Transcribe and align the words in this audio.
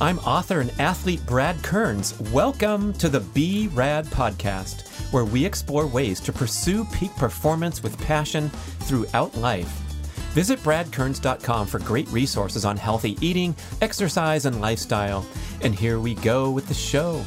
I'm 0.00 0.20
author 0.20 0.60
and 0.60 0.72
athlete 0.78 1.26
Brad 1.26 1.60
Kearns. 1.64 2.16
Welcome 2.30 2.92
to 2.94 3.08
the 3.08 3.18
Be 3.18 3.66
Rad 3.66 4.06
podcast, 4.06 4.86
where 5.12 5.24
we 5.24 5.44
explore 5.44 5.88
ways 5.88 6.20
to 6.20 6.32
pursue 6.32 6.84
peak 6.84 7.12
performance 7.16 7.82
with 7.82 7.98
passion 7.98 8.48
throughout 8.82 9.36
life. 9.36 9.68
Visit 10.34 10.60
bradkearns.com 10.60 11.66
for 11.66 11.80
great 11.80 12.08
resources 12.12 12.64
on 12.64 12.76
healthy 12.76 13.18
eating, 13.20 13.56
exercise, 13.80 14.46
and 14.46 14.60
lifestyle. 14.60 15.26
And 15.62 15.74
here 15.74 15.98
we 15.98 16.14
go 16.14 16.48
with 16.52 16.68
the 16.68 16.74
show 16.74 17.24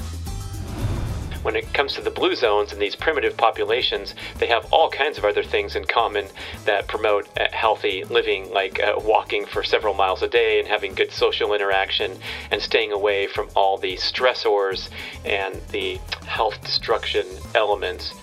when 1.44 1.56
it 1.56 1.74
comes 1.74 1.94
to 1.96 2.02
the 2.02 2.12
blue 2.12 2.36
zones 2.36 2.72
and 2.72 2.82
these 2.82 2.96
primitive 2.96 3.36
populations, 3.36 4.16
they 4.38 4.48
have 4.48 4.72
all 4.72 4.90
kinds 4.90 5.18
of 5.18 5.26
other 5.26 5.44
things 5.44 5.76
in 5.76 5.86
common 5.86 6.28
that 6.66 6.88
promote 6.88 7.28
uh, 7.40 7.48
healthy 7.52 8.04
living, 8.06 8.52
like 8.52 8.80
uh, 8.80 8.94
walking 9.04 9.46
for 9.46 9.64
several 9.64 9.94
miles 9.94 10.22
a 10.22 10.28
day 10.28 10.60
and 10.60 10.68
having 10.68 10.94
good 10.94 11.12
social 11.12 11.54
interaction 11.54 12.18
and 12.52 12.62
staying 12.62 12.92
away 12.92 13.28
from 13.28 13.50
all 13.56 13.78
the 13.78 13.96
stressors 13.98 14.90
and 15.26 15.62
the 15.72 16.00
health 16.26 16.62
destruction 16.62 17.26
elements. 17.56 18.14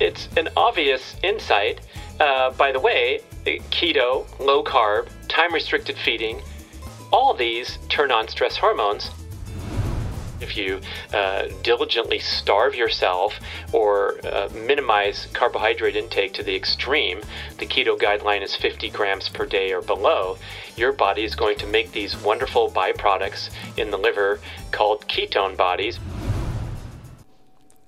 It's 0.00 0.28
an 0.36 0.48
obvious 0.56 1.16
insight. 1.22 1.80
Uh, 2.18 2.50
by 2.52 2.72
the 2.72 2.80
way, 2.80 3.20
keto, 3.44 4.26
low 4.38 4.62
carb, 4.62 5.08
time 5.28 5.54
restricted 5.54 5.96
feeding, 5.96 6.42
all 7.12 7.34
these 7.34 7.78
turn 7.88 8.10
on 8.10 8.28
stress 8.28 8.56
hormones 8.56 9.10
if 10.40 10.56
you 10.56 10.80
uh, 11.12 11.48
diligently 11.62 12.18
starve 12.18 12.74
yourself 12.74 13.38
or 13.72 14.18
uh, 14.26 14.48
minimize 14.54 15.26
carbohydrate 15.32 15.96
intake 15.96 16.32
to 16.34 16.42
the 16.42 16.54
extreme, 16.54 17.20
the 17.58 17.66
keto 17.66 17.98
guideline 17.98 18.42
is 18.42 18.56
50 18.56 18.90
grams 18.90 19.28
per 19.28 19.46
day 19.46 19.72
or 19.72 19.82
below, 19.82 20.38
your 20.76 20.92
body 20.92 21.24
is 21.24 21.34
going 21.34 21.58
to 21.58 21.66
make 21.66 21.92
these 21.92 22.16
wonderful 22.22 22.70
byproducts 22.70 23.50
in 23.76 23.90
the 23.90 23.98
liver 23.98 24.40
called 24.70 25.06
ketone 25.08 25.56
bodies. 25.56 25.98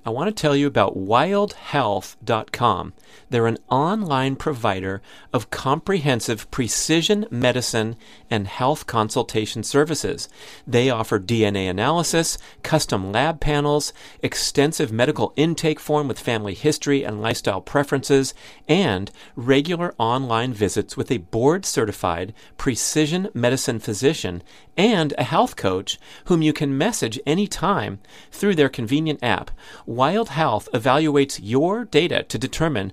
I 0.04 0.10
want 0.10 0.34
to 0.34 0.40
tell 0.40 0.56
you 0.56 0.66
about 0.66 0.96
wildhealth.com. 0.96 2.92
They're 3.32 3.46
an 3.46 3.56
online 3.70 4.36
provider 4.36 5.00
of 5.32 5.48
comprehensive 5.48 6.50
precision 6.50 7.26
medicine 7.30 7.96
and 8.30 8.46
health 8.46 8.86
consultation 8.86 9.62
services. 9.62 10.28
They 10.66 10.90
offer 10.90 11.18
DNA 11.18 11.70
analysis, 11.70 12.36
custom 12.62 13.10
lab 13.10 13.40
panels, 13.40 13.94
extensive 14.22 14.92
medical 14.92 15.32
intake 15.34 15.80
form 15.80 16.08
with 16.08 16.20
family 16.20 16.52
history 16.52 17.04
and 17.04 17.22
lifestyle 17.22 17.62
preferences, 17.62 18.34
and 18.68 19.10
regular 19.34 19.94
online 19.96 20.52
visits 20.52 20.98
with 20.98 21.10
a 21.10 21.16
board 21.16 21.64
certified 21.64 22.34
precision 22.58 23.30
medicine 23.32 23.78
physician 23.78 24.42
and 24.76 25.14
a 25.16 25.24
health 25.24 25.56
coach 25.56 25.98
whom 26.26 26.42
you 26.42 26.52
can 26.52 26.76
message 26.76 27.18
anytime 27.26 27.98
through 28.30 28.54
their 28.54 28.68
convenient 28.68 29.22
app. 29.22 29.50
Wild 29.86 30.30
Health 30.30 30.68
evaluates 30.74 31.40
your 31.42 31.84
data 31.84 32.22
to 32.24 32.38
determine 32.38 32.92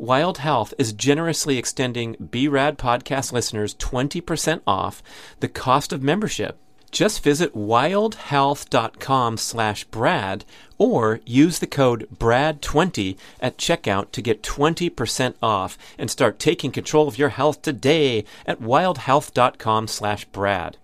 Wild 0.00 0.38
Health 0.38 0.72
is 0.78 0.94
generously 0.94 1.58
extending 1.58 2.16
BRAD 2.18 2.78
podcast 2.78 3.34
listeners 3.34 3.74
20% 3.74 4.62
off 4.66 5.02
the 5.40 5.48
cost 5.48 5.92
of 5.92 6.02
membership. 6.02 6.56
Just 6.90 7.22
visit 7.22 7.54
wildhealth.com 7.54 9.36
slash 9.36 9.84
Brad 9.84 10.46
or 10.78 11.20
use 11.26 11.58
the 11.58 11.66
code 11.66 12.08
BRAD20 12.16 13.18
at 13.40 13.58
checkout 13.58 14.10
to 14.12 14.22
get 14.22 14.42
20% 14.42 15.34
off 15.42 15.76
and 15.98 16.10
start 16.10 16.38
taking 16.38 16.72
control 16.72 17.06
of 17.06 17.18
your 17.18 17.28
health 17.28 17.60
today 17.60 18.24
at 18.46 18.58
wildhealth.com 18.58 19.86
slash 19.86 20.24
Brad. 20.24 20.78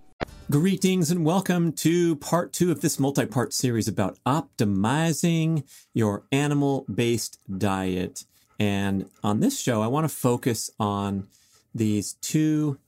Greetings 0.50 1.10
and 1.10 1.24
welcome 1.24 1.72
to 1.72 2.16
part 2.16 2.52
two 2.52 2.70
of 2.70 2.82
this 2.82 3.00
multi 3.00 3.24
part 3.24 3.54
series 3.54 3.88
about 3.88 4.18
optimizing 4.26 5.64
your 5.94 6.24
animal 6.30 6.84
based 6.94 7.38
diet. 7.58 8.26
And 8.58 9.10
on 9.22 9.40
this 9.40 9.60
show, 9.60 9.82
I 9.82 9.86
want 9.86 10.08
to 10.08 10.14
focus 10.14 10.70
on 10.78 11.28
these 11.74 12.14
two 12.14 12.78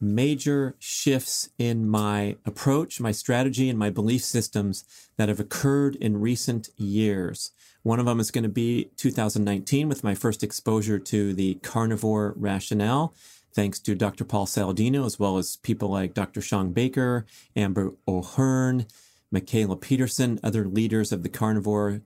major 0.00 0.74
shifts 0.78 1.48
in 1.58 1.88
my 1.88 2.36
approach, 2.44 3.00
my 3.00 3.12
strategy, 3.12 3.68
and 3.68 3.78
my 3.78 3.90
belief 3.90 4.22
systems 4.22 4.84
that 5.16 5.28
have 5.28 5.40
occurred 5.40 5.96
in 5.96 6.20
recent 6.20 6.68
years. 6.76 7.52
One 7.82 8.00
of 8.00 8.06
them 8.06 8.20
is 8.20 8.30
going 8.30 8.44
to 8.44 8.50
be 8.50 8.90
2019 8.96 9.88
with 9.88 10.04
my 10.04 10.14
first 10.14 10.42
exposure 10.42 10.98
to 10.98 11.32
the 11.32 11.54
carnivore 11.56 12.34
rationale, 12.36 13.14
thanks 13.52 13.78
to 13.80 13.94
Dr. 13.94 14.24
Paul 14.24 14.46
Saladino, 14.46 15.04
as 15.04 15.18
well 15.18 15.38
as 15.38 15.56
people 15.56 15.88
like 15.88 16.14
Dr. 16.14 16.40
Shawn 16.40 16.72
Baker, 16.72 17.26
Amber 17.54 17.92
O'Hearn, 18.08 18.86
Mikhaila 19.32 19.80
Peterson, 19.80 20.40
other 20.42 20.66
leaders 20.66 21.12
of 21.12 21.22
the 21.22 21.28
carnivore 21.28 22.02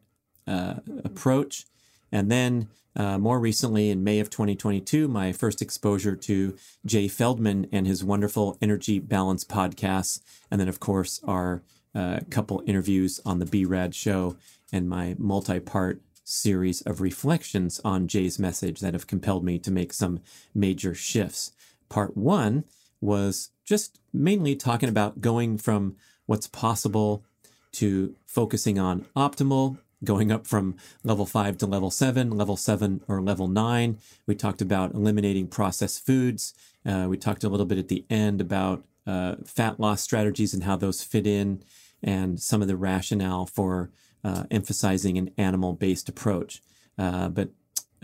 uh, 0.47 0.75
approach. 1.05 1.67
And 2.11 2.31
then 2.31 2.69
uh, 2.97 3.17
more 3.17 3.39
recently, 3.39 3.91
in 3.91 4.03
May 4.03 4.19
of 4.19 4.29
2022, 4.29 5.07
my 5.07 5.33
first 5.33 5.63
exposure 5.63 6.17
to 6.17 6.57
Jay 6.85 7.07
Feldman 7.07 7.69
and 7.71 7.87
his 7.87 8.03
wonderful 8.03 8.59
Energy 8.61 8.99
Balance 8.99 9.45
podcast. 9.45 10.21
And 10.51 10.61
then, 10.61 10.69
of 10.69 10.81
course, 10.81 11.21
our 11.25 11.63
uh, 11.95 12.21
couple 12.31 12.63
interviews 12.67 13.21
on 13.25 13.39
the 13.39 13.47
B 13.47 13.65
Rad 13.65 13.95
show 13.95 14.37
and 14.73 14.89
my 14.89 15.15
multi 15.19 15.61
part 15.61 16.03
series 16.25 16.81
of 16.83 17.01
reflections 17.01 17.81
on 17.85 18.09
Jay's 18.09 18.39
message 18.39 18.81
that 18.81 18.93
have 18.93 19.07
compelled 19.07 19.45
me 19.45 19.59
to 19.61 19.71
make 19.71 19.93
some 19.93 20.21
major 20.55 20.95
shifts. 20.95 21.53
Part 21.89 22.17
one 22.17 22.65
was 23.01 23.51
just 23.65 23.99
mainly 24.13 24.55
talking 24.57 24.89
about 24.89 25.21
going 25.21 25.57
from 25.57 25.97
what's 26.27 26.49
possible 26.49 27.25
to 27.73 28.15
focusing 28.27 28.79
on 28.79 29.07
optimal 29.17 29.79
going 30.05 30.31
up 30.31 30.47
from 30.47 30.77
level 31.03 31.27
five 31.27 31.59
to 31.59 31.67
level 31.67 31.91
seven, 31.91 32.31
level 32.31 32.57
seven 32.57 33.01
or 33.09 33.21
level 33.21 33.49
nine. 33.49 33.99
We 34.27 34.35
talked 34.35 34.63
about 34.63 34.95
eliminating 34.95 35.49
processed 35.49 36.05
foods. 36.07 36.55
Uh, 36.87 37.07
we 37.09 37.17
talked 37.17 37.45
a 37.45 37.49
little 37.49 37.67
bit 37.67 37.79
at 37.79 37.89
the 37.89 38.05
end 38.09 38.41
about 38.41 38.85
uh, 39.07 39.37
fat 39.45 39.81
loss 39.81 40.03
strategies 40.03 40.55
and 40.55 40.65
how 40.65 40.77
those 40.77 41.03
fit 41.03 41.27
in, 41.27 41.63
and 42.03 42.41
some 42.41 42.63
of 42.63 42.69
the 42.69 42.77
rationale 42.77 43.47
for 43.47 43.91
uh, 44.23 44.45
emphasizing 44.51 45.19
an 45.19 45.31
animal 45.39 45.73
based 45.73 46.09
approach. 46.09 46.63
Uh, 46.99 47.29
but 47.29 47.51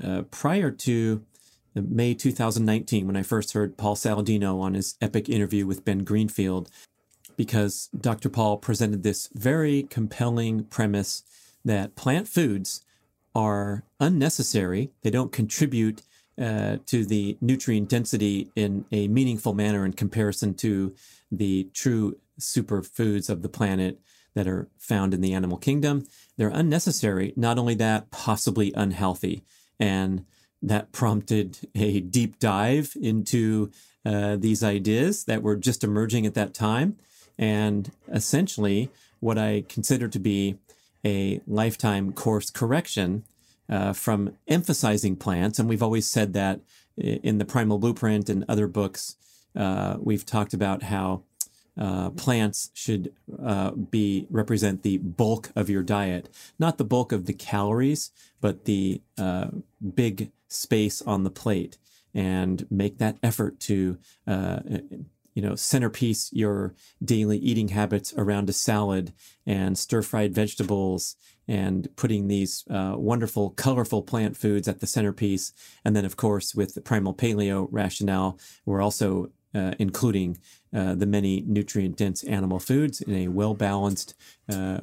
uh, 0.02 0.22
prior 0.30 0.70
to 0.70 1.24
May 1.74 2.14
2019, 2.14 3.06
when 3.06 3.16
I 3.16 3.22
first 3.22 3.52
heard 3.52 3.76
Paul 3.76 3.96
Saladino 3.96 4.60
on 4.60 4.74
his 4.74 4.96
epic 5.00 5.28
interview 5.28 5.66
with 5.66 5.84
Ben 5.84 6.04
Greenfield, 6.04 6.70
because 7.36 7.88
Dr. 7.98 8.28
Paul 8.28 8.58
presented 8.58 9.02
this 9.02 9.28
very 9.34 9.82
compelling 9.84 10.64
premise 10.64 11.24
that 11.64 11.96
plant 11.96 12.28
foods 12.28 12.84
are 13.34 13.84
unnecessary. 14.00 14.90
They 15.02 15.10
don't 15.10 15.32
contribute 15.32 16.02
uh, 16.40 16.78
to 16.86 17.04
the 17.04 17.36
nutrient 17.40 17.88
density 17.88 18.50
in 18.56 18.84
a 18.90 19.08
meaningful 19.08 19.54
manner 19.54 19.84
in 19.84 19.92
comparison 19.92 20.54
to 20.54 20.94
the 21.30 21.68
true 21.72 22.18
superfoods 22.40 23.30
of 23.30 23.42
the 23.42 23.48
planet 23.48 24.00
that 24.34 24.48
are 24.48 24.68
found 24.78 25.14
in 25.14 25.20
the 25.20 25.32
animal 25.32 25.56
kingdom. 25.56 26.06
They're 26.36 26.48
unnecessary. 26.48 27.32
Not 27.36 27.58
only 27.58 27.74
that, 27.76 28.10
possibly 28.10 28.72
unhealthy. 28.74 29.44
And 29.78 30.24
that 30.60 30.92
prompted 30.92 31.58
a 31.74 32.00
deep 32.00 32.38
dive 32.38 32.96
into 33.00 33.70
uh, 34.04 34.36
these 34.36 34.64
ideas 34.64 35.24
that 35.24 35.42
were 35.42 35.56
just 35.56 35.84
emerging 35.84 36.26
at 36.26 36.34
that 36.34 36.54
time. 36.54 36.96
And 37.38 37.90
essentially, 38.12 38.90
what 39.20 39.38
I 39.38 39.64
consider 39.68 40.08
to 40.08 40.18
be 40.18 40.56
a 41.04 41.40
lifetime 41.46 42.12
course 42.12 42.50
correction 42.50 43.24
uh, 43.68 43.92
from 43.92 44.36
emphasizing 44.48 45.16
plants. 45.16 45.58
And 45.58 45.68
we've 45.68 45.82
always 45.82 46.06
said 46.06 46.32
that 46.34 46.60
in 46.96 47.38
the 47.38 47.44
Primal 47.44 47.78
Blueprint 47.78 48.28
and 48.28 48.44
other 48.48 48.66
books, 48.66 49.16
uh, 49.56 49.96
we've 50.00 50.26
talked 50.26 50.54
about 50.54 50.84
how 50.84 51.22
uh, 51.76 52.10
plants 52.10 52.70
should 52.72 53.12
uh, 53.44 53.72
be 53.72 54.26
represent 54.30 54.82
the 54.82 54.98
bulk 54.98 55.50
of 55.56 55.68
your 55.68 55.82
diet, 55.82 56.28
not 56.58 56.78
the 56.78 56.84
bulk 56.84 57.10
of 57.10 57.26
the 57.26 57.32
calories, 57.32 58.12
but 58.40 58.64
the 58.64 59.00
uh, 59.18 59.48
big 59.94 60.30
space 60.46 61.02
on 61.02 61.24
the 61.24 61.30
plate, 61.30 61.78
and 62.14 62.66
make 62.70 62.98
that 62.98 63.16
effort 63.24 63.58
to 63.58 63.98
uh, 64.26 64.60
you 65.34 65.42
know, 65.42 65.54
centerpiece 65.54 66.32
your 66.32 66.74
daily 67.04 67.38
eating 67.38 67.68
habits 67.68 68.14
around 68.16 68.48
a 68.48 68.52
salad 68.52 69.12
and 69.46 69.76
stir 69.76 70.02
fried 70.02 70.34
vegetables 70.34 71.16
and 71.46 71.88
putting 71.96 72.28
these 72.28 72.64
uh, 72.70 72.94
wonderful, 72.96 73.50
colorful 73.50 74.02
plant 74.02 74.36
foods 74.36 74.66
at 74.68 74.80
the 74.80 74.86
centerpiece. 74.86 75.52
And 75.84 75.94
then, 75.94 76.04
of 76.04 76.16
course, 76.16 76.54
with 76.54 76.74
the 76.74 76.80
primal 76.80 77.14
paleo 77.14 77.68
rationale, 77.70 78.38
we're 78.64 78.80
also 78.80 79.30
uh, 79.54 79.72
including 79.78 80.38
uh, 80.74 80.94
the 80.94 81.06
many 81.06 81.42
nutrient 81.46 81.96
dense 81.96 82.24
animal 82.24 82.58
foods 82.58 83.00
in 83.00 83.14
a 83.14 83.28
well 83.28 83.54
balanced 83.54 84.14
uh, 84.48 84.78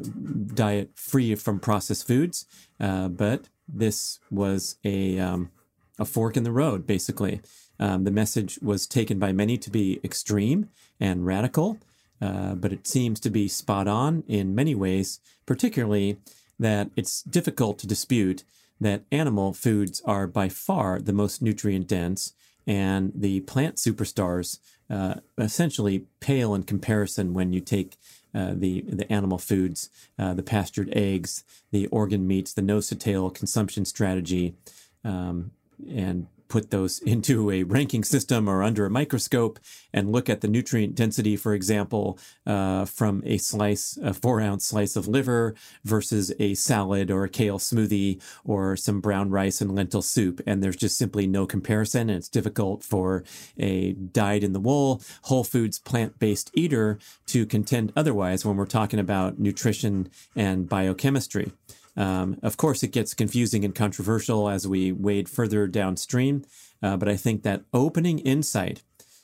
diet 0.53 0.91
free 0.95 1.35
from 1.35 1.59
processed 1.59 2.07
foods. 2.07 2.45
Uh, 2.79 3.07
but 3.07 3.49
this 3.67 4.19
was 4.29 4.77
a, 4.83 5.19
um, 5.19 5.51
a 5.99 6.05
fork 6.05 6.37
in 6.37 6.43
the 6.43 6.51
road, 6.51 6.85
basically. 6.85 7.41
Um, 7.81 8.03
the 8.03 8.11
message 8.11 8.59
was 8.61 8.85
taken 8.85 9.17
by 9.17 9.31
many 9.31 9.57
to 9.57 9.71
be 9.71 9.99
extreme 10.03 10.69
and 10.99 11.25
radical, 11.25 11.79
uh, 12.21 12.53
but 12.53 12.71
it 12.71 12.87
seems 12.87 13.19
to 13.21 13.31
be 13.31 13.47
spot 13.47 13.87
on 13.87 14.23
in 14.27 14.53
many 14.53 14.75
ways, 14.75 15.19
particularly 15.47 16.17
that 16.59 16.91
it's 16.95 17.23
difficult 17.23 17.79
to 17.79 17.87
dispute 17.87 18.43
that 18.79 19.03
animal 19.11 19.51
foods 19.51 19.99
are 20.05 20.27
by 20.27 20.47
far 20.47 20.99
the 20.99 21.11
most 21.11 21.41
nutrient 21.41 21.87
dense, 21.87 22.33
and 22.67 23.11
the 23.15 23.39
plant 23.41 23.77
superstars 23.77 24.59
uh, 24.89 25.15
essentially 25.39 26.05
pale 26.19 26.53
in 26.53 26.61
comparison 26.63 27.33
when 27.33 27.51
you 27.51 27.61
take 27.61 27.97
uh, 28.33 28.53
the 28.53 28.81
the 28.81 29.11
animal 29.11 29.37
foods, 29.37 29.89
uh, 30.19 30.33
the 30.33 30.43
pastured 30.43 30.89
eggs, 30.93 31.43
the 31.71 31.87
organ 31.87 32.27
meats, 32.27 32.53
the 32.53 32.61
nose 32.61 32.87
to 32.87 32.95
tail 32.95 33.29
consumption 33.29 33.85
strategy, 33.85 34.55
um, 35.03 35.51
and 35.89 36.27
put 36.51 36.69
those 36.69 36.99
into 37.13 37.49
a 37.49 37.63
ranking 37.63 38.03
system 38.03 38.47
or 38.47 38.61
under 38.61 38.85
a 38.85 38.89
microscope 38.89 39.59
and 39.93 40.11
look 40.11 40.29
at 40.29 40.41
the 40.41 40.47
nutrient 40.47 40.93
density, 40.95 41.35
for 41.35 41.53
example, 41.53 42.19
uh, 42.45 42.85
from 42.85 43.23
a 43.25 43.37
slice, 43.37 43.97
a 44.03 44.13
four 44.13 44.41
ounce 44.41 44.65
slice 44.65 44.95
of 44.95 45.07
liver 45.07 45.55
versus 45.83 46.31
a 46.39 46.53
salad 46.53 47.09
or 47.09 47.23
a 47.23 47.29
kale 47.29 47.57
smoothie 47.57 48.21
or 48.43 48.75
some 48.75 48.99
brown 48.99 49.29
rice 49.29 49.61
and 49.61 49.73
lentil 49.73 50.01
soup. 50.01 50.41
And 50.45 50.61
there's 50.61 50.75
just 50.75 50.97
simply 50.97 51.25
no 51.25 51.45
comparison. 51.47 52.09
And 52.09 52.17
it's 52.17 52.29
difficult 52.29 52.83
for 52.83 53.23
a 53.57 53.93
dyed 53.93 54.43
in 54.43 54.53
the 54.53 54.59
wool, 54.59 55.01
whole 55.23 55.43
foods, 55.43 55.79
plant 55.79 56.19
based 56.19 56.51
eater 56.53 56.99
to 57.27 57.45
contend 57.45 57.93
otherwise 57.95 58.45
when 58.45 58.57
we're 58.57 58.65
talking 58.65 58.99
about 58.99 59.39
nutrition 59.39 60.09
and 60.35 60.67
biochemistry. 60.67 61.53
Um, 61.97 62.37
of 62.41 62.57
course, 62.57 62.83
it 62.83 62.91
gets 62.91 63.13
confusing 63.13 63.65
and 63.65 63.75
controversial 63.75 64.49
as 64.49 64.67
we 64.67 64.91
wade 64.91 65.27
further 65.27 65.67
downstream, 65.67 66.45
uh, 66.81 66.97
but 66.97 67.09
I 67.09 67.17
think 67.17 67.43
that 67.43 67.63
opening 67.73 68.19
insight 68.19 68.81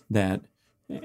that 0.10 0.42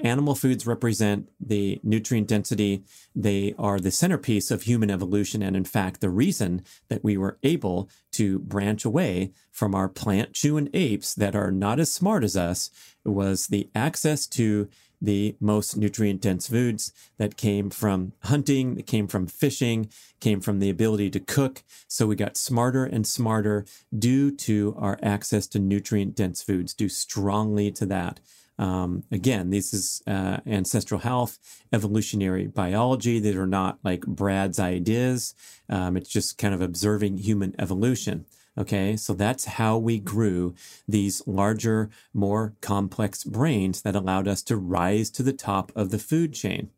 animal 0.05 0.35
foods 0.35 0.67
represent 0.67 1.29
the 1.41 1.81
nutrient 1.82 2.29
density, 2.29 2.85
they 3.17 3.55
are 3.59 3.81
the 3.81 3.91
centerpiece 3.91 4.50
of 4.50 4.62
human 4.62 4.91
evolution, 4.91 5.43
and 5.43 5.56
in 5.56 5.64
fact, 5.64 6.00
the 6.00 6.11
reason 6.11 6.62
that 6.88 7.03
we 7.03 7.17
were 7.17 7.38
able 7.43 7.88
to 8.12 8.38
branch 8.41 8.85
away 8.85 9.32
from 9.50 9.75
our 9.75 9.88
plant 9.88 10.35
chewing 10.35 10.69
apes 10.73 11.15
that 11.15 11.35
are 11.35 11.50
not 11.50 11.81
as 11.81 11.93
smart 11.93 12.23
as 12.23 12.37
us 12.37 12.70
was 13.05 13.49
the 13.49 13.69
access 13.75 14.26
to 14.26 14.69
the 15.02 15.37
most 15.40 15.76
nutrient 15.76 16.20
dense 16.20 16.46
foods 16.46 16.93
that 17.19 17.37
came 17.37 17.69
from 17.70 18.12
hunting, 18.22 18.76
that 18.76 18.87
came 18.87 19.08
from 19.08 19.26
fishing, 19.26 19.90
came 20.20 20.40
from 20.40 20.60
the 20.60 20.70
ability 20.70 21.10
to 21.10 21.20
cook. 21.20 21.62
So 21.88 22.06
we 22.06 22.14
got 22.14 22.37
smarter 22.37 22.84
and 22.84 23.06
smarter 23.06 23.66
due 23.96 24.31
to 24.37 24.76
our 24.78 24.99
access 25.02 25.46
to 25.49 25.58
nutrient 25.58 26.14
dense 26.14 26.43
foods, 26.43 26.72
due 26.72 26.88
strongly 26.88 27.72
to 27.72 27.87
that. 27.87 28.20
Um, 28.58 29.02
again, 29.10 29.50
this 29.50 29.75
is 29.75 30.02
uh, 30.06 30.38
ancestral 30.46 31.00
health, 31.00 31.38
evolutionary 31.72 32.46
biology. 32.46 33.19
These 33.19 33.34
are 33.37 33.46
not 33.46 33.78
like 33.82 34.02
Brad's 34.02 34.60
ideas. 34.60 35.34
Um, 35.69 35.96
it's 35.96 36.10
just 36.10 36.38
kind 36.38 36.55
of 36.55 36.60
observing 36.60 37.19
human 37.19 37.56
evolution. 37.58 38.26
Okay, 38.58 38.96
so 38.96 39.14
that's 39.14 39.46
how 39.46 39.78
we 39.78 39.99
grew 39.99 40.54
these 40.87 41.22
larger, 41.26 41.88
more 42.12 42.54
complex 42.60 43.25
brains 43.25 43.81
that 43.82 43.96
allowed 43.96 44.28
us 44.28 44.43
to 44.43 44.56
rise 44.58 45.08
to 45.10 45.22
the 45.22 45.32
top 45.32 45.72
of 45.75 45.90
the 45.90 45.99
food 45.99 46.34
chain. 46.34 46.69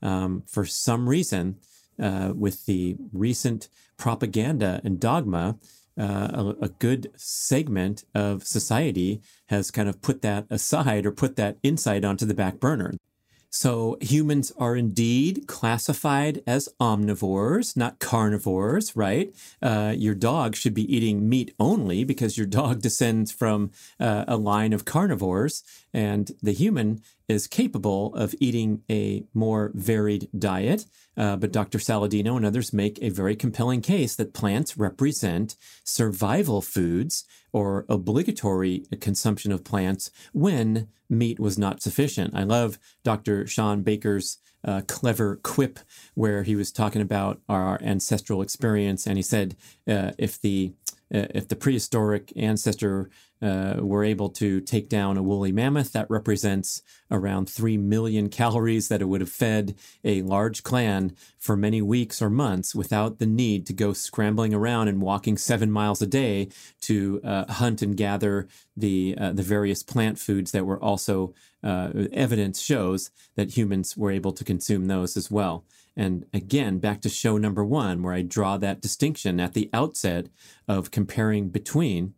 Um, 0.00 0.44
for 0.46 0.64
some 0.64 1.08
reason, 1.08 1.56
uh, 2.00 2.32
with 2.36 2.66
the 2.66 2.96
recent 3.12 3.68
propaganda 3.96 4.80
and 4.84 5.00
dogma, 5.00 5.58
uh, 5.98 6.54
a, 6.60 6.64
a, 6.66 6.68
good 6.68 7.10
segment 7.16 8.04
of 8.14 8.46
society 8.46 9.22
has 9.46 9.70
kind 9.70 9.88
of 9.88 10.02
put 10.02 10.20
that 10.20 10.44
aside 10.50 11.06
or 11.06 11.10
put 11.10 11.36
that 11.36 11.56
insight 11.62 12.04
onto 12.04 12.26
the 12.26 12.34
back 12.34 12.60
burner. 12.60 12.92
So 13.56 13.96
humans 14.02 14.52
are 14.58 14.76
indeed 14.76 15.46
classified 15.46 16.42
as 16.46 16.68
omnivores, 16.78 17.74
not 17.74 17.98
carnivores, 17.98 18.94
right? 18.94 19.34
Uh, 19.62 19.94
your 19.96 20.14
dog 20.14 20.54
should 20.54 20.74
be 20.74 20.94
eating 20.94 21.26
meat 21.26 21.54
only 21.58 22.04
because 22.04 22.36
your 22.36 22.46
dog 22.60 22.82
descends 22.82 23.32
from 23.32 23.70
uh, 23.98 24.26
a 24.28 24.36
line 24.36 24.74
of 24.74 24.84
carnivores, 24.84 25.62
and 25.94 26.32
the 26.42 26.52
human 26.52 27.00
is 27.28 27.46
capable 27.46 28.14
of 28.14 28.34
eating 28.40 28.82
a 28.90 29.24
more 29.34 29.72
varied 29.74 30.28
diet. 30.38 30.86
Uh, 31.16 31.36
but 31.36 31.52
Dr. 31.52 31.78
Saladino 31.78 32.36
and 32.36 32.44
others 32.44 32.72
make 32.72 32.98
a 33.00 33.08
very 33.08 33.34
compelling 33.34 33.80
case 33.80 34.14
that 34.16 34.34
plants 34.34 34.76
represent 34.76 35.56
survival 35.82 36.60
foods 36.60 37.24
or 37.52 37.86
obligatory 37.88 38.84
consumption 39.00 39.50
of 39.50 39.64
plants 39.64 40.10
when 40.32 40.88
meat 41.08 41.40
was 41.40 41.58
not 41.58 41.82
sufficient. 41.82 42.34
I 42.34 42.42
love 42.42 42.78
Dr. 43.02 43.46
Shawn 43.46 43.82
Baker's 43.82 44.38
uh, 44.64 44.82
clever 44.86 45.36
quip 45.42 45.78
where 46.14 46.42
he 46.42 46.56
was 46.56 46.72
talking 46.72 47.00
about 47.00 47.40
our 47.48 47.80
ancestral 47.82 48.42
experience, 48.42 49.06
and 49.06 49.16
he 49.16 49.22
said 49.22 49.56
uh, 49.88 50.12
if 50.18 50.40
the 50.40 50.72
uh, 51.14 51.26
if 51.30 51.46
the 51.46 51.54
prehistoric 51.54 52.32
ancestor 52.36 53.08
uh, 53.42 53.76
were 53.80 54.04
able 54.04 54.28
to 54.30 54.60
take 54.60 54.88
down 54.88 55.16
a 55.16 55.22
woolly 55.22 55.52
mammoth, 55.52 55.92
that 55.92 56.10
represents 56.10 56.82
around 57.10 57.48
3 57.48 57.76
million 57.76 58.28
calories 58.28 58.88
that 58.88 59.02
it 59.02 59.06
would 59.06 59.20
have 59.20 59.30
fed 59.30 59.74
a 60.04 60.22
large 60.22 60.62
clan 60.62 61.14
for 61.38 61.56
many 61.56 61.82
weeks 61.82 62.22
or 62.22 62.30
months 62.30 62.74
without 62.74 63.18
the 63.18 63.26
need 63.26 63.66
to 63.66 63.72
go 63.72 63.92
scrambling 63.92 64.54
around 64.54 64.88
and 64.88 65.02
walking 65.02 65.36
seven 65.36 65.70
miles 65.70 66.00
a 66.00 66.06
day 66.06 66.48
to 66.80 67.20
uh, 67.24 67.50
hunt 67.52 67.82
and 67.82 67.96
gather 67.96 68.48
the, 68.76 69.14
uh, 69.18 69.32
the 69.32 69.42
various 69.42 69.82
plant 69.82 70.18
foods 70.18 70.52
that 70.52 70.66
were 70.66 70.82
also 70.82 71.34
uh, 71.62 71.90
evidence 72.12 72.60
shows 72.60 73.10
that 73.34 73.56
humans 73.56 73.96
were 73.96 74.10
able 74.10 74.32
to 74.32 74.44
consume 74.44 74.86
those 74.86 75.16
as 75.16 75.30
well. 75.30 75.64
And 75.96 76.26
again, 76.34 76.78
back 76.78 77.00
to 77.02 77.08
show 77.08 77.38
number 77.38 77.64
one, 77.64 78.02
where 78.02 78.12
I 78.12 78.22
draw 78.22 78.58
that 78.58 78.82
distinction 78.82 79.40
at 79.40 79.54
the 79.54 79.70
outset 79.72 80.26
of 80.68 80.90
comparing 80.90 81.48
between 81.48 82.14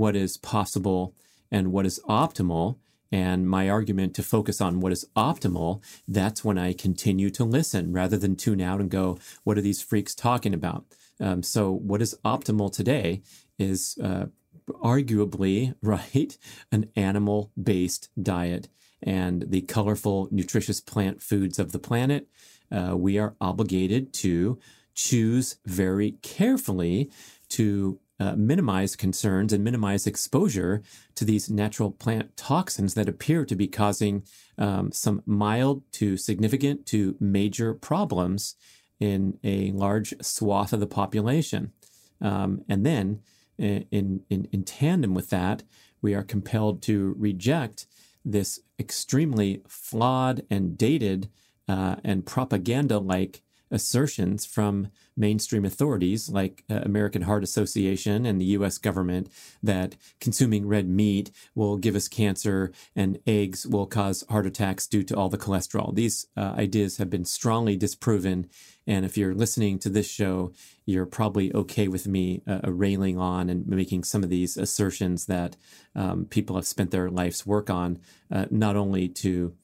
what 0.00 0.16
is 0.16 0.38
possible 0.38 1.14
and 1.52 1.70
what 1.70 1.84
is 1.84 2.00
optimal. 2.08 2.78
And 3.12 3.46
my 3.46 3.68
argument 3.68 4.14
to 4.14 4.22
focus 4.22 4.60
on 4.60 4.80
what 4.80 4.92
is 4.92 5.04
optimal, 5.14 5.82
that's 6.08 6.42
when 6.42 6.56
I 6.56 6.72
continue 6.72 7.28
to 7.30 7.44
listen 7.44 7.92
rather 7.92 8.16
than 8.16 8.34
tune 8.34 8.62
out 8.62 8.80
and 8.80 8.88
go, 8.90 9.18
what 9.44 9.58
are 9.58 9.60
these 9.60 9.82
freaks 9.82 10.14
talking 10.14 10.54
about? 10.54 10.86
Um, 11.20 11.42
so, 11.42 11.70
what 11.70 12.00
is 12.00 12.16
optimal 12.24 12.72
today 12.72 13.20
is 13.58 13.98
uh, 14.02 14.26
arguably, 14.68 15.74
right, 15.82 16.38
an 16.72 16.88
animal 16.96 17.52
based 17.62 18.08
diet 18.20 18.68
and 19.02 19.46
the 19.48 19.60
colorful, 19.62 20.28
nutritious 20.30 20.80
plant 20.80 21.20
foods 21.20 21.58
of 21.58 21.72
the 21.72 21.78
planet. 21.78 22.26
Uh, 22.72 22.96
we 22.96 23.18
are 23.18 23.34
obligated 23.40 24.14
to 24.14 24.58
choose 24.94 25.56
very 25.66 26.12
carefully 26.22 27.10
to 27.50 27.98
uh, 28.20 28.36
minimize 28.36 28.94
concerns 28.94 29.52
and 29.52 29.64
minimize 29.64 30.06
exposure 30.06 30.82
to 31.14 31.24
these 31.24 31.50
natural 31.50 31.90
plant 31.90 32.36
toxins 32.36 32.94
that 32.94 33.08
appear 33.08 33.46
to 33.46 33.56
be 33.56 33.66
causing 33.66 34.22
um, 34.58 34.92
some 34.92 35.22
mild 35.24 35.82
to 35.92 36.16
significant 36.18 36.84
to 36.84 37.16
major 37.18 37.72
problems 37.72 38.54
in 39.00 39.38
a 39.42 39.72
large 39.72 40.12
swath 40.20 40.74
of 40.74 40.80
the 40.80 40.86
population. 40.86 41.72
Um, 42.20 42.62
and 42.68 42.84
then, 42.84 43.22
in, 43.56 43.86
in, 44.28 44.48
in 44.52 44.64
tandem 44.64 45.14
with 45.14 45.30
that, 45.30 45.62
we 46.02 46.14
are 46.14 46.22
compelled 46.22 46.82
to 46.82 47.14
reject 47.18 47.86
this 48.24 48.60
extremely 48.78 49.62
flawed 49.66 50.42
and 50.50 50.76
dated 50.76 51.30
uh, 51.68 51.96
and 52.04 52.26
propaganda 52.26 52.98
like 52.98 53.42
assertions 53.70 54.44
from 54.44 54.88
mainstream 55.16 55.64
authorities 55.64 56.28
like 56.28 56.64
uh, 56.70 56.80
American 56.82 57.22
Heart 57.22 57.44
Association 57.44 58.24
and 58.26 58.40
the 58.40 58.46
US 58.56 58.78
government 58.78 59.28
that 59.62 59.96
consuming 60.20 60.66
red 60.66 60.88
meat 60.88 61.30
will 61.54 61.76
give 61.76 61.94
us 61.94 62.08
cancer 62.08 62.72
and 62.96 63.18
eggs 63.26 63.66
will 63.66 63.86
cause 63.86 64.24
heart 64.30 64.46
attacks 64.46 64.86
due 64.86 65.02
to 65.04 65.16
all 65.16 65.28
the 65.28 65.38
cholesterol. 65.38 65.94
These 65.94 66.26
uh, 66.36 66.54
ideas 66.56 66.96
have 66.96 67.10
been 67.10 67.24
strongly 67.24 67.76
disproven. 67.76 68.48
And 68.86 69.04
if 69.04 69.16
you're 69.16 69.34
listening 69.34 69.78
to 69.80 69.88
this 69.88 70.10
show, 70.10 70.52
you're 70.86 71.06
probably 71.06 71.54
okay 71.54 71.86
with 71.86 72.08
me 72.08 72.42
uh, 72.46 72.60
railing 72.64 73.18
on 73.18 73.48
and 73.48 73.66
making 73.66 74.04
some 74.04 74.24
of 74.24 74.30
these 74.30 74.56
assertions 74.56 75.26
that 75.26 75.56
um, 75.94 76.24
people 76.24 76.56
have 76.56 76.66
spent 76.66 76.90
their 76.90 77.10
life's 77.10 77.46
work 77.46 77.70
on, 77.70 77.98
uh, 78.32 78.46
not 78.50 78.76
only 78.76 79.08
to 79.08 79.54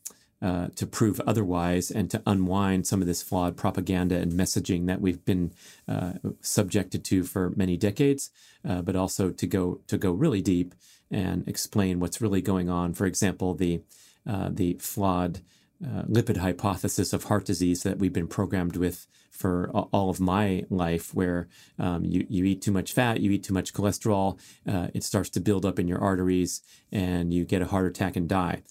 uh, 0.43 0.69
to 0.77 0.87
prove 0.87 1.21
otherwise 1.27 1.91
and 1.91 2.11
to 2.11 2.23
unwind 2.27 2.87
some 2.87 3.01
of 3.01 3.07
this 3.07 3.23
flawed 3.23 3.57
propaganda 3.57 4.17
and 4.17 4.33
messaging 4.33 4.87
that 4.87 5.01
we've 5.01 5.25
been 5.25 5.53
uh, 5.89 6.13
subjected 6.41 7.05
to 7.05 7.23
for 7.23 7.51
many 7.57 7.77
decades, 7.77 8.31
uh, 8.69 8.83
but 8.83 8.97
also 8.97 9.31
to 9.31 9.47
go 9.47 9.81
to 9.87 9.97
go 9.97 10.13
really 10.13 10.43
deep 10.43 10.75
and 11.11 11.47
explain 11.49 12.01
what's 12.01 12.21
really 12.21 12.43
going 12.43 12.69
on. 12.69 12.93
For 12.93 13.07
example, 13.07 13.55
the 13.55 13.81
uh, 14.27 14.51
the 14.53 14.75
flawed 14.75 15.41
uh, 15.85 16.03
lipid 16.03 16.39
hypothesis 16.39 17.13
of 17.13 17.25
heart 17.25 17.45
disease 17.45 17.83
that 17.83 17.99
we've 17.99 18.13
been 18.13 18.29
programmed 18.29 18.77
with 18.77 19.07
for 19.31 19.71
all 19.71 20.09
of 20.09 20.19
my 20.19 20.65
life, 20.71 21.15
where 21.15 21.49
um, 21.79 22.05
you, 22.05 22.27
you 22.29 22.45
eat 22.45 22.63
too 22.63 22.73
much 22.73 22.93
fat, 22.93 23.21
you 23.21 23.31
eat 23.31 23.45
too 23.45 23.53
much 23.53 23.75
cholesterol, 23.75 24.39
uh, 24.67 24.89
it 24.95 25.05
starts 25.05 25.29
to 25.29 25.41
build 25.41 25.67
up 25.67 25.79
in 25.79 25.87
your 25.87 26.01
arteries, 26.01 26.63
and 26.91 27.35
you 27.35 27.45
get 27.45 27.61
a 27.61 27.67
heart 27.67 27.87
attack 27.87 28.17
and 28.17 28.29
die. 28.29 28.63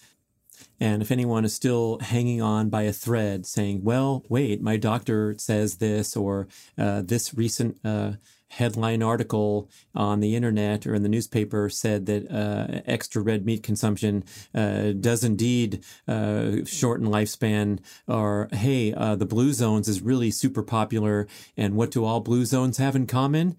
And 0.79 1.01
if 1.01 1.11
anyone 1.11 1.45
is 1.45 1.53
still 1.53 1.99
hanging 1.99 2.41
on 2.41 2.69
by 2.69 2.83
a 2.83 2.93
thread 2.93 3.45
saying, 3.45 3.83
well, 3.83 4.23
wait, 4.29 4.61
my 4.61 4.77
doctor 4.77 5.35
says 5.37 5.77
this, 5.77 6.15
or 6.15 6.47
uh, 6.77 7.01
this 7.01 7.33
recent 7.33 7.79
uh, 7.85 8.13
headline 8.49 9.03
article 9.03 9.69
on 9.93 10.19
the 10.19 10.35
internet 10.35 10.85
or 10.85 10.95
in 10.95 11.03
the 11.03 11.09
newspaper 11.09 11.69
said 11.69 12.05
that 12.05 12.31
uh, 12.31 12.81
extra 12.85 13.21
red 13.21 13.45
meat 13.45 13.63
consumption 13.63 14.23
uh, 14.53 14.91
does 14.93 15.23
indeed 15.23 15.83
uh, 16.07 16.63
shorten 16.65 17.07
lifespan, 17.07 17.79
or 18.07 18.47
hey, 18.51 18.93
uh, 18.93 19.15
the 19.15 19.25
blue 19.25 19.51
zones 19.51 19.87
is 19.87 20.01
really 20.01 20.31
super 20.31 20.63
popular. 20.63 21.27
And 21.57 21.75
what 21.75 21.91
do 21.91 22.05
all 22.05 22.21
blue 22.21 22.45
zones 22.45 22.77
have 22.77 22.95
in 22.95 23.07
common? 23.07 23.57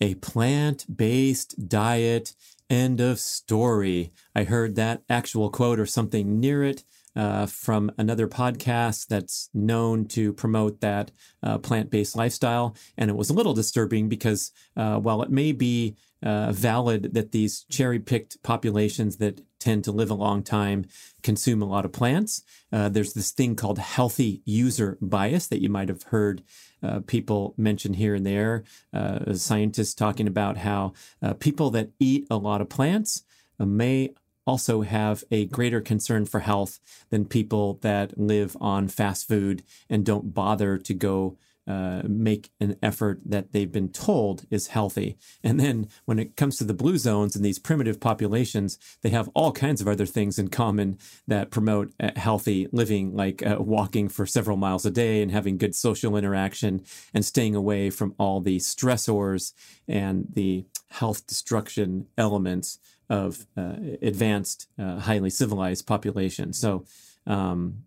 A 0.00 0.14
plant 0.16 0.84
based 0.94 1.68
diet 1.68 2.34
End 2.68 3.00
of 3.00 3.20
story. 3.20 4.12
I 4.34 4.42
heard 4.42 4.74
that 4.74 5.02
actual 5.08 5.50
quote 5.50 5.78
or 5.78 5.86
something 5.86 6.40
near 6.40 6.64
it 6.64 6.82
uh, 7.14 7.46
from 7.46 7.92
another 7.96 8.26
podcast 8.26 9.06
that's 9.06 9.48
known 9.54 10.06
to 10.06 10.32
promote 10.32 10.80
that 10.80 11.12
uh, 11.44 11.58
plant 11.58 11.90
based 11.90 12.16
lifestyle. 12.16 12.76
And 12.98 13.08
it 13.08 13.16
was 13.16 13.30
a 13.30 13.34
little 13.34 13.54
disturbing 13.54 14.08
because 14.08 14.50
uh, 14.76 14.98
while 14.98 15.22
it 15.22 15.30
may 15.30 15.52
be 15.52 15.96
uh, 16.24 16.50
valid 16.50 17.14
that 17.14 17.30
these 17.30 17.64
cherry 17.70 18.00
picked 18.00 18.42
populations 18.42 19.18
that 19.18 19.40
tend 19.60 19.84
to 19.84 19.92
live 19.92 20.10
a 20.10 20.14
long 20.14 20.42
time 20.42 20.86
consume 21.22 21.62
a 21.62 21.66
lot 21.66 21.84
of 21.84 21.92
plants, 21.92 22.42
uh, 22.72 22.88
there's 22.88 23.12
this 23.12 23.30
thing 23.30 23.54
called 23.54 23.78
healthy 23.78 24.42
user 24.44 24.98
bias 25.00 25.46
that 25.46 25.62
you 25.62 25.68
might 25.68 25.88
have 25.88 26.02
heard 26.04 26.42
uh, 26.82 27.00
people 27.06 27.54
mention 27.56 27.94
here 27.94 28.14
and 28.14 28.26
there. 28.26 28.64
Uh, 28.92 29.34
scientists 29.34 29.94
talking 29.94 30.26
about 30.26 30.58
how 30.58 30.92
uh, 31.22 31.34
people 31.34 31.70
that 31.70 31.90
eat 31.98 32.26
a 32.30 32.36
lot 32.36 32.60
of 32.60 32.68
plants 32.68 33.24
uh, 33.58 33.66
may 33.66 34.10
also 34.46 34.82
have 34.82 35.24
a 35.30 35.46
greater 35.46 35.80
concern 35.80 36.24
for 36.24 36.40
health 36.40 36.78
than 37.10 37.24
people 37.24 37.74
that 37.82 38.18
live 38.18 38.56
on 38.60 38.88
fast 38.88 39.26
food 39.26 39.62
and 39.90 40.04
don't 40.06 40.32
bother 40.32 40.78
to 40.78 40.94
go 40.94 41.36
uh, 41.66 42.02
make 42.04 42.50
an 42.60 42.76
effort 42.80 43.20
that 43.26 43.52
they've 43.52 43.72
been 43.72 43.88
told 43.88 44.46
is 44.50 44.68
healthy. 44.68 45.16
And 45.42 45.58
then 45.58 45.88
when 46.04 46.18
it 46.18 46.36
comes 46.36 46.56
to 46.58 46.64
the 46.64 46.74
blue 46.74 46.96
zones 46.96 47.34
and 47.34 47.44
these 47.44 47.58
primitive 47.58 47.98
populations, 47.98 48.78
they 49.02 49.10
have 49.10 49.28
all 49.34 49.50
kinds 49.50 49.80
of 49.80 49.88
other 49.88 50.06
things 50.06 50.38
in 50.38 50.48
common 50.48 50.96
that 51.26 51.50
promote 51.50 51.92
uh, 51.98 52.10
healthy 52.14 52.68
living, 52.70 53.16
like 53.16 53.44
uh, 53.44 53.56
walking 53.58 54.08
for 54.08 54.26
several 54.26 54.56
miles 54.56 54.86
a 54.86 54.92
day 54.92 55.20
and 55.20 55.32
having 55.32 55.58
good 55.58 55.74
social 55.74 56.16
interaction 56.16 56.82
and 57.12 57.24
staying 57.24 57.56
away 57.56 57.90
from 57.90 58.14
all 58.16 58.40
the 58.40 58.58
stressors 58.58 59.52
and 59.88 60.26
the 60.34 60.64
health 60.90 61.26
destruction 61.26 62.06
elements 62.16 62.78
of 63.10 63.46
uh, 63.56 63.74
advanced, 64.02 64.68
highly 64.78 65.30
civilized 65.30 65.86
populations. 65.86 66.58
So, 66.58 66.84
um, 67.26 67.78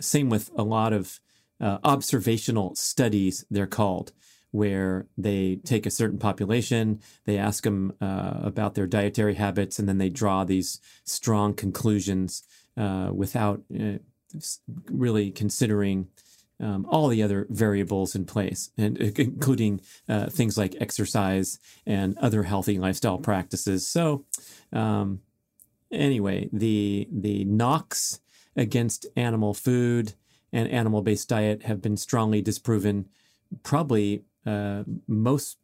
same 0.00 0.30
with 0.30 0.50
a 0.56 0.62
lot 0.62 0.92
of 0.92 1.20
uh, 1.60 1.78
observational 1.84 2.74
studies, 2.74 3.44
they're 3.50 3.66
called, 3.66 4.12
where 4.50 5.06
they 5.18 5.56
take 5.64 5.86
a 5.86 5.90
certain 5.90 6.18
population, 6.18 7.00
they 7.24 7.36
ask 7.38 7.64
them 7.64 7.92
uh, 8.00 8.40
about 8.42 8.74
their 8.74 8.86
dietary 8.86 9.34
habits, 9.34 9.78
and 9.78 9.88
then 9.88 9.98
they 9.98 10.08
draw 10.08 10.44
these 10.44 10.80
strong 11.04 11.54
conclusions 11.54 12.42
uh, 12.76 13.10
without 13.12 13.62
uh, 13.78 13.98
really 14.90 15.30
considering. 15.30 16.08
Um, 16.58 16.86
all 16.88 17.08
the 17.08 17.22
other 17.22 17.46
variables 17.50 18.14
in 18.14 18.24
place, 18.24 18.70
and 18.78 18.98
uh, 18.98 19.10
including 19.18 19.82
uh, 20.08 20.30
things 20.30 20.56
like 20.56 20.74
exercise 20.80 21.58
and 21.84 22.16
other 22.16 22.44
healthy 22.44 22.78
lifestyle 22.78 23.18
practices. 23.18 23.86
So, 23.86 24.24
um, 24.72 25.20
anyway, 25.92 26.48
the 26.54 27.08
the 27.12 27.44
knocks 27.44 28.20
against 28.56 29.04
animal 29.16 29.52
food 29.52 30.14
and 30.56 30.70
animal 30.70 31.02
based 31.02 31.28
diet 31.28 31.64
have 31.64 31.82
been 31.82 31.98
strongly 31.98 32.40
disproven, 32.40 33.06
probably 33.62 34.24
uh, 34.46 34.84
most 35.06 35.58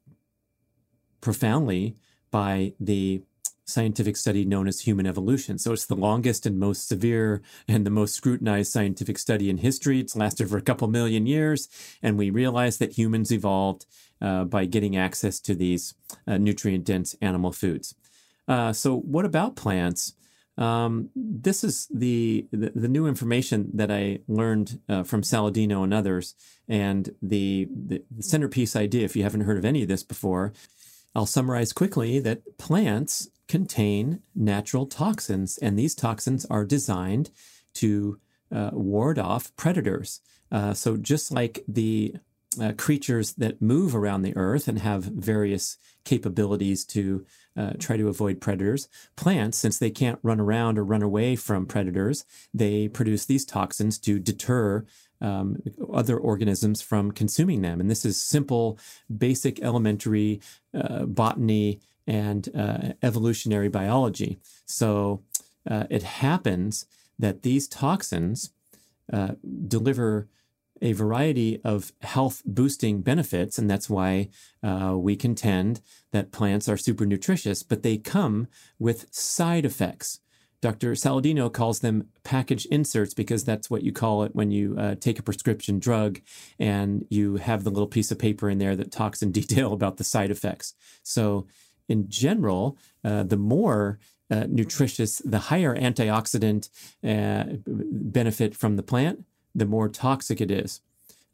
profoundly 1.23 1.97
by 2.31 2.75
the 2.79 3.23
scientific 3.65 4.19
study 4.19 4.45
known 4.45 4.69
as 4.69 4.81
human 4.81 5.07
evolution. 5.07 5.57
So 5.57 5.73
it's 5.73 5.87
the 5.87 5.95
longest 5.95 6.45
and 6.45 6.59
most 6.59 6.89
severe 6.89 7.41
and 7.67 7.87
the 7.87 7.91
most 7.91 8.15
scrutinized 8.15 8.71
scientific 8.71 9.19
study 9.19 9.49
in 9.49 9.59
history. 9.59 9.99
It's 9.99 10.15
lasted 10.15 10.51
for 10.51 10.59
a 10.59 10.63
couple 10.63 10.89
million 10.89 11.27
years. 11.27 11.69
And 12.03 12.19
we 12.19 12.29
realized 12.29 12.79
that 12.81 12.99
humans 12.99 13.33
evolved 13.33 13.87
uh, 14.21 14.45
by 14.45 14.67
getting 14.67 14.95
access 14.95 15.41
to 15.41 15.55
these 15.55 15.95
uh, 16.27 16.37
nutrient 16.37 16.85
dense 16.85 17.15
animal 17.23 17.53
foods. 17.53 17.95
Uh, 18.47 18.75
so, 18.75 18.99
what 18.99 19.25
about 19.25 19.57
plants? 19.57 20.15
Um, 20.59 21.09
this 21.15 21.65
is 21.65 21.89
the, 21.93 22.47
the, 22.53 22.73
the 22.75 22.89
new 22.89 23.07
information 23.07 23.71
that 23.75 23.91
I 23.91 24.21
learned 24.29 24.81
uh, 24.89 25.03
from 25.03 25.23
Saladino 25.23 25.83
and 25.83 25.95
others, 25.95 26.35
and 26.69 27.15
the, 27.23 27.69
the 27.71 28.03
centerpiece 28.21 28.77
idea. 28.77 29.05
If 29.05 29.17
you 29.17 29.23
haven't 29.23 29.43
heard 29.43 29.59
of 29.59 29.65
any 29.65 29.83
of 29.83 29.89
this 29.89 30.03
before, 30.03 30.53
I'll 31.15 31.27
summarize 31.27 31.73
quickly 31.73 32.19
that 32.21 32.59
plants 32.59 33.29
contain 33.49 34.21
natural 34.35 34.87
toxins, 34.87 35.59
and 35.59 35.79
these 35.79 35.95
toxins 35.95 36.45
are 36.47 36.65
designed 36.65 37.31
to 37.75 38.19
uh, 38.55 38.71
ward 38.73 39.19
off 39.19 39.55
predators. 39.57 40.21
Uh, 40.51 40.75
so 40.75 40.97
just 40.97 41.33
like 41.33 41.65
the 41.67 42.15
uh, 42.61 42.73
creatures 42.77 43.35
that 43.35 43.63
move 43.63 43.95
around 43.95 44.23
the 44.23 44.37
earth 44.37 44.69
and 44.69 44.79
have 44.79 45.05
various 45.05 45.79
capabilities 46.05 46.85
to 46.85 47.25
uh, 47.57 47.73
try 47.79 47.97
to 47.97 48.09
avoid 48.09 48.41
predators. 48.41 48.89
Plants, 49.17 49.59
since 49.59 49.79
they 49.79 49.91
can't 49.91 50.19
run 50.23 50.41
around 50.41 50.79
or 50.79 50.85
run 50.85 51.03
away 51.03 51.37
from 51.37 51.67
predators, 51.67 52.25
they 52.53 52.89
produce 52.89 53.25
these 53.27 53.45
toxins 53.45 53.99
to 53.99 54.19
deter 54.19 54.85
um, 55.21 55.63
other 55.93 56.19
organisms 56.19 56.83
from 56.83 57.13
consuming 57.13 57.63
them. 57.63 57.81
And 57.81 57.91
this 57.91 58.05
is 58.05 58.21
simple, 58.21 58.79
basic, 59.17 59.61
elementary 59.61 60.41
uh, 60.75 61.05
botany 61.05 61.81
and 62.07 62.49
uh, 62.57 62.95
evolutionary 63.03 63.69
biology. 63.69 64.39
So 64.67 65.23
uh, 65.71 65.85
it 65.91 66.03
happens 66.03 66.87
that 67.19 67.43
these 67.43 67.69
toxins 67.69 68.51
uh, 69.13 69.35
deliver 69.69 70.29
a 70.83 70.93
variety 70.93 71.61
of 71.65 71.93
health 72.03 72.43
boosting 72.45 73.01
benefits, 73.01 73.57
and 73.57 73.71
that's 73.71 73.89
why 73.89 74.29
uh, 74.63 74.95
we 74.99 75.17
contend 75.17 75.81
that 76.11 76.33
plants 76.33 76.69
are 76.69 76.77
super 76.77 77.07
nutritious, 77.07 77.63
but 77.63 77.83
they 77.83 77.97
come 77.97 78.49
with 78.79 79.07
side 79.15 79.65
effects. 79.65 80.19
Dr. 80.61 80.93
Saladino 80.93 81.53
calls 81.53 81.81
them 81.81 82.09
package 82.23 82.67
inserts 82.67 83.15
because 83.15 83.45
that's 83.45 83.69
what 83.69 83.83
you 83.83 83.93
call 83.93 84.23
it 84.23 84.35
when 84.35 84.51
you 84.51 84.77
uh, 84.79 84.95
take 84.97 85.19
a 85.19 85.23
prescription 85.23 85.79
drug 85.79 86.21
and 86.59 87.05
you 87.11 87.37
have 87.37 87.65
the 87.65 87.71
little 87.71 87.89
piece 87.89 88.13
of 88.13 88.19
paper 88.19 88.49
in 88.51 88.59
there 88.59 88.77
that 88.77 88.93
talks 88.93 89.23
in 89.23 89.33
detail 89.41 89.73
about 89.73 89.97
the 89.97 90.05
side 90.05 90.31
effects. 90.31 90.75
So, 91.03 91.47
in 91.89 92.09
general, 92.09 92.79
uh, 93.05 93.25
the 93.25 93.37
more 93.37 93.99
uh, 94.31 94.47
nutritious, 94.49 95.19
the 95.19 95.39
higher 95.39 95.77
antioxidant 95.77 96.71
uh, 97.05 97.57
benefit 97.67 98.57
from 98.57 98.77
the 98.77 98.83
plant, 98.83 99.25
the 99.55 99.67
more 99.67 99.89
toxic 99.89 100.41
it 100.41 100.51
is. 100.51 100.81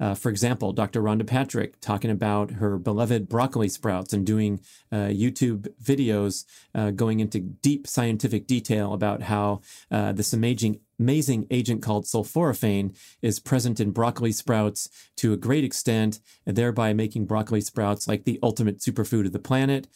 Uh, 0.00 0.14
for 0.14 0.28
example, 0.30 0.72
Dr. 0.72 1.02
Rhonda 1.02 1.26
Patrick 1.26 1.80
talking 1.80 2.10
about 2.10 2.52
her 2.52 2.78
beloved 2.78 3.28
broccoli 3.28 3.68
sprouts 3.68 4.12
and 4.12 4.24
doing 4.24 4.60
uh, 4.92 5.08
YouTube 5.08 5.68
videos 5.82 6.44
uh, 6.74 6.90
going 6.90 7.18
into 7.20 7.40
deep 7.40 7.86
scientific 7.86 8.46
detail 8.46 8.92
about 8.92 9.22
how 9.22 9.60
uh, 9.90 10.12
this 10.12 10.32
amazing 10.32 10.80
amazing 11.00 11.46
agent 11.50 11.80
called 11.80 12.04
sulforaphane 12.04 12.96
is 13.22 13.38
present 13.38 13.78
in 13.78 13.92
broccoli 13.92 14.32
sprouts 14.32 14.88
to 15.16 15.32
a 15.32 15.36
great 15.36 15.62
extent, 15.62 16.18
thereby 16.44 16.92
making 16.92 17.24
broccoli 17.24 17.60
sprouts 17.60 18.08
like 18.08 18.24
the 18.24 18.38
ultimate 18.42 18.78
superfood 18.78 19.24
of 19.24 19.32
the 19.32 19.38
planet. 19.38 19.86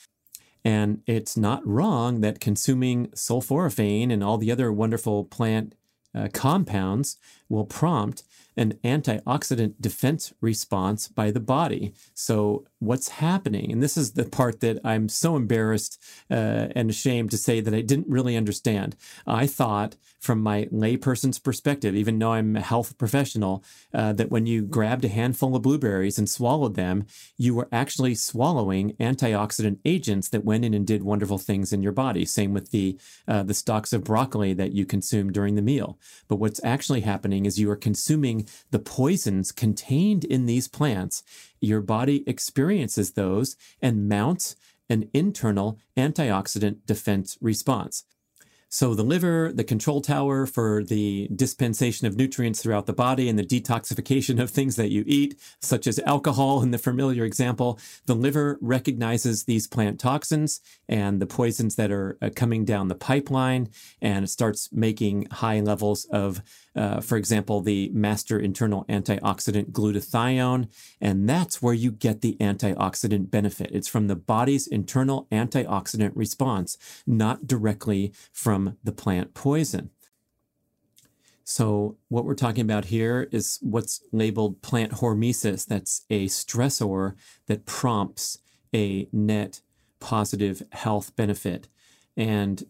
And 0.65 1.03
it's 1.09 1.37
not 1.37 1.67
wrong 1.67 2.21
that 2.21 2.39
consuming 2.39 3.09
sulforaphane 3.09 4.13
and 4.13 4.23
all 4.23 4.39
the 4.39 4.53
other 4.53 4.73
wonderful 4.73 5.25
plant 5.25 5.75
uh, 6.15 6.29
compounds 6.33 7.17
will 7.49 7.65
prompt 7.65 8.23
an 8.57 8.75
antioxidant 8.85 9.75
defense 9.81 10.33
response 10.41 11.09
by 11.09 11.31
the 11.31 11.41
body. 11.41 11.93
So, 12.15 12.67
what's 12.79 13.09
happening? 13.09 13.71
And 13.71 13.83
this 13.83 13.97
is 13.97 14.13
the 14.13 14.25
part 14.25 14.61
that 14.61 14.81
I'm 14.85 15.09
so 15.09 15.37
embarrassed 15.37 16.03
uh, 16.31 16.69
and 16.75 16.91
ashamed 16.91 17.31
to 17.31 17.39
say 17.39 17.61
that 17.61 17.75
I 17.75 17.81
didn't 17.81 18.09
really 18.09 18.37
understand. 18.37 18.97
I 19.27 19.47
thought, 19.47 19.97
from 20.21 20.41
my 20.41 20.67
layperson's 20.73 21.39
perspective, 21.39 21.95
even 21.95 22.19
though 22.19 22.33
I'm 22.33 22.57
a 22.57 22.61
health 22.61 22.99
professional, 22.99 23.65
uh, 23.95 24.13
that 24.15 24.31
when 24.31 24.47
you 24.47 24.63
grabbed 24.63 25.05
a 25.05 25.09
handful 25.09 25.57
of 25.57 25.63
blueberries 25.63 26.19
and 26.19 26.29
swallowed 26.29 26.75
them, 26.75 27.07
you 27.37 27.55
were 27.55 27.69
actually 27.73 28.15
swallowing 28.15 28.93
antioxidant 28.95 29.79
agents 29.85 30.29
that 30.29 30.45
went 30.45 30.65
in 30.65 30.75
and 30.75 30.87
did 30.87 31.03
wonderful 31.03 31.39
things 31.39 31.73
in 31.73 31.83
your 31.83 31.93
body. 31.93 32.25
Same 32.25 32.53
with 32.53 32.71
the 32.71 32.99
uh, 33.27 33.43
the 33.43 33.55
stalks 33.55 33.93
of 33.93 34.05
broccoli 34.05 34.53
that 34.55 34.73
you 34.73 34.85
consume 34.85 35.33
during 35.33 35.55
the 35.55 35.63
meal. 35.63 35.99
But 36.29 36.37
what's 36.37 36.63
actually 36.65 37.01
happening 37.03 37.47
is 37.47 37.59
you 37.59 37.71
are 37.71 37.77
consuming 37.77 38.42
the 38.71 38.79
poisons 38.79 39.53
contained 39.53 40.25
in 40.25 40.47
these 40.47 40.69
plants, 40.69 41.23
your 41.61 41.81
body 41.81 42.25
experiences 42.27 43.13
those 43.13 43.57
and 43.81 44.09
mounts 44.09 44.57
an 44.89 45.09
internal 45.15 45.79
antioxidant 45.97 46.85
defense 46.87 47.39
response. 47.41 48.05
So, 48.75 48.95
the 48.95 49.03
liver, 49.03 49.53
the 49.53 49.65
control 49.65 50.01
tower 50.01 50.47
for 50.47 50.83
the 50.83 51.29
dispensation 51.37 52.07
of 52.07 52.17
nutrients 52.17 52.63
throughout 52.63 52.87
the 52.87 52.95
body 52.95 53.29
and 53.29 53.39
the 53.39 53.45
detoxification 53.45 54.41
of 54.41 54.49
things 54.49 54.77
that 54.77 54.91
you 54.91 55.05
eat, 55.07 55.39
such 55.61 55.87
as 55.87 55.99
alcohol 56.07 56.63
in 56.63 56.71
the 56.71 56.79
familiar 56.79 57.27
example, 57.27 57.79
the 58.07 58.15
liver 58.15 58.57
recognizes 58.63 59.45
these 59.45 59.67
plant 59.67 60.01
toxins 60.01 60.63
and 60.89 61.21
the 61.21 61.27
poisons 61.27 61.77
that 61.77 61.93
are 61.93 62.17
uh, 62.23 62.31
coming 62.35 62.65
down 62.65 62.89
the 62.89 62.95
pipeline, 62.95 63.69
and 64.01 64.31
starts 64.31 64.71
making 64.73 65.27
high 65.31 65.61
levels 65.61 66.07
of 66.07 66.41
uh, 66.75 67.01
for 67.01 67.17
example, 67.17 67.61
the 67.61 67.91
master 67.93 68.39
internal 68.39 68.85
antioxidant 68.87 69.73
glutathione. 69.73 70.69
And 71.01 71.29
that's 71.29 71.61
where 71.61 71.75
you 71.75 71.91
get 71.91 72.21
the 72.21 72.37
antioxidant 72.41 73.31
benefit. 73.31 73.71
It's 73.73 73.89
from 73.89 74.07
the 74.07 74.17
body's 74.17 74.67
internal 74.67 75.27
antioxidant 75.31 76.13
response, 76.15 76.79
not 77.07 77.47
directly 77.47 78.13
from 78.33 78.79
the 78.83 78.93
plant 78.93 79.35
poison. 79.35 79.91
So, 81.45 81.97
what 82.09 82.25
we're 82.25 82.35
talking 82.35 82.63
about 82.63 82.87
here 82.87 83.29
is 83.33 83.59
what's 83.63 84.01
labeled 84.13 84.63
plant 84.63 84.93
hormesis. 84.93 85.67
That's 85.67 86.03
a 86.09 86.27
stressor 86.27 87.15
that 87.47 87.67
prompts 87.67 88.39
a 88.73 89.09
net 89.13 89.61
positive 89.99 90.63
health 90.73 91.15
benefit. 91.17 91.69
And 92.17 92.63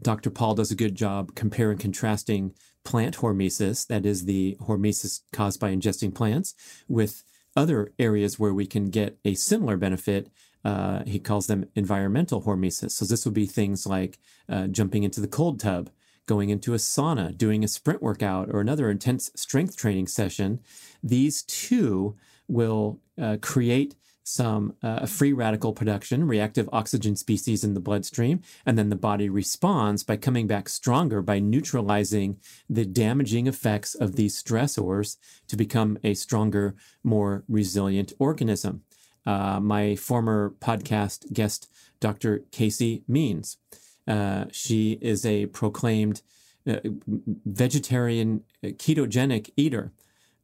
Dr. 0.00 0.30
Paul 0.30 0.54
does 0.54 0.70
a 0.70 0.76
good 0.76 0.94
job 0.94 1.34
comparing 1.34 1.72
and 1.72 1.80
contrasting 1.80 2.54
plant 2.86 3.16
hormesis, 3.18 3.86
that 3.88 4.06
is 4.06 4.24
the 4.24 4.56
hormesis 4.68 5.20
caused 5.32 5.58
by 5.60 5.70
ingesting 5.74 6.14
plants, 6.14 6.54
with 6.88 7.24
other 7.54 7.92
areas 7.98 8.38
where 8.38 8.54
we 8.54 8.66
can 8.66 8.90
get 8.90 9.18
a 9.24 9.34
similar 9.34 9.76
benefit. 9.76 10.30
Uh, 10.64 11.02
he 11.04 11.18
calls 11.18 11.46
them 11.46 11.66
environmental 11.74 12.42
hormesis. 12.42 12.92
So 12.92 13.04
this 13.04 13.24
would 13.24 13.34
be 13.34 13.46
things 13.46 13.86
like 13.86 14.18
uh, 14.48 14.66
jumping 14.68 15.02
into 15.04 15.20
the 15.20 15.34
cold 15.38 15.60
tub, 15.60 15.90
going 16.26 16.50
into 16.50 16.74
a 16.74 16.78
sauna, 16.78 17.36
doing 17.36 17.64
a 17.64 17.68
sprint 17.68 18.02
workout, 18.02 18.48
or 18.52 18.60
another 18.60 18.90
intense 18.90 19.30
strength 19.36 19.76
training 19.76 20.08
session. 20.08 20.60
These 21.02 21.42
two 21.42 22.16
will 22.48 23.00
uh, 23.20 23.36
create 23.40 23.94
some 24.26 24.74
uh, 24.82 25.06
free 25.06 25.32
radical 25.32 25.72
production, 25.72 26.26
reactive 26.26 26.68
oxygen 26.72 27.14
species 27.14 27.62
in 27.62 27.74
the 27.74 27.80
bloodstream, 27.80 28.42
and 28.66 28.76
then 28.76 28.90
the 28.90 28.96
body 28.96 29.28
responds 29.28 30.02
by 30.02 30.16
coming 30.16 30.48
back 30.48 30.68
stronger 30.68 31.22
by 31.22 31.38
neutralizing 31.38 32.36
the 32.68 32.84
damaging 32.84 33.46
effects 33.46 33.94
of 33.94 34.16
these 34.16 34.42
stressors 34.42 35.16
to 35.46 35.56
become 35.56 35.96
a 36.02 36.12
stronger, 36.14 36.74
more 37.04 37.44
resilient 37.48 38.12
organism. 38.18 38.82
Uh, 39.24 39.60
my 39.60 39.94
former 39.94 40.54
podcast 40.58 41.32
guest, 41.32 41.70
Dr. 42.00 42.44
Casey 42.50 43.04
Means, 43.06 43.58
uh, 44.08 44.46
she 44.50 44.98
is 45.00 45.24
a 45.24 45.46
proclaimed 45.46 46.22
uh, 46.68 46.80
vegetarian 47.44 48.42
ketogenic 48.64 49.50
eater. 49.56 49.92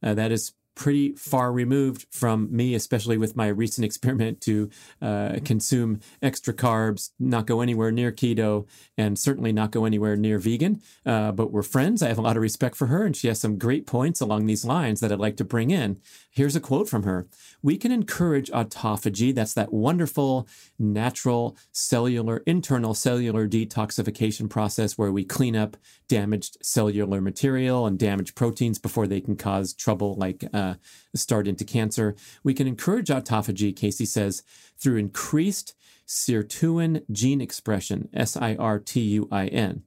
Uh, 0.01 0.13
that 0.13 0.31
is 0.31 0.53
pretty 0.75 1.13
far 1.13 1.51
removed 1.51 2.05
from 2.11 2.47
me, 2.55 2.73
especially 2.73 3.17
with 3.17 3.35
my 3.35 3.47
recent 3.47 3.85
experiment 3.85 4.41
to 4.41 4.69
uh, 5.01 5.39
consume 5.43 5.99
extra 6.21 6.53
carbs, 6.53 7.11
not 7.19 7.47
go 7.47 7.61
anywhere 7.61 7.91
near 7.91 8.11
keto, 8.11 8.67
and 8.97 9.17
certainly 9.17 9.51
not 9.51 9.71
go 9.71 9.85
anywhere 9.85 10.15
near 10.15 10.39
vegan. 10.39 10.81
Uh, 11.05 11.31
but 11.31 11.51
we're 11.51 11.63
friends. 11.63 12.01
I 12.01 12.07
have 12.07 12.17
a 12.17 12.21
lot 12.21 12.37
of 12.37 12.41
respect 12.41 12.75
for 12.75 12.87
her, 12.87 13.05
and 13.05 13.15
she 13.15 13.27
has 13.27 13.39
some 13.39 13.57
great 13.57 13.85
points 13.85 14.21
along 14.21 14.45
these 14.45 14.65
lines 14.65 14.99
that 14.99 15.11
I'd 15.11 15.19
like 15.19 15.37
to 15.37 15.43
bring 15.43 15.71
in. 15.71 15.99
Here's 16.31 16.55
a 16.55 16.59
quote 16.59 16.89
from 16.89 17.03
her 17.03 17.27
We 17.61 17.77
can 17.77 17.91
encourage 17.91 18.49
autophagy. 18.49 19.35
That's 19.35 19.53
that 19.53 19.73
wonderful, 19.73 20.47
natural, 20.79 21.57
cellular, 21.71 22.41
internal 22.47 22.93
cellular 22.93 23.47
detoxification 23.47 24.49
process 24.49 24.97
where 24.97 25.11
we 25.11 25.23
clean 25.23 25.55
up 25.55 25.77
damaged 26.07 26.57
cellular 26.61 27.21
material 27.21 27.85
and 27.85 27.99
damaged 27.99 28.35
proteins 28.35 28.79
before 28.79 29.07
they 29.07 29.21
can 29.21 29.35
cause 29.35 29.73
trouble 29.73 30.15
like 30.15 30.43
uh, 30.53 30.62
Uh, 30.63 30.75
start 31.15 31.47
into 31.47 31.65
cancer. 31.65 32.15
We 32.43 32.53
can 32.53 32.67
encourage 32.67 33.09
autophagy, 33.09 33.75
Casey 33.75 34.05
says, 34.05 34.43
through 34.79 34.97
increased 34.97 35.75
sirtuin 36.07 37.03
gene 37.11 37.41
expression, 37.41 38.09
S 38.13 38.37
I 38.37 38.55
R 38.55 38.79
T 38.79 39.01
U 39.19 39.27
I 39.31 39.47
N. 39.47 39.83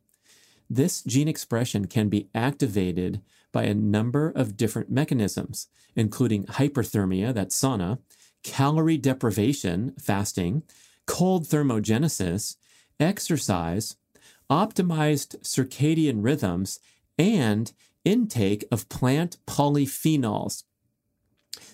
This 0.69 1.03
gene 1.03 1.29
expression 1.29 1.87
can 1.87 2.09
be 2.09 2.29
activated 2.35 3.23
by 3.53 3.65
a 3.65 3.75
number 3.97 4.33
of 4.41 4.57
different 4.57 4.91
mechanisms, 4.91 5.69
including 5.95 6.45
hyperthermia, 6.45 7.33
that's 7.33 7.59
sauna, 7.59 7.99
calorie 8.43 8.99
deprivation, 8.99 9.95
fasting, 9.99 10.63
cold 11.07 11.45
thermogenesis, 11.45 12.57
exercise, 12.99 13.97
optimized 14.51 15.41
circadian 15.43 16.19
rhythms, 16.23 16.81
and 17.19 17.73
intake 18.05 18.65
of 18.71 18.89
plant 18.89 19.37
polyphenols. 19.47 20.65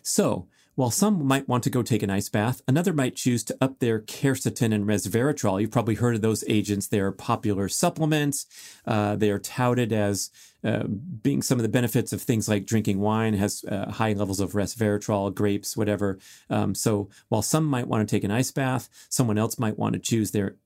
So, 0.03 0.49
while 0.75 0.91
some 0.91 1.27
might 1.27 1.49
want 1.49 1.65
to 1.65 1.71
go 1.71 1.83
take 1.83 2.03
an 2.03 2.09
ice 2.09 2.31
bath, 2.31 2.63
another 2.67 2.95
might 2.95 3.15
choose 3.15 3.45
to 3.45 3.57
up 3.61 3.79
their 3.79 4.01
quercetin 4.01 4.73
and 4.73 4.87
resveratrol. 4.87 5.61
You've 5.61 5.71
probably 5.71 5.97
heard 5.97 6.15
of 6.15 6.23
those 6.23 6.45
agents. 6.49 6.87
They 6.87 7.01
are 7.01 7.13
popular 7.13 7.69
supplements. 7.69 8.47
Uh, 8.87 9.17
they 9.17 9.31
are 9.31 9.39
touted 9.39 9.93
as 9.93 10.31
uh, 10.65 10.85
being 10.85 11.43
some 11.43 11.59
of 11.59 11.63
the 11.63 11.69
benefits 11.69 12.13
of 12.13 12.23
things 12.23 12.49
like 12.49 12.65
drinking 12.65 13.01
wine 13.01 13.35
has 13.35 13.65
uh, 13.65 13.91
high 13.91 14.15
levels 14.15 14.41
of 14.41 14.53
resveratrol, 14.53 15.35
grapes, 15.35 15.77
whatever. 15.77 16.19
Um, 16.49 16.75
so 16.75 17.11
while 17.29 17.43
some 17.43 17.65
might 17.67 17.89
want 17.89 18.09
to 18.09 18.17
take 18.17 18.25
an 18.25 18.31
ice 18.31 18.51
bath, 18.51 18.89
someone 19.11 19.37
else 19.37 19.59
might 19.59 19.79
want 19.79 19.93
to 19.93 19.99
choose 19.99 20.31
their 20.31 20.57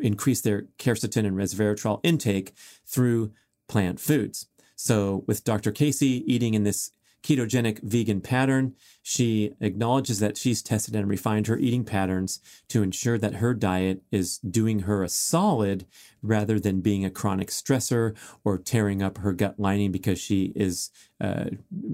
increase 0.00 0.40
their 0.40 0.66
quercetin 0.78 1.26
and 1.26 1.36
resveratrol 1.36 2.00
intake 2.02 2.54
through 2.86 3.32
plant 3.68 4.00
foods. 4.00 4.46
So 4.76 5.24
with 5.26 5.44
Dr. 5.44 5.72
Casey 5.72 6.22
eating 6.32 6.54
in 6.54 6.62
this 6.62 6.92
ketogenic 7.22 7.82
vegan 7.82 8.20
pattern. 8.20 8.74
She 9.02 9.52
acknowledges 9.60 10.20
that 10.20 10.36
she's 10.36 10.62
tested 10.62 10.94
and 10.94 11.08
refined 11.08 11.46
her 11.46 11.58
eating 11.58 11.84
patterns 11.84 12.40
to 12.68 12.82
ensure 12.82 13.18
that 13.18 13.36
her 13.36 13.54
diet 13.54 14.02
is 14.10 14.38
doing 14.38 14.80
her 14.80 15.02
a 15.02 15.08
solid 15.08 15.86
rather 16.22 16.58
than 16.58 16.80
being 16.80 17.04
a 17.04 17.10
chronic 17.10 17.48
stressor 17.48 18.16
or 18.44 18.58
tearing 18.58 19.02
up 19.02 19.18
her 19.18 19.32
gut 19.32 19.58
lining 19.58 19.92
because 19.92 20.18
she 20.18 20.52
is 20.54 20.90
uh, 21.20 21.46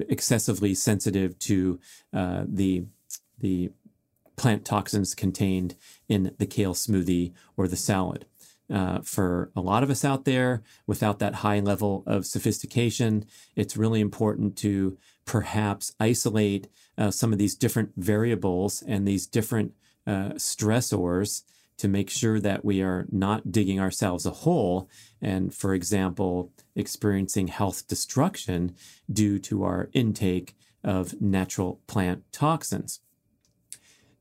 excessively 0.08 0.74
sensitive 0.74 1.38
to 1.40 1.80
uh, 2.12 2.44
the 2.46 2.84
the 3.40 3.70
plant 4.36 4.64
toxins 4.64 5.14
contained 5.14 5.76
in 6.08 6.34
the 6.38 6.46
kale 6.46 6.74
smoothie 6.74 7.32
or 7.56 7.68
the 7.68 7.76
salad. 7.76 8.26
Uh, 8.70 8.98
for 9.02 9.50
a 9.54 9.60
lot 9.60 9.82
of 9.82 9.90
us 9.90 10.04
out 10.04 10.24
there 10.24 10.62
without 10.86 11.18
that 11.18 11.36
high 11.36 11.60
level 11.60 12.02
of 12.06 12.24
sophistication, 12.24 13.26
it's 13.54 13.76
really 13.76 14.00
important 14.00 14.56
to 14.56 14.96
perhaps 15.24 15.92
isolate 15.98 16.68
uh, 16.98 17.10
some 17.10 17.32
of 17.32 17.38
these 17.38 17.54
different 17.54 17.92
variables 17.96 18.82
and 18.82 19.06
these 19.06 19.26
different 19.26 19.72
uh, 20.06 20.30
stressors 20.36 21.42
to 21.76 21.88
make 21.88 22.08
sure 22.08 22.38
that 22.38 22.64
we 22.64 22.82
are 22.82 23.06
not 23.10 23.50
digging 23.50 23.80
ourselves 23.80 24.26
a 24.26 24.30
hole 24.30 24.88
and, 25.20 25.52
for 25.52 25.74
example, 25.74 26.52
experiencing 26.76 27.48
health 27.48 27.86
destruction 27.88 28.74
due 29.12 29.38
to 29.40 29.64
our 29.64 29.88
intake 29.92 30.54
of 30.84 31.20
natural 31.20 31.80
plant 31.86 32.22
toxins. 32.30 33.00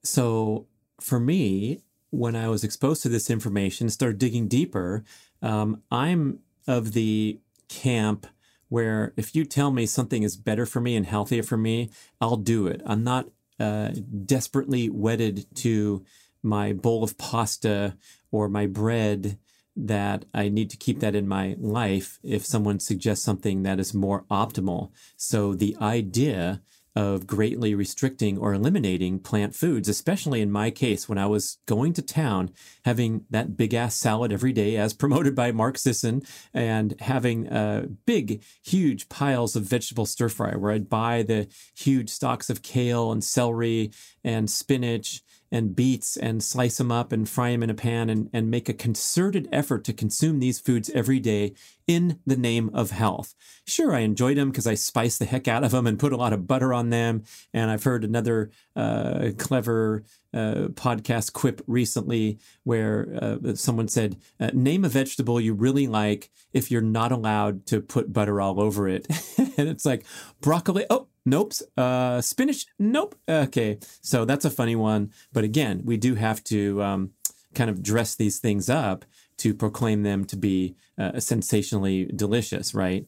So, 0.04 0.68
for 1.00 1.20
me, 1.20 1.82
when 2.10 2.36
I 2.36 2.48
was 2.48 2.64
exposed 2.64 3.04
to 3.04 3.10
this 3.10 3.30
information, 3.30 3.90
started 3.90 4.18
digging 4.18 4.48
deeper, 4.48 5.04
um, 5.42 5.82
I'm 5.92 6.40
of 6.68 6.94
the 6.94 7.40
camp 7.68 8.28
where 8.74 9.14
if 9.16 9.36
you 9.36 9.46
tell 9.46 9.70
me 9.70 9.86
something 9.86 10.24
is 10.24 10.36
better 10.36 10.66
for 10.66 10.82
me 10.82 10.96
and 10.96 11.06
healthier 11.06 11.44
for 11.44 11.58
me, 11.58 11.92
I'll 12.20 12.38
do 12.38 12.66
it. 12.66 12.82
I'm 12.88 13.04
not 13.04 13.28
uh, 13.60 13.92
desperately 14.26 14.90
wedded 14.90 15.46
to 15.58 16.04
my 16.42 16.74
bowl 16.74 17.04
of 17.04 17.16
pasta 17.20 17.96
or 18.32 18.50
my 18.50 18.66
bread 18.66 19.38
that 19.76 20.26
I 20.34 20.50
need 20.50 20.72
to 20.72 20.78
keep 20.78 21.02
that 21.02 21.14
in 21.14 21.28
my 21.28 21.56
life 21.60 22.18
if 22.24 22.48
someone 22.48 22.80
suggests 22.80 23.24
something 23.24 23.62
that 23.62 23.80
is 23.80 23.94
more 23.94 24.26
optimal. 24.32 24.90
So 25.18 25.54
the 25.54 25.78
idea 25.80 26.64
of 26.96 27.26
greatly 27.26 27.74
restricting 27.74 28.38
or 28.38 28.54
eliminating 28.54 29.20
plant 29.20 29.56
foods, 29.56 29.90
especially 29.90 30.42
in 30.42 30.52
my 30.52 30.70
case 30.70 31.10
when 31.10 31.18
I 31.18 31.26
was 31.26 31.58
going 31.66 31.94
to 31.94 32.02
town, 32.02 32.52
having 32.86 33.26
that 33.30 33.58
big 33.58 33.74
ass 33.74 33.96
salad 33.96 34.32
every 34.32 34.54
day 34.54 34.78
as 34.78 34.94
promoted 35.04 35.36
by 35.36 35.52
Mark 35.52 35.78
Sisson 35.78 36.22
and 36.54 36.96
having 37.00 37.50
uh, 37.50 37.88
big, 38.06 38.44
huge 38.64 39.10
piles 39.10 39.56
of 39.56 39.64
vegetable 39.64 40.06
stir 40.06 40.30
fry 40.30 40.56
where 40.56 40.72
I'd 40.72 40.90
buy 40.90 41.24
the 41.24 41.48
huge 41.76 42.10
stalks 42.10 42.50
of 42.50 42.62
kale 42.62 43.12
and 43.12 43.24
celery 43.24 43.92
and 44.24 44.50
spinach 44.50 45.22
and 45.54 45.76
beets 45.76 46.18
and 46.18 46.44
slice 46.44 46.80
them 46.80 46.92
up 46.92 47.12
and 47.12 47.30
fry 47.30 47.52
them 47.52 47.62
in 47.62 47.70
a 47.70 47.76
pan 47.76 48.10
and, 48.10 48.28
and 48.34 48.50
make 48.50 48.68
a 48.68 48.74
concerted 48.74 49.48
effort 49.52 49.84
to 49.84 49.94
consume 49.94 50.40
these 50.40 50.60
foods 50.60 50.90
every 50.96 51.20
day 51.20 51.54
in 51.86 52.20
the 52.26 52.36
name 52.36 52.72
of 52.74 52.90
health. 52.90 53.36
Sure, 53.68 53.94
I 53.94 54.00
enjoyed 54.00 54.36
them 54.36 54.50
because 54.50 54.66
I 54.66 54.74
spiced 54.74 55.20
the 55.20 55.26
heck 55.26 55.48
out 55.48 55.64
of 55.64 55.70
them 55.70 55.86
and 55.86 56.00
put 56.00 56.12
a 56.12 56.18
lot 56.18 56.34
of 56.34 56.48
butter 56.48 56.74
on 56.74 56.90
them. 56.90 57.24
And 57.54 57.70
I've 57.70 57.84
heard 57.84 58.04
another 58.04 58.50
uh, 58.76 59.30
clever 59.38 60.04
uh, 60.34 60.70
podcast 60.72 61.34
quip 61.34 61.62
recently 61.68 62.40
where 62.64 63.08
uh, 63.22 63.54
someone 63.54 63.88
said, 63.88 64.18
uh, 64.40 64.50
Name 64.54 64.84
a 64.84 64.90
vegetable 64.90 65.40
you 65.40 65.54
really 65.54 65.86
like 65.86 66.32
if 66.52 66.72
you're 66.72 66.82
not 66.82 67.12
allowed 67.12 67.68
to 67.68 67.80
put 67.80 68.12
butter 68.12 68.42
all 68.42 68.60
over 68.60 68.88
it. 68.88 69.06
and 69.38 69.70
it's 69.70 69.86
like 69.86 70.04
broccoli. 70.42 70.88
Oh, 70.90 71.10
Nope. 71.26 71.54
Uh, 71.78 72.22
spinach. 72.22 72.66
Nope. 72.78 73.16
Okay. 73.28 73.80
So 74.02 74.26
that's 74.26 74.46
a 74.46 74.50
funny 74.50 74.76
one. 74.76 75.12
But 75.32 75.44
again, 75.44 75.82
we 75.86 75.98
do 75.98 76.16
have 76.16 76.44
to 76.46 76.82
um, 76.84 77.12
kind 77.54 77.70
of 77.70 77.82
dress 77.82 78.16
these 78.16 78.40
things 78.40 78.70
up 78.70 79.06
to 79.38 79.54
proclaim 79.54 80.04
them 80.04 80.26
to 80.26 80.36
be 80.36 80.76
uh, 80.98 81.20
sensationally 81.20 82.06
delicious, 82.06 82.74
right? 82.74 83.08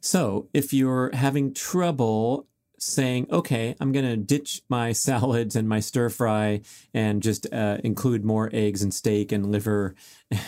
So 0.00 0.48
if 0.52 0.72
you're 0.72 1.14
having 1.14 1.54
trouble 1.54 2.46
saying, 2.78 3.26
okay, 3.30 3.74
I'm 3.80 3.92
going 3.92 4.04
to 4.04 4.16
ditch 4.16 4.62
my 4.68 4.92
salads 5.06 5.56
and 5.56 5.68
my 5.68 5.80
stir 5.80 6.08
fry 6.08 6.60
and 6.94 7.22
just 7.22 7.52
uh, 7.52 7.78
include 7.84 8.24
more 8.24 8.50
eggs 8.52 8.82
and 8.82 8.94
steak 8.94 9.32
and 9.32 9.50
liver 9.50 9.94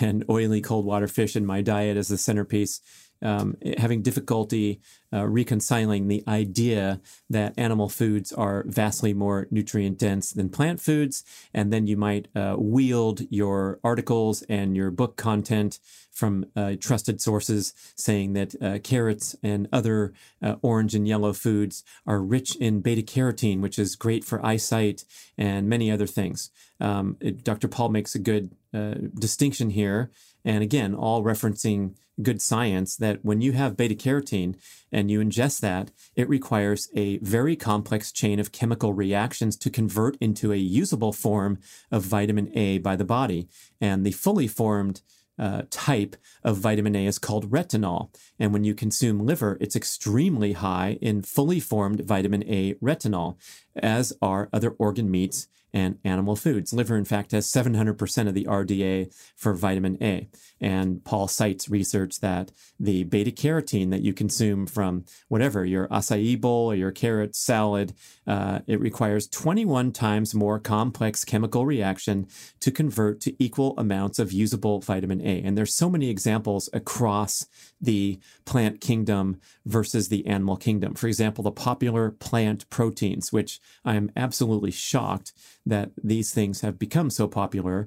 and 0.00 0.24
oily 0.30 0.60
cold 0.60 0.84
water 0.84 1.08
fish 1.08 1.36
in 1.36 1.44
my 1.44 1.60
diet 1.60 1.96
as 1.96 2.08
the 2.08 2.18
centerpiece, 2.18 2.80
um, 3.22 3.56
having 3.78 4.02
difficulty 4.02 4.80
uh, 5.12 5.26
reconciling 5.26 6.08
the 6.08 6.22
idea 6.26 7.00
that 7.28 7.54
animal 7.56 7.88
foods 7.88 8.32
are 8.32 8.64
vastly 8.66 9.12
more 9.12 9.46
nutrient 9.50 9.98
dense 9.98 10.32
than 10.32 10.48
plant 10.48 10.80
foods. 10.80 11.24
And 11.52 11.72
then 11.72 11.86
you 11.86 11.96
might 11.96 12.28
uh, 12.34 12.56
wield 12.58 13.22
your 13.30 13.78
articles 13.82 14.42
and 14.48 14.76
your 14.76 14.90
book 14.90 15.16
content 15.16 15.78
from 16.12 16.44
uh, 16.54 16.74
trusted 16.78 17.20
sources 17.20 17.72
saying 17.94 18.34
that 18.34 18.54
uh, 18.62 18.78
carrots 18.80 19.34
and 19.42 19.68
other 19.72 20.12
uh, 20.42 20.56
orange 20.60 20.94
and 20.94 21.08
yellow 21.08 21.32
foods 21.32 21.82
are 22.06 22.20
rich 22.20 22.56
in 22.56 22.80
beta 22.80 23.02
carotene, 23.02 23.60
which 23.60 23.78
is 23.78 23.96
great 23.96 24.24
for 24.24 24.44
eyesight 24.44 25.04
and 25.38 25.68
many 25.68 25.90
other 25.90 26.06
things. 26.06 26.50
Um, 26.80 27.16
it, 27.20 27.44
Dr. 27.44 27.68
Paul 27.68 27.90
makes 27.90 28.14
a 28.14 28.18
good 28.18 28.50
uh, 28.74 28.94
distinction 29.18 29.70
here. 29.70 30.10
And 30.44 30.62
again, 30.62 30.94
all 30.94 31.22
referencing 31.22 31.94
good 32.22 32.42
science 32.42 32.96
that 32.96 33.24
when 33.24 33.40
you 33.40 33.52
have 33.52 33.76
beta 33.76 33.94
carotene 33.94 34.56
and 34.92 35.10
you 35.10 35.20
ingest 35.20 35.60
that, 35.60 35.90
it 36.16 36.28
requires 36.28 36.88
a 36.94 37.18
very 37.18 37.56
complex 37.56 38.12
chain 38.12 38.38
of 38.38 38.52
chemical 38.52 38.92
reactions 38.92 39.56
to 39.56 39.70
convert 39.70 40.16
into 40.16 40.52
a 40.52 40.56
usable 40.56 41.12
form 41.12 41.58
of 41.90 42.02
vitamin 42.02 42.50
A 42.56 42.78
by 42.78 42.96
the 42.96 43.04
body. 43.04 43.48
And 43.80 44.04
the 44.04 44.12
fully 44.12 44.46
formed 44.46 45.02
uh, 45.38 45.62
type 45.70 46.16
of 46.44 46.58
vitamin 46.58 46.94
A 46.94 47.06
is 47.06 47.18
called 47.18 47.50
retinol. 47.50 48.14
And 48.38 48.52
when 48.52 48.62
you 48.62 48.74
consume 48.74 49.24
liver, 49.24 49.56
it's 49.58 49.74
extremely 49.74 50.52
high 50.52 50.98
in 51.00 51.22
fully 51.22 51.60
formed 51.60 52.00
vitamin 52.00 52.44
A 52.46 52.74
retinol, 52.74 53.38
as 53.82 54.12
are 54.22 54.48
other 54.52 54.70
organ 54.78 55.10
meats 55.10 55.48
and 55.72 55.98
animal 56.04 56.36
foods. 56.36 56.72
Liver, 56.72 56.96
in 56.96 57.04
fact, 57.04 57.32
has 57.32 57.46
700% 57.46 58.28
of 58.28 58.34
the 58.34 58.44
RDA 58.44 59.14
for 59.36 59.54
vitamin 59.54 59.96
A. 60.02 60.28
And 60.60 61.04
Paul 61.04 61.28
cites 61.28 61.68
research 61.68 62.20
that 62.20 62.52
the 62.78 63.04
beta 63.04 63.30
carotene 63.30 63.90
that 63.90 64.02
you 64.02 64.12
consume 64.12 64.66
from 64.66 65.04
whatever, 65.28 65.64
your 65.64 65.88
acai 65.88 66.40
bowl 66.40 66.72
or 66.72 66.74
your 66.74 66.90
carrot 66.90 67.34
salad, 67.34 67.94
uh, 68.26 68.60
it 68.66 68.80
requires 68.80 69.26
21 69.28 69.92
times 69.92 70.34
more 70.34 70.58
complex 70.58 71.24
chemical 71.24 71.64
reaction 71.64 72.26
to 72.60 72.70
convert 72.70 73.20
to 73.20 73.42
equal 73.42 73.74
amounts 73.78 74.18
of 74.18 74.32
usable 74.32 74.80
vitamin 74.80 75.20
A. 75.22 75.40
And 75.42 75.56
there's 75.56 75.74
so 75.74 75.88
many 75.88 76.10
examples 76.10 76.68
across 76.72 77.46
the 77.80 78.18
plant 78.44 78.80
kingdom 78.80 79.40
versus 79.64 80.08
the 80.08 80.26
animal 80.26 80.56
kingdom. 80.56 80.94
For 80.94 81.06
example, 81.06 81.42
the 81.42 81.52
popular 81.52 82.10
plant 82.10 82.68
proteins, 82.68 83.32
which 83.32 83.60
I 83.84 83.96
am 83.96 84.10
absolutely 84.16 84.70
shocked 84.70 85.32
that 85.66 85.90
these 86.02 86.32
things 86.32 86.60
have 86.60 86.78
become 86.78 87.10
so 87.10 87.26
popular. 87.28 87.86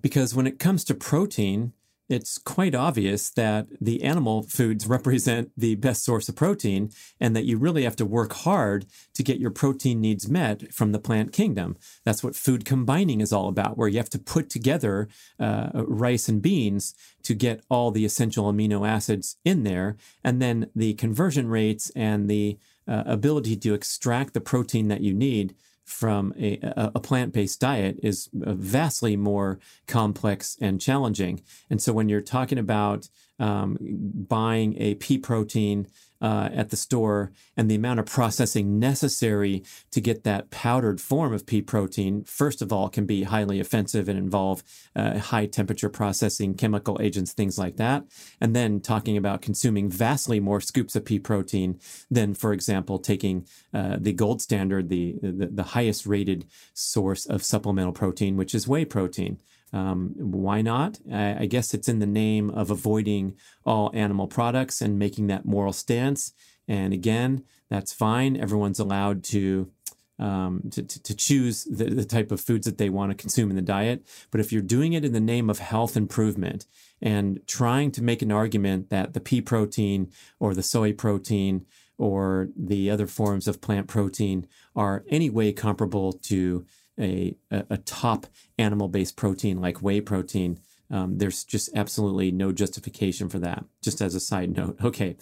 Because 0.00 0.34
when 0.34 0.46
it 0.46 0.58
comes 0.58 0.84
to 0.84 0.94
protein, 0.94 1.72
it's 2.10 2.38
quite 2.38 2.74
obvious 2.74 3.30
that 3.30 3.68
the 3.80 4.02
animal 4.02 4.42
foods 4.42 4.88
represent 4.88 5.52
the 5.56 5.76
best 5.76 6.04
source 6.04 6.28
of 6.28 6.34
protein 6.34 6.90
and 7.20 7.36
that 7.36 7.44
you 7.44 7.56
really 7.56 7.84
have 7.84 7.94
to 7.96 8.04
work 8.04 8.32
hard 8.32 8.84
to 9.14 9.22
get 9.22 9.38
your 9.38 9.52
protein 9.52 10.00
needs 10.00 10.28
met 10.28 10.74
from 10.74 10.90
the 10.90 10.98
plant 10.98 11.32
kingdom. 11.32 11.76
That's 12.04 12.24
what 12.24 12.34
food 12.34 12.64
combining 12.64 13.20
is 13.20 13.32
all 13.32 13.48
about, 13.48 13.78
where 13.78 13.86
you 13.86 13.98
have 13.98 14.10
to 14.10 14.18
put 14.18 14.50
together 14.50 15.08
uh, 15.38 15.70
rice 15.74 16.28
and 16.28 16.42
beans 16.42 16.94
to 17.22 17.32
get 17.32 17.62
all 17.70 17.92
the 17.92 18.04
essential 18.04 18.52
amino 18.52 18.86
acids 18.88 19.36
in 19.44 19.62
there. 19.62 19.96
And 20.24 20.42
then 20.42 20.68
the 20.74 20.94
conversion 20.94 21.48
rates 21.48 21.90
and 21.94 22.28
the 22.28 22.58
uh, 22.88 23.02
ability 23.06 23.56
to 23.56 23.74
extract 23.74 24.34
the 24.34 24.40
protein 24.40 24.88
that 24.88 25.00
you 25.00 25.14
need 25.14 25.54
from 25.84 26.32
a, 26.38 26.58
a 26.94 27.00
plant-based 27.00 27.60
diet 27.60 27.98
is 28.02 28.28
uh, 28.46 28.54
vastly 28.54 29.16
more 29.16 29.58
complex 29.88 30.56
and 30.60 30.80
challenging. 30.80 31.42
And 31.68 31.82
so 31.82 31.92
when 31.92 32.08
you're 32.08 32.20
talking 32.20 32.58
about 32.58 33.08
um, 33.40 33.76
buying 33.80 34.80
a 34.80 34.94
pea 34.94 35.18
protein 35.18 35.88
uh, 36.20 36.50
at 36.52 36.70
the 36.70 36.76
store 36.76 37.32
and 37.56 37.70
the 37.70 37.74
amount 37.74 38.00
of 38.00 38.06
processing 38.06 38.78
necessary 38.78 39.62
to 39.90 40.00
get 40.00 40.24
that 40.24 40.50
powdered 40.50 41.00
form 41.00 41.32
of 41.32 41.46
pea 41.46 41.62
protein, 41.62 42.24
first 42.24 42.60
of 42.60 42.72
all, 42.72 42.88
can 42.88 43.06
be 43.06 43.24
highly 43.24 43.60
offensive 43.60 44.08
and 44.08 44.18
involve 44.18 44.62
uh, 44.94 45.18
high 45.18 45.46
temperature 45.46 45.88
processing, 45.88 46.54
chemical 46.54 46.98
agents, 47.00 47.32
things 47.32 47.58
like 47.58 47.76
that. 47.76 48.04
And 48.40 48.54
then 48.54 48.80
talking 48.80 49.16
about 49.16 49.42
consuming 49.42 49.90
vastly 49.90 50.40
more 50.40 50.60
scoops 50.60 50.94
of 50.96 51.04
pea 51.04 51.18
protein 51.18 51.78
than, 52.10 52.34
for 52.34 52.52
example, 52.52 52.98
taking 52.98 53.46
uh, 53.72 53.96
the 53.98 54.12
gold 54.12 54.42
standard, 54.42 54.88
the, 54.88 55.16
the, 55.22 55.46
the 55.46 55.62
highest 55.62 56.06
rated 56.06 56.46
source 56.74 57.26
of 57.26 57.42
supplemental 57.42 57.92
protein, 57.92 58.36
which 58.36 58.54
is 58.54 58.68
whey 58.68 58.84
protein. 58.84 59.40
Um, 59.72 60.14
why 60.16 60.62
not? 60.62 60.98
I, 61.12 61.42
I, 61.42 61.46
guess 61.46 61.74
it's 61.74 61.88
in 61.88 62.00
the 62.00 62.06
name 62.06 62.50
of 62.50 62.70
avoiding 62.70 63.36
all 63.64 63.90
animal 63.94 64.26
products 64.26 64.80
and 64.80 64.98
making 64.98 65.28
that 65.28 65.44
moral 65.44 65.72
stance. 65.72 66.32
And 66.66 66.92
again, 66.92 67.44
that's 67.68 67.92
fine. 67.92 68.36
Everyone's 68.36 68.80
allowed 68.80 69.22
to 69.24 69.70
um, 70.18 70.64
to, 70.72 70.82
to, 70.82 71.02
to, 71.02 71.16
choose 71.16 71.64
the, 71.64 71.84
the 71.84 72.04
type 72.04 72.30
of 72.30 72.42
foods 72.42 72.66
that 72.66 72.76
they 72.76 72.90
want 72.90 73.10
to 73.10 73.16
consume 73.16 73.48
in 73.48 73.56
the 73.56 73.62
diet. 73.62 74.06
But 74.30 74.40
if 74.40 74.52
you're 74.52 74.60
doing 74.60 74.92
it 74.92 75.02
in 75.02 75.14
the 75.14 75.20
name 75.20 75.48
of 75.48 75.60
health 75.60 75.96
improvement 75.96 76.66
and 77.00 77.40
trying 77.46 77.90
to 77.92 78.02
make 78.02 78.20
an 78.20 78.30
argument 78.30 78.90
that 78.90 79.14
the 79.14 79.20
pea 79.20 79.40
protein 79.40 80.12
or 80.38 80.54
the 80.54 80.62
soy 80.62 80.92
protein 80.92 81.64
or 81.96 82.50
the 82.54 82.90
other 82.90 83.06
forms 83.06 83.48
of 83.48 83.62
plant 83.62 83.86
protein 83.86 84.46
are 84.76 85.04
any 85.08 85.30
way 85.30 85.52
comparable 85.52 86.12
to 86.12 86.66
a, 87.00 87.34
a, 87.50 87.78
top 87.78 88.26
animal 88.58 88.88
based 88.88 89.16
protein 89.16 89.60
like 89.60 89.82
whey 89.82 90.00
protein, 90.00 90.60
um, 90.90 91.18
there's 91.18 91.44
just 91.44 91.70
absolutely 91.74 92.30
no 92.30 92.52
justification 92.52 93.28
for 93.28 93.38
that. 93.38 93.64
Just 93.82 94.00
as 94.00 94.14
a 94.14 94.20
side 94.20 94.56
note. 94.56 94.76
Okay. 94.84 95.16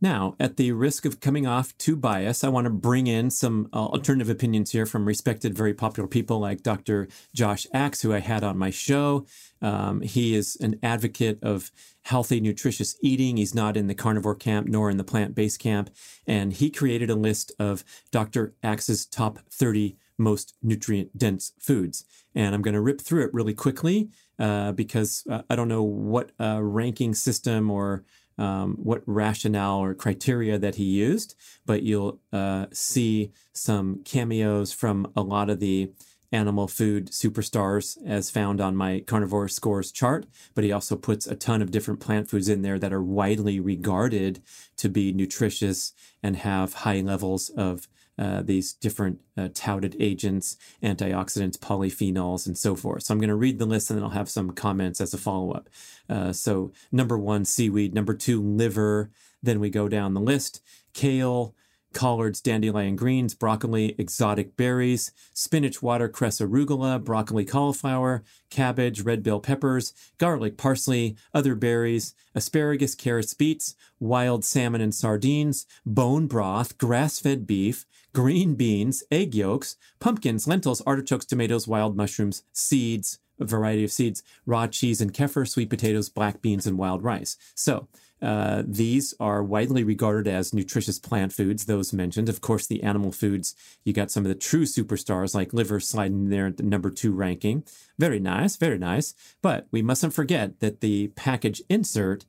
Now, 0.00 0.36
at 0.38 0.58
the 0.58 0.72
risk 0.72 1.06
of 1.06 1.20
coming 1.20 1.46
off 1.46 1.76
too 1.78 1.96
biased, 1.96 2.44
I 2.44 2.50
want 2.50 2.66
to 2.66 2.70
bring 2.70 3.06
in 3.06 3.30
some 3.30 3.70
uh, 3.72 3.76
alternative 3.76 4.28
opinions 4.28 4.72
here 4.72 4.84
from 4.84 5.06
respected, 5.06 5.56
very 5.56 5.72
popular 5.72 6.06
people 6.06 6.38
like 6.40 6.62
Dr. 6.62 7.08
Josh 7.32 7.66
Axe, 7.72 8.02
who 8.02 8.12
I 8.12 8.18
had 8.18 8.44
on 8.44 8.58
my 8.58 8.68
show. 8.68 9.24
Um, 9.62 10.02
he 10.02 10.34
is 10.34 10.56
an 10.60 10.78
advocate 10.82 11.38
of 11.42 11.70
healthy, 12.02 12.38
nutritious 12.38 12.96
eating. 13.00 13.38
He's 13.38 13.54
not 13.54 13.78
in 13.78 13.86
the 13.86 13.94
carnivore 13.94 14.34
camp 14.34 14.68
nor 14.68 14.90
in 14.90 14.98
the 14.98 15.04
plant 15.04 15.34
based 15.34 15.58
camp. 15.58 15.88
And 16.26 16.52
he 16.52 16.70
created 16.70 17.08
a 17.08 17.14
list 17.14 17.52
of 17.58 17.82
Dr. 18.10 18.54
Axe's 18.62 19.06
top 19.06 19.38
30 19.50 19.96
most 20.18 20.54
nutrient 20.62 21.16
dense 21.16 21.52
foods. 21.58 22.04
And 22.34 22.54
I'm 22.54 22.62
going 22.62 22.74
to 22.74 22.80
rip 22.80 23.00
through 23.00 23.24
it 23.24 23.34
really 23.34 23.54
quickly 23.54 24.10
uh, 24.38 24.72
because 24.72 25.24
uh, 25.30 25.42
I 25.48 25.56
don't 25.56 25.68
know 25.68 25.82
what 25.82 26.32
uh, 26.40 26.62
ranking 26.62 27.14
system 27.14 27.70
or 27.70 28.04
um, 28.36 28.76
what 28.82 29.02
rationale 29.06 29.78
or 29.78 29.94
criteria 29.94 30.58
that 30.58 30.74
he 30.74 30.84
used, 30.84 31.36
but 31.66 31.82
you'll 31.82 32.20
uh, 32.32 32.66
see 32.72 33.32
some 33.52 34.02
cameos 34.04 34.72
from 34.72 35.12
a 35.14 35.22
lot 35.22 35.50
of 35.50 35.60
the 35.60 35.92
animal 36.32 36.66
food 36.66 37.10
superstars 37.10 37.96
as 38.04 38.30
found 38.30 38.60
on 38.60 38.74
my 38.74 39.00
carnivore 39.06 39.48
scores 39.48 39.92
chart, 39.92 40.26
but 40.54 40.64
he 40.64 40.72
also 40.72 40.96
puts 40.96 41.28
a 41.28 41.36
ton 41.36 41.62
of 41.62 41.70
different 41.70 42.00
plant 42.00 42.28
foods 42.28 42.48
in 42.48 42.62
there 42.62 42.78
that 42.78 42.92
are 42.92 43.02
widely 43.02 43.60
regarded 43.60 44.42
to 44.76 44.88
be 44.88 45.12
nutritious 45.12 45.92
and 46.22 46.38
have 46.38 46.74
high 46.74 47.00
levels 47.00 47.50
of 47.50 47.86
uh, 48.18 48.42
these 48.42 48.72
different 48.72 49.20
uh, 49.36 49.48
touted 49.54 49.96
agents, 49.98 50.56
antioxidants, 50.82 51.58
polyphenols, 51.58 52.46
and 52.46 52.56
so 52.56 52.74
forth. 52.76 53.04
So 53.04 53.14
I'm 53.14 53.20
going 53.20 53.28
to 53.28 53.34
read 53.34 53.58
the 53.58 53.66
list 53.66 53.90
and 53.90 53.98
then 53.98 54.04
I'll 54.04 54.10
have 54.10 54.28
some 54.30 54.50
comments 54.52 55.00
as 55.00 55.12
a 55.14 55.18
follow 55.18 55.52
up. 55.52 55.68
Uh, 56.08 56.32
so, 56.32 56.72
number 56.92 57.18
one, 57.18 57.44
seaweed. 57.44 57.94
Number 57.94 58.14
two, 58.14 58.42
liver. 58.42 59.10
Then 59.42 59.60
we 59.60 59.68
go 59.68 59.88
down 59.88 60.14
the 60.14 60.20
list 60.20 60.62
kale, 60.94 61.54
collards, 61.94 62.40
dandelion 62.40 62.96
greens, 62.96 63.34
broccoli, 63.34 63.94
exotic 63.98 64.56
berries, 64.56 65.12
spinach, 65.32 65.80
watercress, 65.80 66.40
arugula, 66.40 67.02
broccoli, 67.02 67.44
cauliflower, 67.44 68.22
cabbage, 68.50 69.02
red 69.02 69.22
bell 69.22 69.40
peppers, 69.40 69.94
garlic, 70.18 70.56
parsley, 70.56 71.16
other 71.32 71.54
berries, 71.54 72.14
asparagus, 72.34 72.94
carrots, 72.94 73.32
beets, 73.32 73.74
wild 73.98 74.44
salmon 74.44 74.80
and 74.80 74.94
sardines, 74.94 75.66
bone 75.86 76.26
broth, 76.26 76.76
grass 76.76 77.18
fed 77.18 77.46
beef, 77.46 77.86
green 78.12 78.54
beans, 78.54 79.02
egg 79.10 79.34
yolks, 79.34 79.76
pumpkins, 80.00 80.46
lentils, 80.46 80.82
artichokes, 80.82 81.24
tomatoes, 81.24 81.66
wild 81.66 81.96
mushrooms, 81.96 82.42
seeds, 82.52 83.18
a 83.38 83.44
variety 83.44 83.84
of 83.84 83.92
seeds, 83.92 84.22
raw 84.46 84.66
cheese 84.66 85.00
and 85.00 85.12
kefir, 85.12 85.46
sweet 85.48 85.70
potatoes, 85.70 86.08
black 86.08 86.40
beans, 86.40 86.66
and 86.66 86.78
wild 86.78 87.02
rice. 87.02 87.36
So, 87.54 87.88
uh, 88.24 88.62
these 88.66 89.12
are 89.20 89.42
widely 89.42 89.84
regarded 89.84 90.26
as 90.26 90.54
nutritious 90.54 90.98
plant 90.98 91.30
foods, 91.30 91.66
those 91.66 91.92
mentioned. 91.92 92.30
Of 92.30 92.40
course, 92.40 92.66
the 92.66 92.82
animal 92.82 93.12
foods, 93.12 93.54
you 93.84 93.92
got 93.92 94.10
some 94.10 94.24
of 94.24 94.30
the 94.30 94.34
true 94.34 94.64
superstars 94.64 95.34
like 95.34 95.52
liver 95.52 95.78
sliding 95.78 96.30
there 96.30 96.46
at 96.46 96.56
the 96.56 96.62
number 96.62 96.90
two 96.90 97.12
ranking. 97.12 97.64
Very 97.98 98.18
nice, 98.18 98.56
very 98.56 98.78
nice. 98.78 99.12
But 99.42 99.66
we 99.70 99.82
mustn't 99.82 100.14
forget 100.14 100.60
that 100.60 100.80
the 100.80 101.08
package 101.08 101.60
insert 101.68 102.24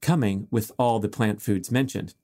coming 0.00 0.46
with 0.52 0.70
all 0.78 1.00
the 1.00 1.08
plant 1.08 1.42
foods 1.42 1.72
mentioned. 1.72 2.14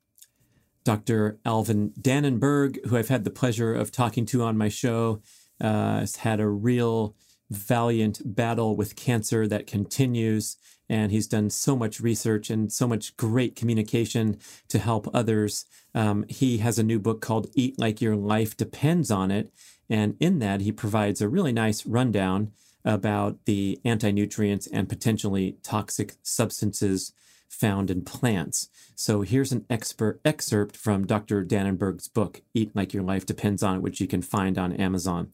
Dr. 0.84 1.40
Alvin 1.44 1.90
Danenberg, 2.00 2.86
who 2.86 2.96
I've 2.96 3.08
had 3.08 3.24
the 3.24 3.30
pleasure 3.30 3.74
of 3.74 3.90
talking 3.90 4.24
to 4.26 4.42
on 4.42 4.56
my 4.56 4.68
show, 4.68 5.20
uh, 5.60 5.98
has 6.00 6.16
had 6.16 6.38
a 6.38 6.48
real 6.48 7.16
valiant 7.50 8.20
battle 8.24 8.76
with 8.76 8.94
cancer 8.94 9.48
that 9.48 9.66
continues. 9.66 10.56
And 10.88 11.10
he's 11.10 11.26
done 11.26 11.50
so 11.50 11.76
much 11.76 12.00
research 12.00 12.50
and 12.50 12.70
so 12.70 12.86
much 12.86 13.16
great 13.16 13.56
communication 13.56 14.38
to 14.68 14.78
help 14.78 15.08
others. 15.14 15.64
Um, 15.94 16.24
he 16.28 16.58
has 16.58 16.78
a 16.78 16.82
new 16.82 16.98
book 16.98 17.20
called 17.20 17.48
Eat 17.54 17.78
Like 17.78 18.00
Your 18.00 18.16
Life 18.16 18.56
Depends 18.56 19.10
on 19.10 19.30
It. 19.30 19.52
And 19.88 20.16
in 20.20 20.38
that, 20.40 20.60
he 20.60 20.72
provides 20.72 21.20
a 21.20 21.28
really 21.28 21.52
nice 21.52 21.86
rundown 21.86 22.52
about 22.84 23.44
the 23.46 23.80
anti 23.84 24.10
nutrients 24.10 24.66
and 24.66 24.88
potentially 24.88 25.56
toxic 25.62 26.14
substances 26.22 27.12
found 27.48 27.90
in 27.90 28.02
plants. 28.02 28.68
So 28.94 29.22
here's 29.22 29.52
an 29.52 29.64
expert 29.70 30.20
excerpt 30.24 30.76
from 30.76 31.06
Dr. 31.06 31.44
Danenberg's 31.44 32.08
book, 32.08 32.42
Eat 32.52 32.74
Like 32.74 32.92
Your 32.92 33.02
Life 33.02 33.24
Depends 33.24 33.62
on 33.62 33.76
It, 33.76 33.82
which 33.82 34.00
you 34.00 34.06
can 34.06 34.22
find 34.22 34.58
on 34.58 34.72
Amazon. 34.72 35.32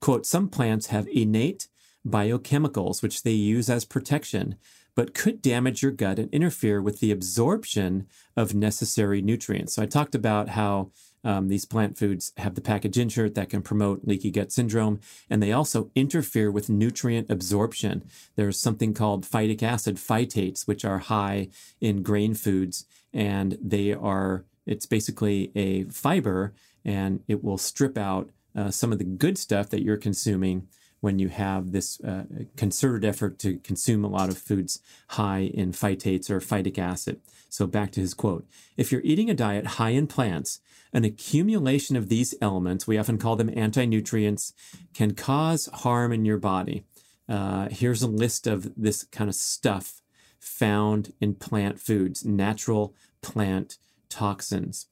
Quote, 0.00 0.26
some 0.26 0.48
plants 0.48 0.88
have 0.88 1.08
innate 1.08 1.68
biochemicals 2.06 3.02
which 3.02 3.22
they 3.22 3.32
use 3.32 3.70
as 3.70 3.84
protection, 3.84 4.56
but 4.94 5.14
could 5.14 5.42
damage 5.42 5.82
your 5.82 5.92
gut 5.92 6.18
and 6.18 6.32
interfere 6.32 6.80
with 6.80 7.00
the 7.00 7.10
absorption 7.10 8.06
of 8.36 8.54
necessary 8.54 9.20
nutrients. 9.20 9.74
So 9.74 9.82
I 9.82 9.86
talked 9.86 10.14
about 10.14 10.50
how 10.50 10.90
um, 11.24 11.48
these 11.48 11.64
plant 11.64 11.96
foods 11.96 12.32
have 12.36 12.54
the 12.54 12.60
package 12.60 12.98
insert 12.98 13.34
that 13.34 13.48
can 13.48 13.62
promote 13.62 14.04
leaky 14.04 14.30
gut 14.30 14.52
syndrome, 14.52 15.00
and 15.30 15.42
they 15.42 15.52
also 15.52 15.90
interfere 15.94 16.50
with 16.50 16.68
nutrient 16.68 17.30
absorption. 17.30 18.04
There's 18.36 18.60
something 18.60 18.92
called 18.92 19.24
phytic 19.24 19.62
acid 19.62 19.96
phytates, 19.96 20.66
which 20.66 20.84
are 20.84 20.98
high 20.98 21.48
in 21.80 22.02
grain 22.02 22.34
foods, 22.34 22.84
and 23.12 23.56
they 23.60 23.94
are, 23.94 24.44
it's 24.66 24.86
basically 24.86 25.50
a 25.54 25.84
fiber, 25.84 26.52
and 26.84 27.20
it 27.26 27.42
will 27.42 27.58
strip 27.58 27.96
out 27.96 28.28
uh, 28.54 28.70
some 28.70 28.92
of 28.92 28.98
the 28.98 29.04
good 29.04 29.38
stuff 29.38 29.70
that 29.70 29.82
you're 29.82 29.96
consuming 29.96 30.68
when 31.04 31.18
you 31.18 31.28
have 31.28 31.72
this 31.72 32.00
uh, 32.00 32.24
concerted 32.56 33.04
effort 33.04 33.38
to 33.38 33.58
consume 33.58 34.06
a 34.06 34.08
lot 34.08 34.30
of 34.30 34.38
foods 34.38 34.80
high 35.08 35.50
in 35.52 35.70
phytates 35.70 36.30
or 36.30 36.40
phytic 36.40 36.78
acid. 36.78 37.20
So, 37.50 37.66
back 37.66 37.92
to 37.92 38.00
his 38.00 38.14
quote 38.14 38.46
If 38.78 38.90
you're 38.90 39.02
eating 39.04 39.28
a 39.28 39.34
diet 39.34 39.66
high 39.76 39.90
in 39.90 40.06
plants, 40.06 40.60
an 40.94 41.04
accumulation 41.04 41.94
of 41.94 42.08
these 42.08 42.34
elements, 42.40 42.86
we 42.86 42.96
often 42.96 43.18
call 43.18 43.36
them 43.36 43.52
anti 43.54 43.84
nutrients, 43.84 44.54
can 44.94 45.12
cause 45.12 45.68
harm 45.74 46.10
in 46.10 46.24
your 46.24 46.38
body. 46.38 46.84
Uh, 47.28 47.68
here's 47.70 48.02
a 48.02 48.08
list 48.08 48.46
of 48.46 48.72
this 48.74 49.04
kind 49.04 49.28
of 49.28 49.34
stuff 49.36 50.00
found 50.40 51.12
in 51.20 51.34
plant 51.34 51.78
foods 51.78 52.24
natural 52.24 52.94
plant 53.20 53.76
toxins, 54.08 54.86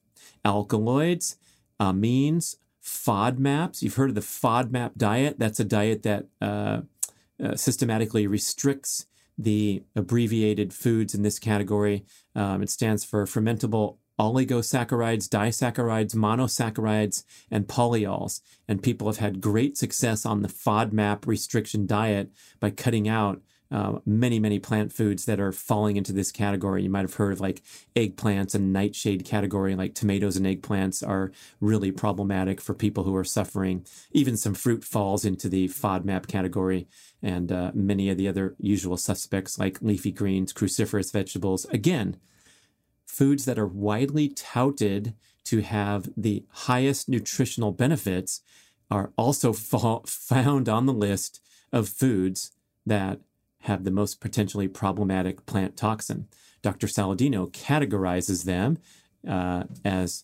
alkaloids, 0.45 1.37
amines, 1.79 2.57
FODMAPs. 2.83 3.81
You've 3.81 3.95
heard 3.95 4.09
of 4.09 4.15
the 4.15 4.21
FODMAP 4.21 4.97
diet. 4.97 5.39
That's 5.39 5.59
a 5.59 5.65
diet 5.65 6.03
that 6.03 6.25
uh, 6.41 6.81
uh, 7.43 7.55
systematically 7.55 8.27
restricts 8.27 9.05
the 9.37 9.83
abbreviated 9.95 10.73
foods 10.73 11.15
in 11.15 11.23
this 11.23 11.39
category. 11.39 12.05
Um, 12.35 12.61
it 12.61 12.69
stands 12.69 13.03
for 13.03 13.25
fermentable 13.25 13.97
oligosaccharides, 14.19 15.27
disaccharides, 15.27 16.15
monosaccharides, 16.15 17.23
and 17.49 17.67
polyols. 17.67 18.41
And 18.67 18.83
people 18.83 19.07
have 19.07 19.17
had 19.17 19.41
great 19.41 19.77
success 19.77 20.25
on 20.25 20.41
the 20.41 20.49
FODMAP 20.49 21.25
restriction 21.25 21.87
diet 21.87 22.31
by 22.59 22.69
cutting 22.69 23.07
out 23.07 23.41
uh, 23.73 23.99
many, 24.05 24.39
many 24.39 24.59
plant 24.59 24.93
foods 24.93 25.25
that 25.25 25.39
are 25.39 25.51
falling 25.51 25.97
into 25.97 26.13
this 26.13 26.31
category. 26.31 26.83
You 26.83 26.91
might 26.91 27.01
have 27.01 27.15
heard 27.15 27.33
of 27.33 27.41
like 27.41 27.63
eggplants 27.95 28.53
and 28.53 28.71
nightshade 28.71 29.25
category, 29.25 29.75
like 29.75 29.95
tomatoes 29.95 30.37
and 30.37 30.45
eggplants 30.45 31.05
are 31.05 31.31
really 31.59 31.91
problematic 31.91 32.61
for 32.61 32.75
people 32.75 33.03
who 33.03 33.15
are 33.15 33.23
suffering. 33.23 33.83
Even 34.11 34.37
some 34.37 34.53
fruit 34.53 34.83
falls 34.83 35.25
into 35.25 35.49
the 35.49 35.67
FODMAP 35.69 36.27
category, 36.27 36.87
and 37.23 37.51
uh, 37.51 37.71
many 37.73 38.11
of 38.11 38.17
the 38.17 38.27
other 38.27 38.55
usual 38.59 38.95
suspects 38.95 39.57
like 39.57 39.81
leafy 39.81 40.11
greens, 40.11 40.53
cruciferous 40.53 41.11
vegetables. 41.11 41.65
Again, 41.71 42.17
foods 43.07 43.45
that 43.45 43.57
are 43.57 43.67
widely 43.67 44.29
touted 44.29 45.15
to 45.45 45.61
have 45.61 46.09
the 46.15 46.45
highest 46.51 47.09
nutritional 47.09 47.71
benefits 47.71 48.41
are 48.91 49.11
also 49.17 49.51
fa- 49.51 50.01
found 50.05 50.69
on 50.69 50.85
the 50.85 50.93
list 50.93 51.41
of 51.71 51.89
foods 51.89 52.51
that 52.85 53.19
have 53.63 53.83
the 53.83 53.91
most 53.91 54.19
potentially 54.21 54.67
problematic 54.67 55.45
plant 55.45 55.77
toxin. 55.77 56.27
Dr. 56.61 56.87
Saladino 56.87 57.51
categorizes 57.51 58.45
them 58.45 58.77
uh, 59.27 59.63
as 59.83 60.23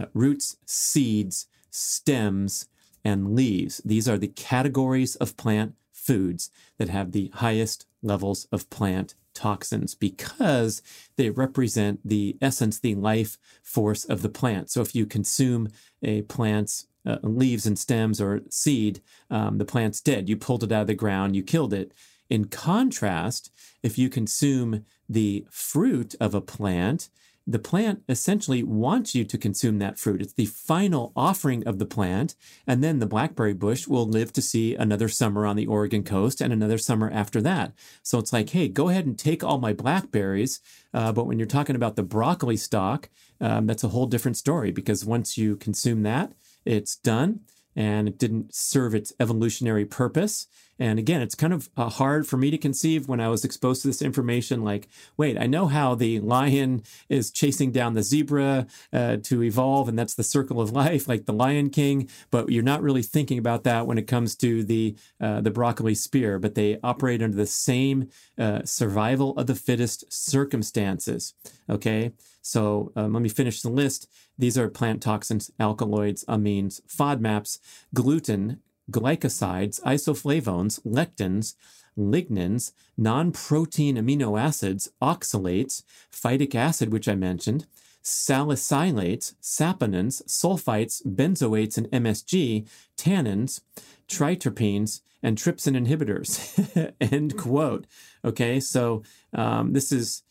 uh, 0.00 0.06
roots, 0.14 0.56
seeds, 0.66 1.46
stems, 1.70 2.66
and 3.04 3.34
leaves. 3.34 3.80
These 3.84 4.08
are 4.08 4.18
the 4.18 4.28
categories 4.28 5.16
of 5.16 5.36
plant 5.36 5.74
foods 5.92 6.50
that 6.78 6.88
have 6.88 7.12
the 7.12 7.30
highest 7.34 7.86
levels 8.02 8.46
of 8.52 8.70
plant 8.70 9.14
toxins 9.34 9.94
because 9.94 10.82
they 11.16 11.30
represent 11.30 12.00
the 12.04 12.36
essence, 12.40 12.78
the 12.78 12.94
life 12.94 13.38
force 13.62 14.04
of 14.04 14.22
the 14.22 14.28
plant. 14.28 14.70
So 14.70 14.80
if 14.80 14.94
you 14.94 15.06
consume 15.06 15.68
a 16.02 16.22
plant's 16.22 16.86
uh, 17.06 17.18
leaves 17.22 17.66
and 17.66 17.78
stems 17.78 18.20
or 18.20 18.40
seed, 18.50 19.00
um, 19.30 19.58
the 19.58 19.64
plant's 19.64 20.00
dead. 20.00 20.28
You 20.28 20.36
pulled 20.36 20.64
it 20.64 20.72
out 20.72 20.82
of 20.82 20.86
the 20.88 20.94
ground, 20.94 21.36
you 21.36 21.42
killed 21.42 21.72
it. 21.72 21.92
In 22.28 22.46
contrast, 22.46 23.50
if 23.82 23.98
you 23.98 24.08
consume 24.08 24.84
the 25.08 25.46
fruit 25.50 26.14
of 26.20 26.34
a 26.34 26.40
plant, 26.40 27.08
the 27.48 27.58
plant 27.58 28.02
essentially 28.10 28.62
wants 28.62 29.14
you 29.14 29.24
to 29.24 29.38
consume 29.38 29.78
that 29.78 29.98
fruit. 29.98 30.20
It's 30.20 30.34
the 30.34 30.44
final 30.44 31.12
offering 31.16 31.66
of 31.66 31.78
the 31.78 31.86
plant. 31.86 32.34
And 32.66 32.84
then 32.84 32.98
the 32.98 33.06
blackberry 33.06 33.54
bush 33.54 33.88
will 33.88 34.06
live 34.06 34.34
to 34.34 34.42
see 34.42 34.74
another 34.74 35.08
summer 35.08 35.46
on 35.46 35.56
the 35.56 35.66
Oregon 35.66 36.02
coast 36.02 36.42
and 36.42 36.52
another 36.52 36.76
summer 36.76 37.10
after 37.10 37.40
that. 37.40 37.72
So 38.02 38.18
it's 38.18 38.34
like, 38.34 38.50
hey, 38.50 38.68
go 38.68 38.90
ahead 38.90 39.06
and 39.06 39.18
take 39.18 39.42
all 39.42 39.56
my 39.56 39.72
blackberries. 39.72 40.60
Uh, 40.92 41.10
but 41.10 41.26
when 41.26 41.38
you're 41.38 41.46
talking 41.46 41.74
about 41.74 41.96
the 41.96 42.02
broccoli 42.02 42.58
stalk, 42.58 43.08
um, 43.40 43.66
that's 43.66 43.84
a 43.84 43.88
whole 43.88 44.06
different 44.06 44.36
story 44.36 44.70
because 44.70 45.06
once 45.06 45.38
you 45.38 45.56
consume 45.56 46.02
that, 46.02 46.32
it's 46.66 46.96
done 46.96 47.40
and 47.74 48.08
it 48.08 48.18
didn't 48.18 48.54
serve 48.54 48.94
its 48.94 49.14
evolutionary 49.18 49.86
purpose 49.86 50.48
And 50.78 50.98
again, 50.98 51.22
it's 51.22 51.34
kind 51.34 51.52
of 51.52 51.68
uh, 51.76 51.88
hard 51.88 52.26
for 52.26 52.36
me 52.36 52.50
to 52.50 52.58
conceive 52.58 53.08
when 53.08 53.20
I 53.20 53.28
was 53.28 53.44
exposed 53.44 53.82
to 53.82 53.88
this 53.88 54.02
information. 54.02 54.62
Like, 54.62 54.88
wait, 55.16 55.36
I 55.38 55.46
know 55.46 55.66
how 55.66 55.94
the 55.94 56.20
lion 56.20 56.82
is 57.08 57.30
chasing 57.30 57.72
down 57.72 57.94
the 57.94 58.02
zebra 58.02 58.66
uh, 58.92 59.16
to 59.24 59.42
evolve, 59.42 59.88
and 59.88 59.98
that's 59.98 60.14
the 60.14 60.22
circle 60.22 60.60
of 60.60 60.72
life, 60.72 61.08
like 61.08 61.26
the 61.26 61.32
Lion 61.32 61.70
King. 61.70 62.08
But 62.30 62.50
you're 62.50 62.62
not 62.62 62.82
really 62.82 63.02
thinking 63.02 63.38
about 63.38 63.64
that 63.64 63.86
when 63.86 63.98
it 63.98 64.06
comes 64.06 64.36
to 64.36 64.62
the 64.62 64.96
uh, 65.20 65.40
the 65.40 65.50
broccoli 65.50 65.94
spear. 65.94 66.38
But 66.38 66.54
they 66.54 66.78
operate 66.82 67.22
under 67.22 67.36
the 67.36 67.46
same 67.46 68.08
uh, 68.38 68.62
survival 68.64 69.36
of 69.36 69.46
the 69.46 69.54
fittest 69.54 70.12
circumstances. 70.12 71.34
Okay, 71.68 72.12
so 72.40 72.92
um, 72.96 73.12
let 73.12 73.22
me 73.22 73.28
finish 73.28 73.62
the 73.62 73.70
list. 73.70 74.08
These 74.38 74.56
are 74.56 74.68
plant 74.68 75.02
toxins, 75.02 75.50
alkaloids, 75.58 76.24
amines, 76.26 76.80
FODMAPs, 76.86 77.58
gluten, 77.92 78.60
glycosides, 78.90 79.80
isoflavones, 79.82 80.80
lectins, 80.84 81.54
lignans, 81.96 82.72
non 82.96 83.32
protein 83.32 83.96
amino 83.96 84.40
acids, 84.40 84.90
oxalates, 85.02 85.82
phytic 86.12 86.54
acid, 86.54 86.92
which 86.92 87.08
I 87.08 87.14
mentioned, 87.14 87.66
salicylates, 88.02 89.34
saponins, 89.42 90.22
sulfites, 90.24 91.04
benzoates, 91.04 91.76
and 91.76 91.90
MSG, 91.90 92.66
tannins, 92.96 93.60
triterpenes, 94.08 95.00
and 95.22 95.36
trypsin 95.36 95.76
inhibitors. 95.76 96.92
End 97.00 97.36
quote. 97.36 97.86
Okay, 98.24 98.60
so 98.60 99.02
um, 99.32 99.72
this 99.72 99.92
is 99.92 100.22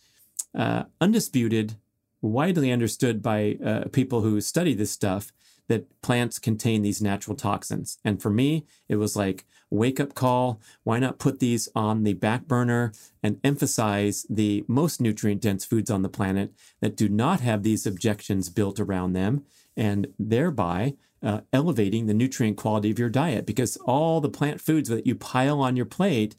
uh, 0.56 0.84
undisputed, 1.02 1.76
widely 2.22 2.72
understood 2.72 3.22
by 3.22 3.58
uh, 3.64 3.84
people 3.92 4.22
who 4.22 4.42
study 4.42 4.74
this 4.74 4.92
stuff 4.92 5.32
that 5.68 6.02
plants 6.02 6.40
contain 6.40 6.82
these 6.82 7.02
natural 7.02 7.36
toxins. 7.36 7.98
And 8.06 8.22
for 8.22 8.30
me, 8.30 8.66
it 8.88 8.96
was 8.96 9.16
like, 9.16 9.46
wake 9.70 10.00
up 10.00 10.14
call. 10.14 10.62
Why 10.84 11.00
not 11.00 11.20
put 11.20 11.40
these 11.40 11.68
on 11.76 12.04
the 12.04 12.14
back 12.14 12.48
burner 12.48 12.94
and 13.22 13.40
emphasize 13.44 14.26
the 14.30 14.64
most 14.68 15.02
nutrient 15.02 15.42
dense 15.42 15.66
foods 15.66 15.92
on 15.92 16.02
the 16.02 16.10
planet 16.10 16.54
that 16.82 16.96
do 16.96 17.10
not 17.10 17.42
have 17.42 17.64
these 17.64 17.86
objections 17.86 18.50
built 18.50 18.80
around 18.80 19.14
them 19.14 19.44
and 19.76 20.08
thereby 20.18 20.96
uh, 21.22 21.42
elevating 21.52 22.06
the 22.06 22.14
nutrient 22.14 22.58
quality 22.58 22.92
of 22.92 23.00
your 23.00 23.10
diet? 23.10 23.46
Because 23.46 23.76
all 23.78 24.22
the 24.22 24.30
plant 24.30 24.62
foods 24.62 24.90
that 24.90 25.08
you 25.08 25.16
pile 25.16 25.60
on 25.60 25.76
your 25.76 25.86
plate 25.86 26.36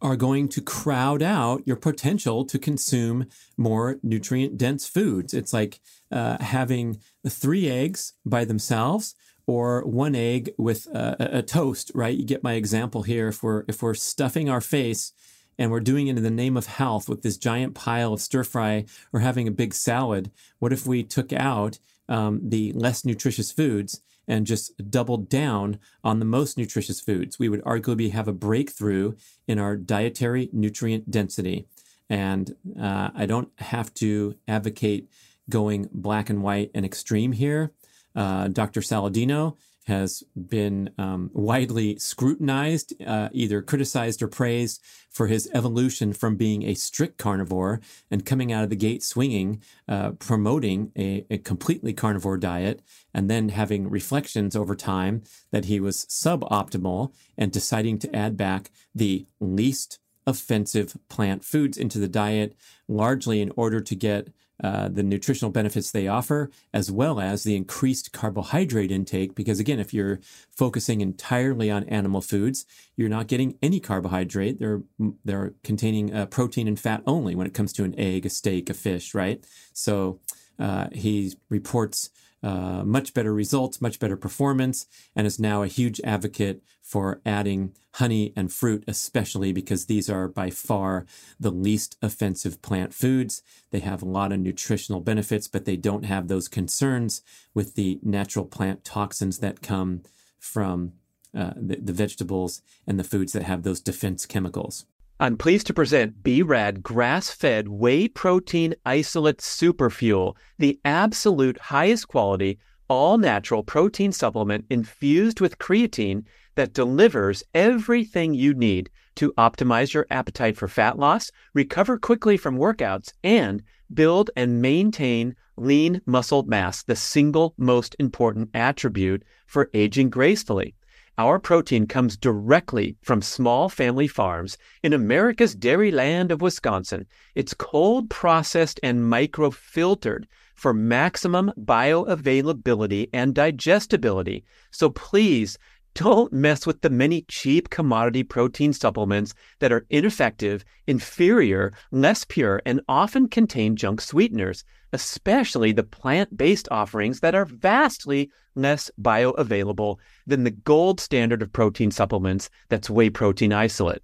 are 0.00 0.16
going 0.16 0.48
to 0.48 0.60
crowd 0.60 1.22
out 1.22 1.62
your 1.66 1.76
potential 1.76 2.44
to 2.44 2.58
consume 2.58 3.26
more 3.56 3.98
nutrient 4.02 4.58
dense 4.58 4.86
foods. 4.86 5.32
It's 5.32 5.52
like 5.52 5.80
uh, 6.10 6.38
having 6.40 7.00
three 7.26 7.68
eggs 7.68 8.12
by 8.24 8.44
themselves 8.44 9.14
or 9.46 9.84
one 9.84 10.14
egg 10.14 10.50
with 10.58 10.86
a, 10.88 11.38
a, 11.38 11.42
toast, 11.42 11.92
right? 11.94 12.16
You 12.16 12.24
get 12.24 12.42
my 12.42 12.54
example 12.54 13.02
here. 13.02 13.28
If 13.28 13.42
we're, 13.42 13.64
if 13.68 13.82
we're 13.82 13.94
stuffing 13.94 14.50
our 14.50 14.60
face 14.60 15.12
and 15.58 15.70
we're 15.70 15.80
doing 15.80 16.08
it 16.08 16.16
in 16.16 16.22
the 16.22 16.30
name 16.30 16.56
of 16.56 16.66
health 16.66 17.08
with 17.08 17.22
this 17.22 17.36
giant 17.36 17.74
pile 17.74 18.12
of 18.12 18.20
stir 18.20 18.44
fry 18.44 18.84
or 19.12 19.20
having 19.20 19.46
a 19.46 19.52
big 19.52 19.72
salad, 19.72 20.30
what 20.58 20.72
if 20.72 20.86
we 20.86 21.02
took 21.02 21.32
out 21.32 21.78
um, 22.08 22.40
the 22.42 22.72
less 22.72 23.04
nutritious 23.04 23.52
foods 23.52 24.00
and 24.28 24.46
just 24.46 24.90
doubled 24.90 25.28
down 25.28 25.78
on 26.02 26.18
the 26.18 26.24
most 26.24 26.58
nutritious 26.58 27.00
foods, 27.00 27.38
we 27.38 27.48
would 27.48 27.62
arguably 27.62 28.12
have 28.12 28.28
a 28.28 28.32
breakthrough 28.32 29.14
in 29.46 29.58
our 29.58 29.76
dietary 29.76 30.48
nutrient 30.52 31.10
density. 31.10 31.66
And 32.08 32.54
uh, 32.80 33.10
I 33.14 33.26
don't 33.26 33.50
have 33.58 33.92
to 33.94 34.36
advocate 34.46 35.08
going 35.48 35.88
black 35.92 36.30
and 36.30 36.42
white 36.42 36.70
and 36.74 36.84
extreme 36.84 37.32
here. 37.32 37.72
Uh, 38.14 38.48
Dr. 38.48 38.80
Saladino 38.80 39.56
has 39.86 40.24
been 40.34 40.90
um, 40.98 41.30
widely 41.32 41.96
scrutinized, 41.98 42.92
uh, 43.04 43.28
either 43.32 43.62
criticized 43.62 44.20
or 44.20 44.28
praised 44.28 44.82
for 45.10 45.28
his 45.28 45.48
evolution 45.54 46.12
from 46.12 46.36
being 46.36 46.64
a 46.64 46.74
strict 46.74 47.18
carnivore 47.18 47.80
and 48.10 48.26
coming 48.26 48.52
out 48.52 48.64
of 48.64 48.70
the 48.70 48.76
gate 48.76 49.02
swinging, 49.02 49.62
uh, 49.88 50.10
promoting 50.12 50.90
a, 50.98 51.24
a, 51.30 51.38
completely 51.38 51.92
carnivore 51.92 52.36
diet, 52.36 52.82
and 53.14 53.30
then 53.30 53.50
having 53.50 53.88
reflections 53.88 54.56
over 54.56 54.74
time 54.74 55.22
that 55.52 55.66
he 55.66 55.78
was 55.78 56.04
suboptimal 56.06 57.12
and 57.38 57.52
deciding 57.52 57.98
to 57.98 58.14
add 58.14 58.36
back 58.36 58.70
the 58.94 59.24
least 59.40 60.00
offensive 60.26 60.96
plant 61.08 61.44
foods 61.44 61.78
into 61.78 61.98
the 61.98 62.08
diet, 62.08 62.56
largely 62.88 63.40
in 63.40 63.52
order 63.56 63.80
to 63.80 63.94
get 63.94 64.28
uh, 64.62 64.88
the 64.88 65.02
nutritional 65.02 65.50
benefits 65.50 65.90
they 65.90 66.08
offer, 66.08 66.50
as 66.72 66.90
well 66.90 67.20
as 67.20 67.42
the 67.42 67.56
increased 67.56 68.12
carbohydrate 68.12 68.90
intake. 68.90 69.34
Because 69.34 69.60
again, 69.60 69.78
if 69.78 69.92
you're 69.92 70.20
focusing 70.50 71.00
entirely 71.00 71.70
on 71.70 71.84
animal 71.84 72.20
foods, 72.20 72.64
you're 72.96 73.08
not 73.08 73.26
getting 73.26 73.58
any 73.62 73.80
carbohydrate. 73.80 74.58
They're 74.58 74.82
they're 75.24 75.54
containing 75.62 76.14
uh, 76.14 76.26
protein 76.26 76.68
and 76.68 76.80
fat 76.80 77.02
only 77.06 77.34
when 77.34 77.46
it 77.46 77.54
comes 77.54 77.72
to 77.74 77.84
an 77.84 77.94
egg, 77.98 78.24
a 78.24 78.30
steak, 78.30 78.70
a 78.70 78.74
fish, 78.74 79.14
right? 79.14 79.44
So 79.72 80.20
uh, 80.58 80.88
he 80.92 81.34
reports 81.50 82.10
uh, 82.42 82.82
much 82.84 83.14
better 83.14 83.32
results, 83.32 83.80
much 83.80 83.98
better 83.98 84.16
performance, 84.16 84.86
and 85.14 85.26
is 85.26 85.40
now 85.40 85.62
a 85.62 85.68
huge 85.68 86.00
advocate 86.04 86.62
for 86.82 87.20
adding 87.26 87.72
honey 87.94 88.32
and 88.36 88.52
fruit, 88.52 88.84
especially 88.86 89.52
because 89.52 89.86
these 89.86 90.08
are 90.08 90.28
by 90.28 90.50
far 90.50 91.06
the 91.40 91.50
least 91.50 91.96
offensive 92.02 92.60
plant 92.62 92.94
foods. 92.94 93.42
They 93.70 93.80
have 93.80 94.02
a 94.02 94.08
lot 94.08 94.32
of 94.32 94.40
nutritional 94.40 95.00
benefits, 95.00 95.48
but 95.48 95.64
they 95.64 95.76
don't 95.76 96.04
have 96.04 96.28
those 96.28 96.46
concerns 96.48 97.22
with 97.54 97.74
the 97.74 97.98
natural 98.02 98.44
plant 98.44 98.84
toxins 98.84 99.38
that 99.38 99.62
come 99.62 100.02
from 100.38 100.92
uh, 101.36 101.52
the, 101.56 101.76
the 101.76 101.92
vegetables 101.92 102.62
and 102.86 102.98
the 102.98 103.04
foods 103.04 103.32
that 103.32 103.42
have 103.42 103.62
those 103.62 103.80
defense 103.80 104.26
chemicals. 104.26 104.86
I'm 105.18 105.38
pleased 105.38 105.66
to 105.68 105.72
present 105.72 106.22
B-Rad 106.22 106.82
grass-fed 106.82 107.68
whey 107.68 108.06
protein 108.06 108.74
isolate 108.84 109.38
superfuel, 109.38 110.36
the 110.58 110.78
absolute 110.84 111.58
highest 111.58 112.08
quality, 112.08 112.58
all-natural 112.88 113.62
protein 113.62 114.12
supplement 114.12 114.66
infused 114.68 115.40
with 115.40 115.56
creatine 115.56 116.24
that 116.54 116.74
delivers 116.74 117.42
everything 117.54 118.34
you 118.34 118.52
need 118.52 118.90
to 119.14 119.32
optimize 119.38 119.94
your 119.94 120.06
appetite 120.10 120.58
for 120.58 120.68
fat 120.68 120.98
loss, 120.98 121.30
recover 121.54 121.98
quickly 121.98 122.36
from 122.36 122.58
workouts, 122.58 123.14
and 123.24 123.62
build 123.94 124.30
and 124.36 124.60
maintain 124.60 125.34
lean 125.56 126.02
muscle 126.04 126.42
mass, 126.42 126.82
the 126.82 126.94
single 126.94 127.54
most 127.56 127.96
important 127.98 128.50
attribute 128.52 129.24
for 129.46 129.70
aging 129.72 130.10
gracefully. 130.10 130.74
Our 131.18 131.38
protein 131.38 131.86
comes 131.86 132.18
directly 132.18 132.96
from 133.00 133.22
small 133.22 133.70
family 133.70 134.06
farms 134.06 134.58
in 134.82 134.92
America's 134.92 135.54
dairy 135.54 135.90
land 135.90 136.30
of 136.30 136.42
Wisconsin. 136.42 137.06
It's 137.34 137.54
cold 137.54 138.10
processed 138.10 138.78
and 138.82 139.00
microfiltered 139.00 140.24
for 140.54 140.74
maximum 140.74 141.52
bioavailability 141.58 143.08
and 143.14 143.34
digestibility. 143.34 144.44
So 144.70 144.90
please 144.90 145.56
don't 145.94 146.34
mess 146.34 146.66
with 146.66 146.82
the 146.82 146.90
many 146.90 147.22
cheap 147.22 147.70
commodity 147.70 148.22
protein 148.22 148.74
supplements 148.74 149.32
that 149.60 149.72
are 149.72 149.86
ineffective, 149.88 150.66
inferior, 150.86 151.72
less 151.90 152.26
pure, 152.26 152.60
and 152.66 152.82
often 152.90 153.28
contain 153.28 153.74
junk 153.74 154.02
sweeteners 154.02 154.64
especially 154.96 155.72
the 155.72 155.82
plant 155.82 156.38
based 156.38 156.66
offerings 156.70 157.20
that 157.20 157.34
are 157.34 157.44
vastly 157.44 158.30
less 158.54 158.90
bioavailable 158.98 159.98
than 160.26 160.42
the 160.42 160.50
gold 160.50 161.00
standard 161.00 161.42
of 161.42 161.52
protein 161.52 161.90
supplements 161.90 162.48
that's 162.70 162.88
whey 162.88 163.10
protein 163.10 163.52
isolate. 163.52 164.02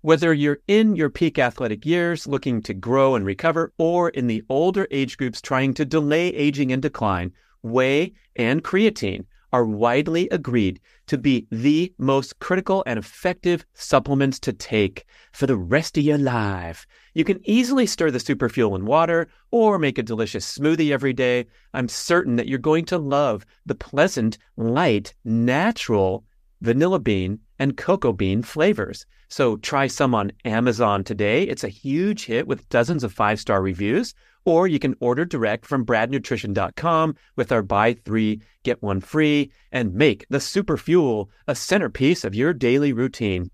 Whether 0.00 0.32
you're 0.32 0.60
in 0.66 0.96
your 0.96 1.10
peak 1.10 1.38
athletic 1.38 1.84
years 1.84 2.26
looking 2.26 2.62
to 2.62 2.72
grow 2.72 3.16
and 3.16 3.26
recover, 3.26 3.74
or 3.76 4.08
in 4.08 4.28
the 4.28 4.42
older 4.48 4.88
age 4.90 5.18
groups 5.18 5.42
trying 5.42 5.74
to 5.74 5.84
delay 5.84 6.28
aging 6.28 6.72
and 6.72 6.80
decline, 6.80 7.32
whey 7.62 8.14
and 8.34 8.64
creatine 8.64 9.26
are 9.52 9.66
widely 9.66 10.26
agreed 10.30 10.80
to 11.06 11.18
be 11.18 11.46
the 11.50 11.92
most 11.98 12.38
critical 12.38 12.82
and 12.86 12.98
effective 12.98 13.66
supplements 13.74 14.38
to 14.40 14.54
take 14.54 15.04
for 15.32 15.46
the 15.46 15.58
rest 15.58 15.98
of 15.98 16.04
your 16.04 16.16
life. 16.16 16.86
You 17.14 17.24
can 17.24 17.40
easily 17.44 17.86
stir 17.86 18.10
the 18.10 18.18
superfuel 18.18 18.76
in 18.76 18.86
water 18.86 19.28
or 19.50 19.78
make 19.78 19.98
a 19.98 20.02
delicious 20.02 20.58
smoothie 20.58 20.92
every 20.92 21.12
day. 21.12 21.46
I'm 21.74 21.88
certain 21.88 22.36
that 22.36 22.48
you're 22.48 22.58
going 22.58 22.84
to 22.86 22.98
love 22.98 23.44
the 23.66 23.74
pleasant, 23.74 24.38
light, 24.56 25.14
natural 25.24 26.24
vanilla 26.60 26.98
bean 26.98 27.40
and 27.58 27.76
cocoa 27.76 28.12
bean 28.12 28.42
flavors. 28.42 29.06
So 29.28 29.56
try 29.56 29.86
some 29.86 30.14
on 30.14 30.32
Amazon 30.44 31.04
today. 31.04 31.44
It's 31.44 31.64
a 31.64 31.68
huge 31.68 32.26
hit 32.26 32.46
with 32.46 32.68
dozens 32.68 33.04
of 33.04 33.12
five 33.12 33.40
star 33.40 33.62
reviews 33.62 34.14
or 34.44 34.66
you 34.66 34.78
can 34.78 34.96
order 35.00 35.24
direct 35.24 35.66
from 35.66 35.84
bradnutrition.com 35.84 37.14
with 37.36 37.52
our 37.52 37.62
buy 37.62 37.94
three, 37.94 38.40
get 38.62 38.82
one 38.82 39.00
free, 39.00 39.50
and 39.72 39.94
make 39.94 40.26
the 40.30 40.40
super 40.40 40.76
fuel 40.76 41.30
a 41.46 41.54
centerpiece 41.54 42.24
of 42.24 42.34
your 42.34 42.52
daily 42.52 42.92
routine. 42.92 43.50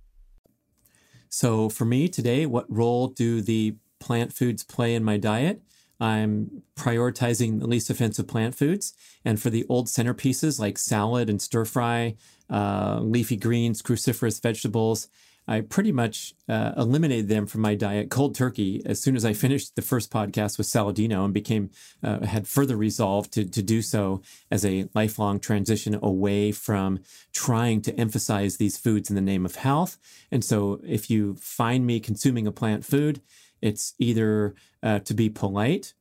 So, 1.37 1.69
for 1.69 1.85
me 1.85 2.09
today, 2.09 2.47
what 2.47 2.65
role 2.75 3.09
do 3.09 3.43
the 3.43 3.75
plant 4.01 4.33
foods 4.33 4.65
play 4.65 4.95
in 4.95 5.05
my 5.05 5.19
diet? 5.19 5.61
I'm 6.01 6.63
prioritizing 6.77 7.61
the 7.61 7.67
least 7.67 7.91
offensive 7.91 8.27
plant 8.27 8.55
foods. 8.55 8.95
And 9.23 9.39
for 9.39 9.51
the 9.51 9.67
old 9.69 9.89
centerpieces 9.89 10.59
like 10.59 10.79
salad 10.79 11.29
and 11.29 11.43
stir 11.43 11.67
fry, 11.67 12.17
uh, 12.49 13.01
leafy 13.03 13.37
greens, 13.37 13.83
cruciferous 13.83 14.41
vegetables. 14.41 15.09
I 15.49 15.61
pretty 15.61 15.93
much 15.93 16.35
uh, 16.49 16.73
eliminated 16.77 17.29
them 17.29 17.47
from 17.47 17.61
my 17.61 17.75
diet 17.75 18.11
cold 18.11 18.35
turkey 18.35 18.83
as 18.85 19.01
soon 19.01 19.15
as 19.15 19.25
I 19.25 19.33
finished 19.33 19.77
the 19.77 19.83
first 19.83 20.11
podcast 20.11 20.59
with 20.59 20.67
Saladino 20.67 21.25
and 21.25 21.33
became 21.33 21.71
uh, 22.03 22.27
had 22.27 22.49
further 22.49 22.77
resolve 22.77 23.31
to 23.33 23.45
to 23.45 23.63
do 23.63 23.83
so 23.83 24.23
as 24.51 24.65
a 24.65 24.89
lifelong 24.95 25.39
transition 25.39 25.99
away 26.03 26.53
from 26.53 27.01
trying 27.33 27.81
to 27.83 27.95
emphasize 27.99 28.57
these 28.57 28.77
foods 28.77 29.09
in 29.09 29.17
the 29.17 29.23
name 29.23 29.45
of 29.45 29.57
health. 29.57 29.99
And 30.33 30.45
so, 30.45 30.81
if 30.85 31.11
you 31.11 31.37
find 31.37 31.87
me 31.87 32.01
consuming 32.01 32.47
a 32.47 32.53
plant 32.53 32.85
food, 32.85 33.21
it's 33.63 33.95
either 33.99 34.55
uh, 34.83 34.99
to 35.01 35.15
be 35.15 35.31
polite 35.31 35.95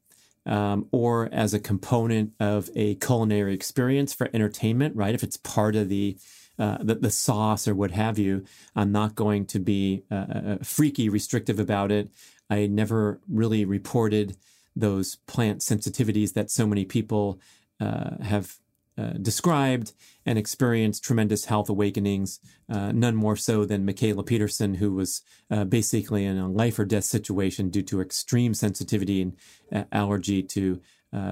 um, 0.46 0.88
or 0.92 1.30
as 1.32 1.54
a 1.54 1.60
component 1.60 2.34
of 2.40 2.70
a 2.76 2.96
culinary 2.96 3.54
experience 3.54 4.14
for 4.14 4.30
entertainment, 4.34 4.96
right? 4.96 5.16
If 5.16 5.24
it's 5.24 5.38
part 5.38 5.76
of 5.76 5.90
the 5.90 6.18
uh, 6.58 6.78
the, 6.82 6.96
the, 6.96 7.12
sauce 7.12 7.68
or 7.68 7.76
what 7.76 7.92
have 7.92 8.18
you. 8.18 8.44
I'm 8.76 8.92
not 8.92 9.16
going 9.16 9.46
to 9.48 9.60
be 9.60 10.04
uh, 10.10 10.16
uh, 10.16 10.42
uh, 10.48 10.58
freaky 10.64 11.10
restrictive 11.10 11.60
about 11.60 11.92
it. 11.92 12.10
I 12.50 12.68
never 12.68 13.20
really 13.28 13.66
reported 13.66 14.38
those 14.76 15.18
plant 15.28 15.62
sensitivities 15.62 16.34
that 16.34 16.52
so 16.52 16.66
many 16.66 16.86
people 16.86 17.40
uh, 17.80 18.24
have 18.24 18.58
uh, 18.98 19.14
described 19.22 19.92
and 20.26 20.40
experienced 20.40 21.04
tremendous 21.04 21.46
health 21.46 21.70
awakenings, 21.70 22.40
none 22.70 23.16
more 23.16 23.36
so 23.36 23.66
than 23.66 23.86
Mikhaila 23.86 24.26
Peterson, 24.26 24.76
who 24.76 24.94
was 24.94 25.22
basically 25.68 26.24
in 26.24 26.38
a 26.38 26.50
life 26.50 26.80
or 26.80 26.86
death 26.86 27.04
situation 27.04 27.70
due 27.70 27.84
to 27.84 28.00
extreme 28.00 28.54
sensitivity 28.54 29.22
and 29.22 29.86
allergy 29.92 30.42
to 30.42 30.82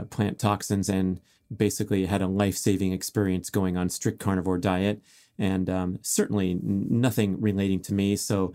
plant 0.10 0.40
toxins 0.40 0.90
and 0.90 1.22
basically 1.58 2.06
had 2.06 2.22
a 2.22 2.28
life 2.28 2.58
saving 2.58 2.94
experience 2.94 3.50
going 3.50 3.78
on 3.78 3.90
strict 3.90 4.20
carnivore 4.20 4.58
diet, 4.58 5.02
and 5.38 5.70
um, 5.70 6.00
certainly 6.02 6.60
nothing 6.62 7.40
relating 7.42 7.80
to 7.82 7.94
me. 7.94 8.16
So, 8.16 8.54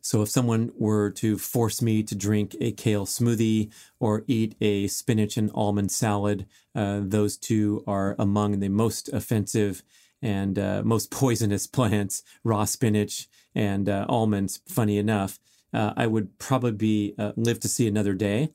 so 0.00 0.22
if 0.22 0.28
someone 0.28 0.72
were 0.76 1.10
to 1.10 1.36
force 1.36 1.82
me 1.82 2.02
to 2.04 2.14
drink 2.14 2.56
a 2.60 2.72
kale 2.72 3.06
smoothie 3.06 3.72
or 3.98 4.24
eat 4.26 4.54
a 4.60 4.86
spinach 4.86 5.36
and 5.36 5.50
almond 5.54 5.92
salad, 5.92 6.46
uh, 6.74 7.00
those 7.02 7.36
two 7.36 7.84
are 7.86 8.16
among 8.18 8.60
the 8.60 8.68
most 8.68 9.08
offensive 9.12 9.82
and 10.22 10.58
uh, 10.58 10.82
most 10.84 11.10
poisonous 11.10 11.66
plants. 11.66 12.22
Raw 12.44 12.64
spinach 12.64 13.28
and 13.54 13.88
uh, 13.88 14.06
almonds. 14.08 14.60
Funny 14.66 14.98
enough, 14.98 15.38
uh, 15.72 15.92
I 15.96 16.06
would 16.06 16.38
probably 16.38 17.14
uh, 17.18 17.32
live 17.36 17.60
to 17.60 17.68
see 17.68 17.86
another 17.86 18.14
day. 18.14 18.50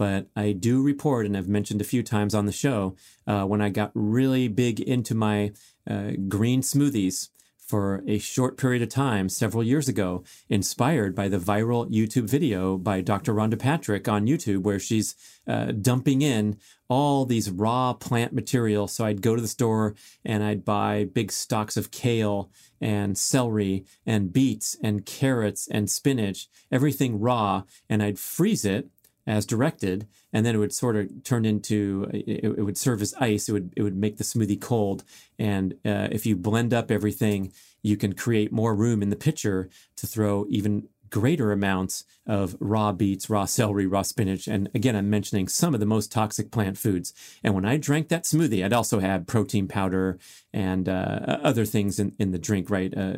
But 0.00 0.28
I 0.34 0.52
do 0.52 0.80
report, 0.80 1.26
and 1.26 1.36
I've 1.36 1.46
mentioned 1.46 1.82
a 1.82 1.84
few 1.84 2.02
times 2.02 2.34
on 2.34 2.46
the 2.46 2.52
show, 2.52 2.96
uh, 3.26 3.44
when 3.44 3.60
I 3.60 3.68
got 3.68 3.90
really 3.92 4.48
big 4.48 4.80
into 4.80 5.14
my 5.14 5.52
uh, 5.86 6.12
green 6.26 6.62
smoothies 6.62 7.28
for 7.58 8.02
a 8.06 8.16
short 8.16 8.56
period 8.56 8.80
of 8.80 8.88
time 8.88 9.28
several 9.28 9.62
years 9.62 9.90
ago, 9.90 10.24
inspired 10.48 11.14
by 11.14 11.28
the 11.28 11.36
viral 11.36 11.86
YouTube 11.92 12.30
video 12.30 12.78
by 12.78 13.02
Dr. 13.02 13.34
Rhonda 13.34 13.58
Patrick 13.58 14.08
on 14.08 14.26
YouTube, 14.26 14.62
where 14.62 14.78
she's 14.78 15.16
uh, 15.46 15.72
dumping 15.72 16.22
in 16.22 16.56
all 16.88 17.26
these 17.26 17.50
raw 17.50 17.92
plant 17.92 18.32
material. 18.32 18.88
So 18.88 19.04
I'd 19.04 19.20
go 19.20 19.36
to 19.36 19.42
the 19.42 19.48
store 19.48 19.94
and 20.24 20.42
I'd 20.42 20.64
buy 20.64 21.08
big 21.12 21.30
stalks 21.30 21.76
of 21.76 21.90
kale 21.90 22.50
and 22.80 23.18
celery 23.18 23.84
and 24.06 24.32
beets 24.32 24.78
and 24.82 25.04
carrots 25.04 25.68
and 25.70 25.90
spinach, 25.90 26.48
everything 26.72 27.20
raw, 27.20 27.64
and 27.86 28.02
I'd 28.02 28.18
freeze 28.18 28.64
it 28.64 28.88
as 29.26 29.46
directed, 29.46 30.06
and 30.32 30.44
then 30.44 30.54
it 30.54 30.58
would 30.58 30.72
sort 30.72 30.96
of 30.96 31.08
turn 31.24 31.44
into 31.44 32.08
it, 32.12 32.44
it 32.44 32.64
would 32.64 32.78
serve 32.78 33.02
as 33.02 33.14
ice. 33.20 33.48
It 33.48 33.52
would 33.52 33.72
it 33.76 33.82
would 33.82 33.96
make 33.96 34.16
the 34.16 34.24
smoothie 34.24 34.60
cold, 34.60 35.04
and 35.38 35.74
uh, 35.84 36.08
if 36.10 36.26
you 36.26 36.36
blend 36.36 36.72
up 36.72 36.90
everything, 36.90 37.52
you 37.82 37.96
can 37.96 38.12
create 38.14 38.52
more 38.52 38.74
room 38.74 39.02
in 39.02 39.10
the 39.10 39.16
pitcher 39.16 39.68
to 39.96 40.06
throw 40.06 40.46
even 40.48 40.88
greater 41.10 41.50
amounts 41.52 42.04
of 42.26 42.56
raw 42.60 42.92
beets, 42.92 43.28
raw 43.28 43.44
celery, 43.44 43.86
raw 43.86 44.02
spinach. 44.02 44.46
And 44.46 44.70
again, 44.74 44.94
I'm 44.94 45.10
mentioning 45.10 45.48
some 45.48 45.74
of 45.74 45.80
the 45.80 45.86
most 45.86 46.12
toxic 46.12 46.50
plant 46.50 46.78
foods. 46.78 47.12
And 47.42 47.54
when 47.54 47.64
I 47.64 47.76
drank 47.76 48.08
that 48.08 48.24
smoothie, 48.24 48.64
I'd 48.64 48.72
also 48.72 49.00
had 49.00 49.26
protein 49.26 49.66
powder 49.66 50.18
and 50.52 50.88
uh, 50.88 51.38
other 51.42 51.64
things 51.64 51.98
in, 51.98 52.14
in 52.18 52.30
the 52.30 52.38
drink, 52.38 52.70
right? 52.70 52.96
Uh, 52.96 53.16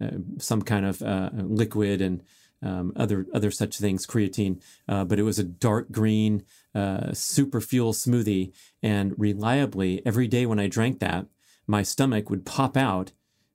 uh, 0.00 0.10
some 0.38 0.62
kind 0.62 0.86
of 0.86 1.02
uh, 1.02 1.30
liquid 1.32 2.00
and 2.00 2.22
um, 2.62 2.92
other 2.96 3.26
other 3.32 3.50
such 3.50 3.78
things, 3.78 4.06
creatine. 4.06 4.60
Uh, 4.88 5.04
but 5.04 5.18
it 5.18 5.22
was 5.22 5.38
a 5.38 5.44
dark 5.44 5.90
green 5.90 6.44
uh, 6.74 7.12
super 7.12 7.60
fuel 7.60 7.92
smoothie, 7.92 8.52
and 8.82 9.14
reliably 9.18 10.02
every 10.06 10.28
day 10.28 10.46
when 10.46 10.58
I 10.58 10.68
drank 10.68 11.00
that, 11.00 11.26
my 11.66 11.82
stomach 11.82 12.30
would 12.30 12.46
pop 12.46 12.76
out 12.76 13.12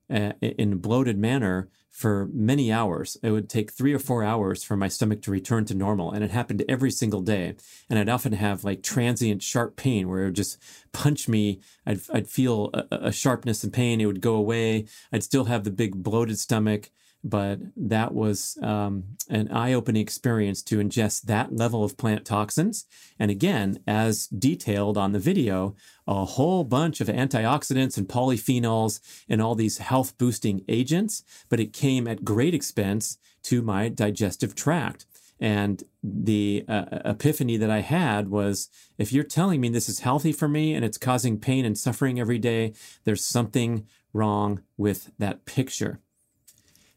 uh, 0.10 0.34
in 0.42 0.74
a 0.74 0.78
bloated 0.78 1.18
manner 1.18 1.70
for 1.90 2.28
many 2.34 2.72
hours. 2.72 3.18
It 3.22 3.30
would 3.30 3.48
take 3.48 3.72
three 3.72 3.94
or 3.94 4.00
four 4.00 4.24
hours 4.24 4.64
for 4.64 4.76
my 4.76 4.88
stomach 4.88 5.22
to 5.22 5.32
return 5.32 5.66
to 5.66 5.76
normal, 5.76 6.12
and 6.12 6.24
it 6.24 6.32
happened 6.32 6.64
every 6.68 6.90
single 6.90 7.22
day. 7.22 7.56
And 7.90 8.00
I'd 8.00 8.10
often 8.10 8.34
have 8.34 8.64
like 8.64 8.82
transient 8.82 9.44
sharp 9.44 9.76
pain 9.76 10.10
where 10.10 10.24
it 10.24 10.26
would 10.26 10.36
just 10.36 10.58
punch 10.92 11.28
me. 11.28 11.60
I'd 11.86 12.02
I'd 12.12 12.28
feel 12.28 12.72
a, 12.74 12.86
a 12.92 13.12
sharpness 13.12 13.64
and 13.64 13.72
pain. 13.72 14.02
It 14.02 14.08
would 14.08 14.22
go 14.22 14.36
away. 14.36 14.86
I'd 15.12 15.24
still 15.24 15.46
have 15.46 15.64
the 15.64 15.72
big 15.72 16.02
bloated 16.02 16.40
stomach 16.40 16.90
but 17.24 17.60
that 17.78 18.14
was 18.14 18.58
um, 18.62 19.04
an 19.30 19.50
eye-opening 19.52 20.02
experience 20.02 20.62
to 20.62 20.80
ingest 20.80 21.24
that 21.24 21.56
level 21.56 21.84
of 21.84 21.98
plant 21.98 22.26
toxins 22.26 22.86
and 23.18 23.32
again 23.32 23.80
as 23.88 24.28
detailed 24.28 24.98
on 24.98 25.12
the 25.12 25.20
video 25.20 25.76
a 26.06 26.26
whole 26.26 26.64
bunch 26.64 27.00
of 27.00 27.08
antioxidants 27.08 27.98
and 27.98 28.10
polyphenols 28.10 29.00
and 29.30 29.42
all 29.42 29.56
these 29.56 29.78
health 29.78 30.18
boosting 30.18 30.64
agents 30.68 31.24
but 31.50 31.60
it 31.60 31.72
came 31.74 32.08
at 32.08 32.26
great 32.26 32.54
expense 32.54 33.18
to 33.42 33.62
my 33.62 33.88
digestive 33.88 34.54
tract 34.54 35.06
and 35.40 35.84
the 36.02 36.64
uh, 36.70 36.86
epiphany 37.04 37.58
that 37.58 37.70
I 37.70 37.80
had 37.80 38.30
was 38.30 38.70
if 38.98 39.12
you're 39.12 39.26
telling 39.26 39.60
me 39.60 39.68
this 39.68 39.90
is 39.90 40.00
healthy 40.00 40.32
for 40.32 40.48
me 40.48 40.74
and 40.74 40.86
it's 40.86 40.98
causing 40.98 41.38
pain 41.38 41.66
and 41.66 41.78
suffering 41.78 42.18
every 42.18 42.38
day, 42.38 42.74
there's 43.04 43.24
something 43.24 43.86
wrong 44.14 44.62
with 44.78 45.12
that 45.18 45.44
picture. 45.46 46.00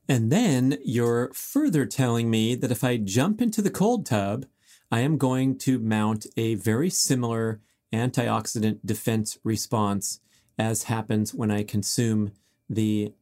And 0.09 0.31
then 0.31 0.79
you're 0.85 1.33
further 1.33 1.85
telling 1.85 2.31
me 2.31 2.55
that 2.55 2.71
if 2.71 2.85
I 2.85 2.97
jump 2.97 3.43
into 3.43 3.61
the 3.61 3.71
cold 3.71 4.07
tub, 4.07 4.47
I 4.91 5.01
am 5.01 5.19
going 5.19 5.59
to 5.59 5.79
mount 5.79 6.27
a 6.37 6.55
very 6.55 6.91
similar 6.91 7.61
antioxidant 7.93 8.81
defense 8.85 9.39
response 9.43 10.21
as 10.59 10.85
happens 10.85 11.35
when 11.35 11.51
I 11.51 11.65
consume 11.65 12.33
the 12.69 13.13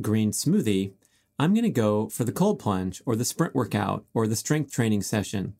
green 0.00 0.32
smoothie. 0.32 0.92
I'm 1.38 1.54
going 1.54 1.64
to 1.64 1.70
go 1.70 2.08
for 2.08 2.24
the 2.24 2.32
cold 2.32 2.58
plunge 2.58 3.02
or 3.06 3.16
the 3.16 3.24
sprint 3.24 3.54
workout 3.54 4.04
or 4.12 4.26
the 4.26 4.36
strength 4.36 4.72
training 4.72 5.02
session. 5.02 5.54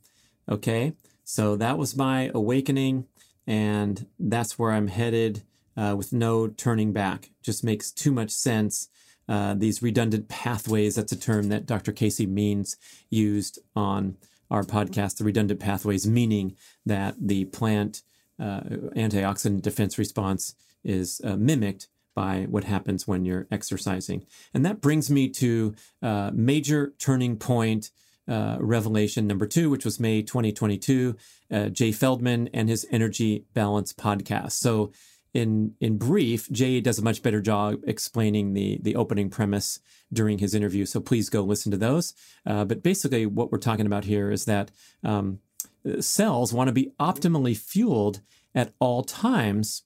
Okay. 0.49 0.95
So 1.25 1.57
that 1.57 1.79
was 1.79 1.97
my 1.97 2.31
awakening, 2.35 3.07
and 3.47 4.07
that's 4.19 4.59
where 4.59 4.73
I'm 4.73 4.89
headed 4.89 5.45
uh, 5.77 5.95
with 5.97 6.13
no 6.13 6.49
turning 6.49 6.93
back. 6.93 7.31
Just 7.43 7.63
makes 7.65 7.91
too 7.93 8.11
much 8.11 8.31
sense 8.31 8.89
uh, 9.29 9.55
these 9.55 9.83
redundant 9.83 10.29
pathways. 10.29 10.95
That's 10.97 11.13
a 11.13 11.19
term 11.19 11.49
that 11.49 11.67
Dr. 11.67 11.93
Casey 11.93 12.27
Means 12.27 12.77
used 13.11 13.59
on 13.75 14.17
our 14.51 14.63
podcast. 14.63 15.17
The 15.17 15.25
redundant 15.25 15.61
pathways, 15.61 16.07
meaning 16.07 16.57
that 16.85 17.15
the 17.21 17.47
plant 17.47 18.03
uh, 18.39 18.61
antioxidant 18.97 19.63
defense 19.63 19.99
response 19.99 20.55
is 20.85 21.21
uh, 21.25 21.37
mimicked 21.37 21.89
by 22.15 22.47
what 22.49 22.65
happens 22.65 23.07
when 23.07 23.25
you're 23.25 23.47
exercising. 23.51 24.27
And 24.53 24.65
that 24.67 24.81
brings 24.81 25.11
me 25.11 25.29
to 25.31 25.75
uh, 26.03 26.31
major 26.35 26.93
turning 26.99 27.37
point. 27.37 27.91
Uh, 28.29 28.57
revelation 28.61 29.27
number 29.27 29.49
two, 29.49 29.69
which 29.69 29.85
was 29.85 29.99
May 29.99 30.23
2022, 30.23 31.17
uh, 31.51 31.69
Jay 31.71 31.91
Feldman 31.91 32.49
and 32.55 32.69
his 32.69 32.87
Energy 32.93 33.47
Balance 33.53 33.93
podcast. 33.93 34.53
So, 34.53 34.93
in 35.35 35.75
in 35.81 35.99
brief, 35.99 36.51
Jay 36.51 36.81
does 36.81 36.99
a 36.99 37.03
much 37.03 37.23
better 37.23 37.41
job 37.41 37.81
explaining 37.87 38.53
the 38.53 38.79
the 38.83 38.97
opening 38.97 39.31
premise 39.31 39.81
during 40.13 40.39
his 40.39 40.55
interview. 40.55 40.85
So 40.85 41.01
please 41.01 41.31
go 41.31 41.43
listen 41.43 41.71
to 41.73 41.79
those. 41.79 42.15
Uh, 42.45 42.65
but 42.65 42.83
basically, 42.83 43.27
what 43.27 43.51
we're 43.51 43.59
talking 43.59 43.87
about 43.87 44.05
here 44.05 44.31
is 44.31 44.45
that 44.45 44.71
um, 45.03 45.41
cells 46.01 46.53
want 46.53 46.69
to 46.69 46.73
be 46.73 46.93
optimally 47.01 47.57
fueled 47.57 48.21
at 48.55 48.73
all 48.79 49.03
times 49.03 49.83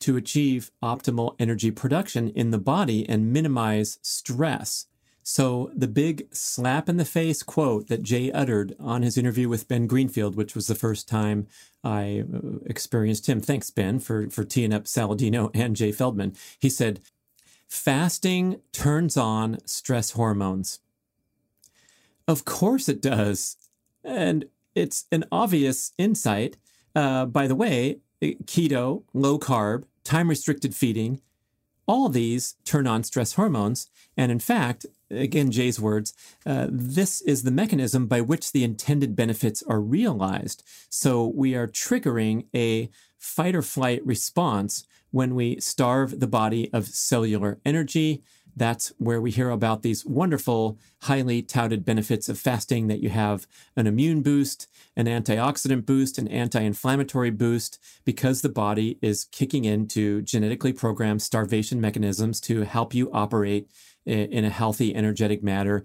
to 0.00 0.16
achieve 0.16 0.70
optimal 0.82 1.34
energy 1.38 1.70
production 1.70 2.28
in 2.30 2.50
the 2.50 2.58
body 2.58 3.08
and 3.08 3.32
minimize 3.32 3.98
stress. 4.02 4.86
So, 5.26 5.70
the 5.74 5.88
big 5.88 6.28
slap 6.34 6.86
in 6.86 6.98
the 6.98 7.04
face 7.06 7.42
quote 7.42 7.88
that 7.88 8.02
Jay 8.02 8.30
uttered 8.30 8.76
on 8.78 9.00
his 9.00 9.16
interview 9.16 9.48
with 9.48 9.68
Ben 9.68 9.86
Greenfield, 9.86 10.36
which 10.36 10.54
was 10.54 10.66
the 10.66 10.74
first 10.74 11.08
time 11.08 11.46
I 11.82 12.24
uh, 12.32 12.58
experienced 12.66 13.26
him. 13.26 13.40
Thanks, 13.40 13.70
Ben, 13.70 14.00
for, 14.00 14.28
for 14.28 14.44
teeing 14.44 14.74
up 14.74 14.84
Saladino 14.84 15.50
and 15.54 15.74
Jay 15.74 15.92
Feldman. 15.92 16.34
He 16.58 16.68
said, 16.68 17.00
Fasting 17.66 18.60
turns 18.70 19.16
on 19.16 19.58
stress 19.64 20.10
hormones. 20.10 20.80
Of 22.28 22.44
course 22.44 22.86
it 22.86 23.00
does. 23.00 23.56
And 24.04 24.44
it's 24.74 25.06
an 25.10 25.24
obvious 25.32 25.92
insight. 25.96 26.58
Uh, 26.94 27.24
by 27.24 27.46
the 27.46 27.54
way, 27.54 28.00
keto, 28.22 29.04
low 29.14 29.38
carb, 29.38 29.84
time 30.04 30.28
restricted 30.28 30.74
feeding, 30.74 31.22
all 31.86 32.08
these 32.08 32.54
turn 32.64 32.86
on 32.86 33.04
stress 33.04 33.34
hormones. 33.34 33.88
And 34.16 34.30
in 34.32 34.38
fact, 34.38 34.86
again, 35.10 35.50
Jay's 35.50 35.80
words, 35.80 36.14
uh, 36.46 36.68
this 36.70 37.20
is 37.22 37.42
the 37.42 37.50
mechanism 37.50 38.06
by 38.06 38.20
which 38.20 38.52
the 38.52 38.64
intended 38.64 39.14
benefits 39.16 39.62
are 39.64 39.80
realized. 39.80 40.62
So 40.88 41.26
we 41.26 41.54
are 41.54 41.66
triggering 41.66 42.46
a 42.54 42.90
fight 43.18 43.54
or 43.54 43.62
flight 43.62 44.04
response 44.04 44.86
when 45.10 45.34
we 45.34 45.60
starve 45.60 46.20
the 46.20 46.26
body 46.26 46.72
of 46.72 46.88
cellular 46.88 47.60
energy. 47.64 48.22
That's 48.56 48.92
where 48.98 49.20
we 49.20 49.30
hear 49.30 49.50
about 49.50 49.82
these 49.82 50.04
wonderful, 50.06 50.78
highly 51.02 51.42
touted 51.42 51.84
benefits 51.84 52.28
of 52.28 52.38
fasting 52.38 52.86
that 52.86 53.00
you 53.00 53.08
have 53.10 53.46
an 53.76 53.86
immune 53.86 54.22
boost, 54.22 54.68
an 54.96 55.06
antioxidant 55.06 55.86
boost, 55.86 56.18
an 56.18 56.28
anti 56.28 56.60
inflammatory 56.60 57.30
boost, 57.30 57.78
because 58.04 58.42
the 58.42 58.48
body 58.48 58.98
is 59.02 59.24
kicking 59.24 59.64
into 59.64 60.22
genetically 60.22 60.72
programmed 60.72 61.22
starvation 61.22 61.80
mechanisms 61.80 62.40
to 62.42 62.62
help 62.62 62.94
you 62.94 63.10
operate 63.12 63.68
in 64.06 64.44
a 64.44 64.50
healthy, 64.50 64.94
energetic 64.94 65.42
manner, 65.42 65.82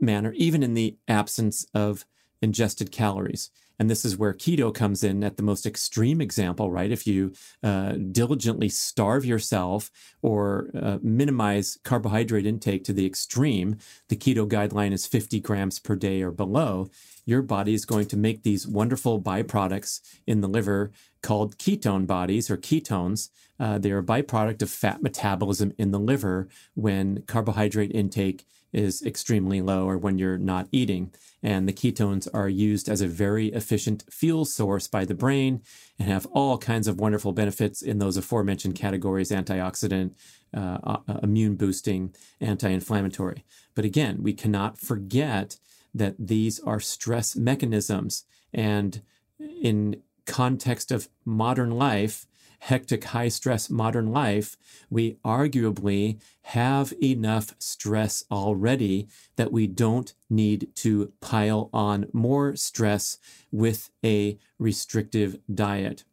manner, 0.00 0.32
even 0.32 0.62
in 0.62 0.74
the 0.74 0.96
absence 1.08 1.66
of 1.72 2.04
ingested 2.42 2.90
calories. 2.90 3.50
And 3.78 3.90
this 3.90 4.04
is 4.04 4.16
where 4.16 4.32
keto 4.32 4.72
comes 4.72 5.02
in 5.02 5.24
at 5.24 5.36
the 5.36 5.42
most 5.42 5.66
extreme 5.66 6.20
example, 6.20 6.70
right? 6.70 6.90
If 6.90 7.06
you 7.06 7.32
uh, 7.62 7.92
diligently 7.92 8.68
starve 8.68 9.24
yourself 9.24 9.90
or 10.22 10.70
uh, 10.80 10.98
minimize 11.02 11.78
carbohydrate 11.82 12.46
intake 12.46 12.84
to 12.84 12.92
the 12.92 13.06
extreme, 13.06 13.78
the 14.08 14.16
keto 14.16 14.48
guideline 14.48 14.92
is 14.92 15.06
50 15.06 15.40
grams 15.40 15.78
per 15.78 15.96
day 15.96 16.22
or 16.22 16.30
below. 16.30 16.88
Your 17.26 17.42
body 17.42 17.74
is 17.74 17.84
going 17.84 18.06
to 18.06 18.16
make 18.16 18.42
these 18.42 18.66
wonderful 18.66 19.20
byproducts 19.20 20.00
in 20.26 20.40
the 20.40 20.48
liver 20.48 20.92
called 21.22 21.56
ketone 21.58 22.06
bodies 22.06 22.50
or 22.50 22.56
ketones. 22.56 23.30
Uh, 23.58 23.78
they 23.78 23.90
are 23.90 23.98
a 23.98 24.04
byproduct 24.04 24.62
of 24.62 24.70
fat 24.70 25.02
metabolism 25.02 25.72
in 25.78 25.90
the 25.90 25.98
liver 25.98 26.48
when 26.74 27.22
carbohydrate 27.26 27.92
intake 27.92 28.44
is 28.74 29.02
extremely 29.02 29.60
low 29.62 29.88
or 29.88 29.96
when 29.96 30.18
you're 30.18 30.38
not 30.38 30.68
eating. 30.72 31.12
And 31.42 31.68
the 31.68 31.72
ketones 31.72 32.26
are 32.34 32.48
used 32.48 32.88
as 32.88 33.00
a 33.00 33.08
very 33.08 33.48
efficient 33.48 34.04
fuel 34.10 34.44
source 34.44 34.88
by 34.88 35.04
the 35.04 35.14
brain 35.14 35.62
and 35.98 36.08
have 36.08 36.26
all 36.26 36.58
kinds 36.58 36.88
of 36.88 36.98
wonderful 37.00 37.32
benefits 37.32 37.82
in 37.82 37.98
those 37.98 38.16
aforementioned 38.16 38.74
categories 38.74 39.30
antioxidant, 39.30 40.12
uh, 40.56 40.78
uh, 40.82 41.18
immune 41.22 41.56
boosting, 41.56 42.14
anti 42.40 42.68
inflammatory. 42.68 43.44
But 43.74 43.84
again, 43.84 44.22
we 44.22 44.32
cannot 44.32 44.78
forget 44.78 45.58
that 45.94 46.16
these 46.18 46.58
are 46.60 46.80
stress 46.80 47.36
mechanisms. 47.36 48.24
And 48.52 49.02
in 49.38 50.02
context 50.26 50.90
of 50.90 51.08
modern 51.24 51.70
life, 51.70 52.26
hectic, 52.64 53.04
high 53.04 53.28
stress 53.28 53.68
modern 53.68 54.10
life, 54.10 54.56
we 54.88 55.18
arguably 55.22 56.18
have 56.44 56.94
enough 57.02 57.54
stress 57.58 58.24
already 58.30 59.06
that 59.36 59.52
we 59.52 59.66
don't 59.66 60.14
need 60.30 60.66
to 60.74 61.12
pile 61.20 61.68
on 61.74 62.06
more 62.14 62.56
stress 62.56 63.18
with 63.52 63.90
a 64.02 64.38
restrictive 64.58 65.38
diet. 65.54 66.04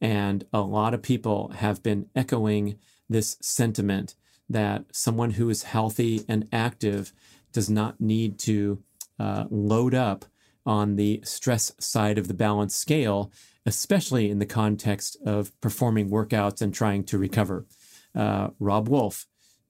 And 0.00 0.44
a 0.52 0.60
lot 0.60 0.94
of 0.94 1.02
people 1.02 1.48
have 1.56 1.82
been 1.82 2.06
echoing 2.14 2.78
this 3.10 3.36
sentiment 3.40 4.14
that 4.48 4.84
someone 4.92 5.32
who 5.32 5.50
is 5.50 5.64
healthy 5.64 6.24
and 6.28 6.48
active 6.52 7.12
does 7.52 7.68
not 7.68 8.00
need 8.00 8.38
to 8.38 8.80
uh, 9.18 9.46
load 9.50 9.96
up 9.96 10.26
on 10.64 10.94
the 10.94 11.20
stress 11.24 11.72
side 11.80 12.18
of 12.18 12.28
the 12.28 12.34
balance 12.34 12.76
scale 12.76 13.32
especially 13.66 14.30
in 14.30 14.38
the 14.38 14.46
context 14.46 15.16
of 15.24 15.58
performing 15.60 16.10
workouts 16.10 16.60
and 16.60 16.72
trying 16.72 17.04
to 17.04 17.18
recover. 17.18 17.66
Uh, 18.14 18.48
Robb 18.58 18.88
Wolf, 18.88 19.26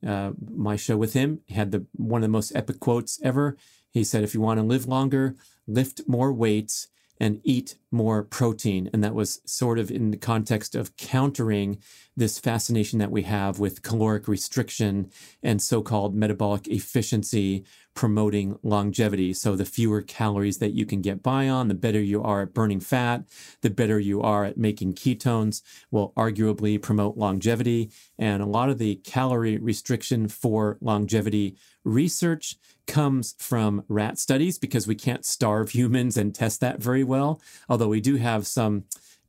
uh, 0.07 0.33
my 0.55 0.77
show 0.77 0.97
with 0.97 1.15
him, 1.15 1.41
had 1.49 1.71
the 1.71 1.87
one 1.93 2.23
of 2.23 2.29
the 2.29 2.29
most 2.29 2.53
epic 2.55 2.81
quotes 2.81 3.21
ever. 3.23 3.57
He 3.91 4.05
said, 4.05 4.23
"If 4.23 4.35
you 4.35 4.41
want 4.41 4.59
to 4.59 4.67
live 4.67 4.87
longer, 4.87 5.37
lift 5.67 6.03
more 6.07 6.33
weights 6.33 6.89
and 7.21 7.41
eat 7.45 7.77
more 7.91 8.23
protein. 8.23 8.91
And 8.93 9.03
that 9.03 9.15
was 9.15 9.41
sort 9.45 9.79
of 9.79 9.91
in 9.91 10.11
the 10.11 10.17
context 10.17 10.75
of 10.75 10.97
countering 10.97 11.79
this 12.17 12.39
fascination 12.39 12.99
that 12.99 13.11
we 13.11 13.23
have 13.23 13.59
with 13.59 13.83
caloric 13.83 14.29
restriction 14.29 15.11
and 15.43 15.63
so 15.63 15.83
called 15.83 16.15
metabolic 16.15 16.67
efficiency 16.69 17.65
promoting 17.95 18.57
longevity. 18.63 19.33
So 19.33 19.57
the 19.57 19.65
fewer 19.65 20.03
calories 20.03 20.59
that 20.59 20.73
you 20.73 20.87
can 20.87 21.01
get 21.01 21.21
by 21.21 21.49
on, 21.49 21.67
the 21.67 21.75
better 21.75 22.01
you 22.01 22.23
are 22.23 22.43
at 22.43 22.55
burning 22.55 22.79
fat, 22.79 23.25
the 23.61 23.71
better 23.71 23.99
you 23.99 24.23
are 24.23 24.45
at 24.45 24.57
making 24.57 24.95
ketones 24.95 25.63
will 25.91 26.13
arguably 26.17 26.81
promote 26.81 27.17
longevity. 27.17 27.91
And 28.17 28.41
a 28.41 28.47
lot 28.47 28.69
of 28.69 28.79
the 28.79 28.97
calorie 28.97 29.59
restriction 29.59 30.29
for 30.29 30.79
longevity 30.81 31.57
research 31.89 32.57
comes 32.87 33.35
from 33.39 33.85
rat 33.89 34.19
studies 34.19 34.59
because 34.59 34.87
we 34.87 34.95
can't 34.95 35.25
starve 35.25 35.71
humans 35.79 36.17
and 36.17 36.35
test 36.35 36.61
that 36.61 36.81
very 36.81 37.05
well. 37.05 37.41
Although 37.69 37.89
we 37.89 38.01
do 38.01 38.17
have 38.17 38.47
some 38.47 38.85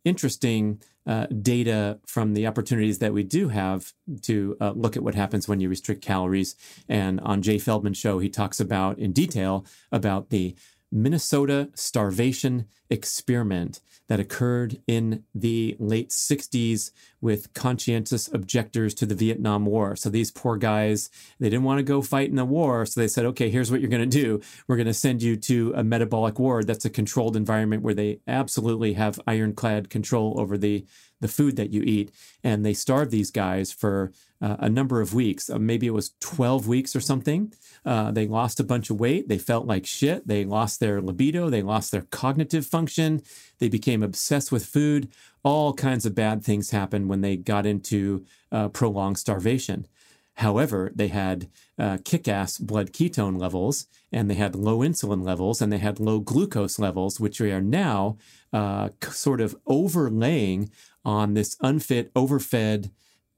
interesting 0.05 0.81
uh, 1.05 1.25
data 1.27 1.99
from 2.05 2.33
the 2.33 2.45
opportunities 2.45 2.99
that 2.99 3.13
we 3.13 3.23
do 3.23 3.49
have 3.49 3.93
to 4.21 4.55
uh, 4.61 4.71
look 4.71 4.95
at 4.95 5.03
what 5.03 5.15
happens 5.15 5.47
when 5.47 5.59
you 5.59 5.67
restrict 5.67 6.01
calories. 6.01 6.55
And 6.87 7.19
on 7.21 7.41
Jay 7.41 7.57
Feldman's 7.57 7.97
show, 7.97 8.19
he 8.19 8.29
talks 8.29 8.59
about 8.59 8.99
in 8.99 9.11
detail 9.11 9.65
about 9.91 10.29
the 10.29 10.55
Minnesota 10.91 11.69
starvation 11.73 12.65
experiment 12.89 13.81
that 14.07 14.19
occurred 14.19 14.81
in 14.87 15.23
the 15.33 15.75
late 15.79 16.09
60s 16.09 16.91
with 17.21 17.53
conscientious 17.53 18.29
objectors 18.33 18.93
to 18.95 19.05
the 19.05 19.15
Vietnam 19.15 19.65
War. 19.65 19.95
So 19.95 20.09
these 20.09 20.31
poor 20.31 20.57
guys, 20.57 21.09
they 21.39 21.49
didn't 21.49 21.65
want 21.65 21.79
to 21.79 21.83
go 21.83 22.01
fight 22.01 22.29
in 22.29 22.35
the 22.35 22.45
war. 22.45 22.85
So 22.85 23.01
they 23.01 23.07
said, 23.07 23.25
okay, 23.25 23.49
here's 23.49 23.71
what 23.71 23.81
you're 23.81 23.89
going 23.89 24.09
to 24.09 24.21
do. 24.21 24.41
We're 24.67 24.77
going 24.77 24.87
to 24.87 24.93
send 24.93 25.21
you 25.21 25.35
to 25.37 25.73
a 25.75 25.83
metabolic 25.83 26.39
ward 26.39 26.67
that's 26.67 26.85
a 26.85 26.89
controlled 26.89 27.35
environment 27.35 27.83
where 27.83 27.93
they 27.93 28.19
absolutely 28.27 28.93
have 28.93 29.19
ironclad 29.27 29.89
control 29.89 30.39
over 30.39 30.57
the 30.57 30.85
the 31.21 31.27
food 31.27 31.55
that 31.57 31.71
you 31.71 31.81
eat. 31.83 32.11
And 32.43 32.65
they 32.65 32.73
starved 32.73 33.11
these 33.11 33.31
guys 33.31 33.71
for 33.71 34.11
uh, 34.41 34.55
a 34.59 34.69
number 34.69 35.01
of 35.01 35.13
weeks. 35.13 35.49
Uh, 35.49 35.59
maybe 35.59 35.85
it 35.85 35.93
was 35.93 36.13
12 36.21 36.67
weeks 36.67 36.95
or 36.95 37.01
something. 37.01 37.53
Uh, 37.85 38.11
they 38.11 38.27
lost 38.27 38.59
a 38.59 38.63
bunch 38.63 38.89
of 38.89 38.99
weight. 38.99 39.27
They 39.27 39.37
felt 39.37 39.65
like 39.65 39.85
shit. 39.85 40.27
They 40.27 40.45
lost 40.45 40.79
their 40.79 41.01
libido. 41.01 41.49
They 41.49 41.61
lost 41.61 41.91
their 41.91 42.03
cognitive 42.03 42.65
function. 42.65 43.21
They 43.59 43.69
became 43.69 44.03
obsessed 44.03 44.51
with 44.51 44.65
food. 44.65 45.09
All 45.43 45.73
kinds 45.73 46.05
of 46.05 46.15
bad 46.15 46.43
things 46.43 46.71
happened 46.71 47.09
when 47.09 47.21
they 47.21 47.37
got 47.37 47.65
into 47.65 48.25
uh, 48.51 48.69
prolonged 48.69 49.17
starvation. 49.17 49.87
However, 50.35 50.89
they 50.95 51.09
had 51.09 51.49
uh, 51.77 51.97
kick 52.05 52.27
ass 52.29 52.57
blood 52.57 52.93
ketone 52.93 53.37
levels 53.37 53.87
and 54.09 54.29
they 54.29 54.35
had 54.35 54.55
low 54.55 54.79
insulin 54.79 55.21
levels 55.21 55.61
and 55.61 55.71
they 55.71 55.79
had 55.79 55.99
low 55.99 56.19
glucose 56.19 56.79
levels, 56.79 57.19
which 57.19 57.41
we 57.41 57.51
are 57.51 57.61
now 57.61 58.17
uh, 58.53 58.89
sort 59.09 59.41
of 59.41 59.55
overlaying 59.67 60.71
on 61.03 61.33
this 61.33 61.57
unfit, 61.61 62.13
overfed, 62.15 62.89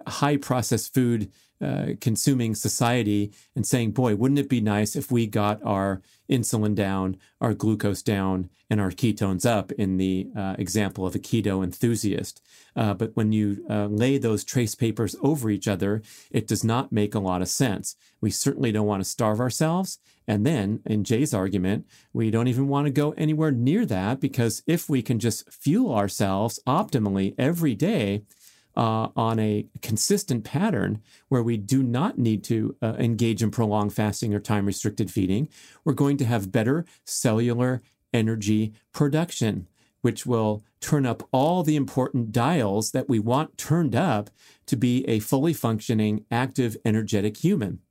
high 0.06 0.38
processed 0.38 0.94
food 0.94 1.32
uh, 1.62 1.94
consuming 2.00 2.56
society 2.56 3.32
and 3.56 3.66
saying, 3.66 3.92
boy, 3.92 4.16
wouldn't 4.16 4.40
it 4.40 4.50
be 4.50 4.62
nice 4.62 4.96
if 4.96 5.12
we 5.12 5.28
got 5.28 5.62
our 5.64 6.02
insulin 6.30 6.74
down, 6.74 7.18
our 7.40 7.54
glucose 7.54 8.02
down, 8.02 8.50
and 8.70 8.80
our 8.80 8.90
ketones 8.90 9.46
up 9.46 9.72
in 9.74 9.98
the 9.98 10.30
uh, 10.36 10.56
example 10.58 11.06
of 11.06 11.14
a 11.14 11.20
keto 11.20 11.62
enthusiast. 11.62 12.42
Uh, 12.74 12.94
but 12.94 13.12
when 13.16 13.34
you 13.34 13.66
uh, 13.70 13.88
lay 13.88 14.18
those 14.18 14.46
trace 14.46 14.76
papers 14.76 15.16
over 15.22 15.50
each 15.50 15.68
other, 15.68 16.02
it 16.32 16.48
does 16.48 16.64
not 16.64 16.92
make 16.92 17.14
a 17.14 17.20
lot 17.20 17.42
of 17.42 17.50
sense. 17.50 17.98
We 18.22 18.32
certainly 18.32 18.72
don't 18.72 18.88
want 18.88 19.04
to 19.04 19.10
starve 19.10 19.42
ourselves. 19.42 20.00
And 20.26 20.46
then, 20.46 20.80
in 20.86 21.04
Jay's 21.04 21.34
argument, 21.34 21.86
we 22.14 22.32
don't 22.32 22.48
even 22.48 22.70
want 22.70 22.86
to 22.86 22.92
go 22.92 23.12
anywhere 23.18 23.52
near 23.52 23.86
that 23.88 24.22
because 24.22 24.64
if 24.68 24.88
we 24.88 25.02
can 25.02 25.20
just 25.20 25.52
fuel 25.52 25.94
ourselves 25.94 26.60
optimally 26.66 27.36
every 27.38 27.76
day, 27.76 28.24
uh, 28.82 29.10
on 29.16 29.38
a 29.38 29.68
consistent 29.84 30.44
pattern 30.44 31.00
where 31.30 31.44
we 31.44 31.56
do 31.56 31.84
not 31.84 32.18
need 32.18 32.44
to 32.44 32.76
uh, 32.82 32.96
engage 32.98 33.44
in 33.44 33.52
prolonged 33.52 33.94
fasting 33.94 34.34
or 34.34 34.40
time 34.40 34.66
restricted 34.66 35.12
feeding, 35.12 35.48
we're 35.86 35.94
going 35.94 36.18
to 36.18 36.26
have 36.26 36.52
better 36.52 36.84
cellular 37.06 37.84
energy 38.12 38.74
production, 38.92 39.68
which 40.02 40.26
will 40.26 40.64
turn 40.80 41.06
up 41.06 41.22
all 41.32 41.62
the 41.62 41.76
important 41.76 42.32
dials 42.32 42.90
that 42.90 43.08
we 43.08 43.20
want 43.20 43.56
turned 43.56 43.96
up 43.96 44.32
to 44.66 44.76
be 44.76 45.08
a 45.08 45.20
fully 45.20 45.54
functioning, 45.54 46.26
active, 46.32 46.76
energetic 46.84 47.38
human, 47.38 47.82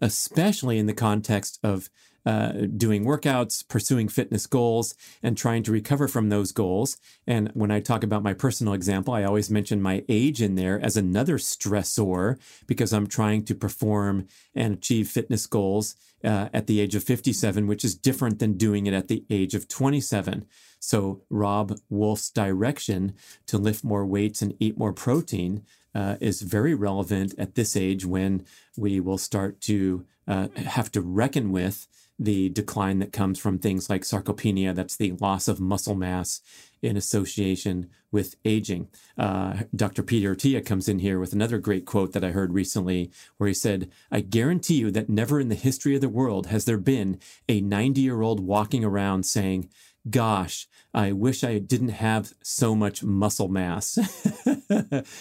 especially 0.00 0.80
in 0.80 0.86
the 0.86 0.92
context 0.94 1.60
of 1.62 1.88
uh, 2.24 2.52
doing 2.76 3.04
workouts, 3.04 3.66
pursuing 3.66 4.08
fitness 4.08 4.46
goals, 4.46 4.94
and 5.22 5.36
trying 5.36 5.62
to 5.64 5.72
recover 5.72 6.06
from 6.06 6.28
those 6.28 6.52
goals. 6.52 6.96
And 7.26 7.50
when 7.54 7.70
I 7.70 7.80
talk 7.80 8.04
about 8.04 8.22
my 8.22 8.32
personal 8.32 8.74
example, 8.74 9.14
I 9.14 9.24
always 9.24 9.50
mention 9.50 9.82
my 9.82 10.04
age 10.08 10.40
in 10.40 10.54
there 10.54 10.80
as 10.80 10.96
another 10.96 11.38
stressor 11.38 12.38
because 12.66 12.92
I'm 12.92 13.06
trying 13.06 13.44
to 13.46 13.54
perform 13.54 14.28
and 14.54 14.74
achieve 14.74 15.08
fitness 15.08 15.46
goals 15.46 15.96
uh, 16.24 16.48
at 16.52 16.66
the 16.66 16.80
age 16.80 16.94
of 16.94 17.02
57, 17.02 17.66
which 17.66 17.84
is 17.84 17.94
different 17.94 18.38
than 18.38 18.56
doing 18.56 18.86
it 18.86 18.94
at 18.94 19.08
the 19.08 19.24
age 19.28 19.54
of 19.54 19.68
27. 19.68 20.46
So, 20.78 21.22
Robb 21.30 21.78
Wolf's 21.90 22.30
direction 22.30 23.14
to 23.46 23.58
lift 23.58 23.84
more 23.84 24.04
weights 24.04 24.42
and 24.42 24.54
eat 24.58 24.76
more 24.78 24.92
protein 24.92 25.64
uh, 25.94 26.16
is 26.20 26.42
very 26.42 26.74
relevant 26.74 27.34
at 27.38 27.54
this 27.54 27.76
age 27.76 28.04
when 28.06 28.44
we 28.76 29.00
will 29.00 29.18
start 29.18 29.60
to 29.62 30.04
uh, 30.26 30.48
have 30.56 30.90
to 30.92 31.00
reckon 31.00 31.50
with 31.50 31.86
the 32.18 32.48
decline 32.50 32.98
that 33.00 33.12
comes 33.12 33.38
from 33.38 33.58
things 33.58 33.90
like 33.90 34.02
sarcopenia. 34.02 34.74
That's 34.74 34.96
the 34.96 35.12
loss 35.12 35.48
of 35.48 35.60
muscle 35.60 35.94
mass 35.94 36.40
in 36.82 36.96
association 36.96 37.88
with 38.10 38.36
aging. 38.44 38.88
Uh, 39.16 39.64
Dr. 39.74 40.02
Peter 40.02 40.34
Attia 40.34 40.64
comes 40.64 40.88
in 40.88 40.98
here 40.98 41.18
with 41.18 41.32
another 41.32 41.58
great 41.58 41.86
quote 41.86 42.12
that 42.12 42.24
I 42.24 42.30
heard 42.30 42.52
recently 42.52 43.10
where 43.38 43.48
he 43.48 43.54
said, 43.54 43.90
I 44.10 44.20
guarantee 44.20 44.74
you 44.74 44.90
that 44.90 45.08
never 45.08 45.40
in 45.40 45.48
the 45.48 45.54
history 45.54 45.94
of 45.94 46.00
the 46.00 46.08
world 46.08 46.46
has 46.46 46.64
there 46.64 46.78
been 46.78 47.18
a 47.48 47.60
90 47.60 48.00
year 48.00 48.20
old 48.20 48.40
walking 48.40 48.84
around 48.84 49.24
saying, 49.24 49.70
Gosh, 50.10 50.66
I 50.92 51.12
wish 51.12 51.44
I 51.44 51.58
didn't 51.58 51.90
have 51.90 52.34
so 52.42 52.74
much 52.74 53.04
muscle 53.04 53.46
mass. 53.46 53.98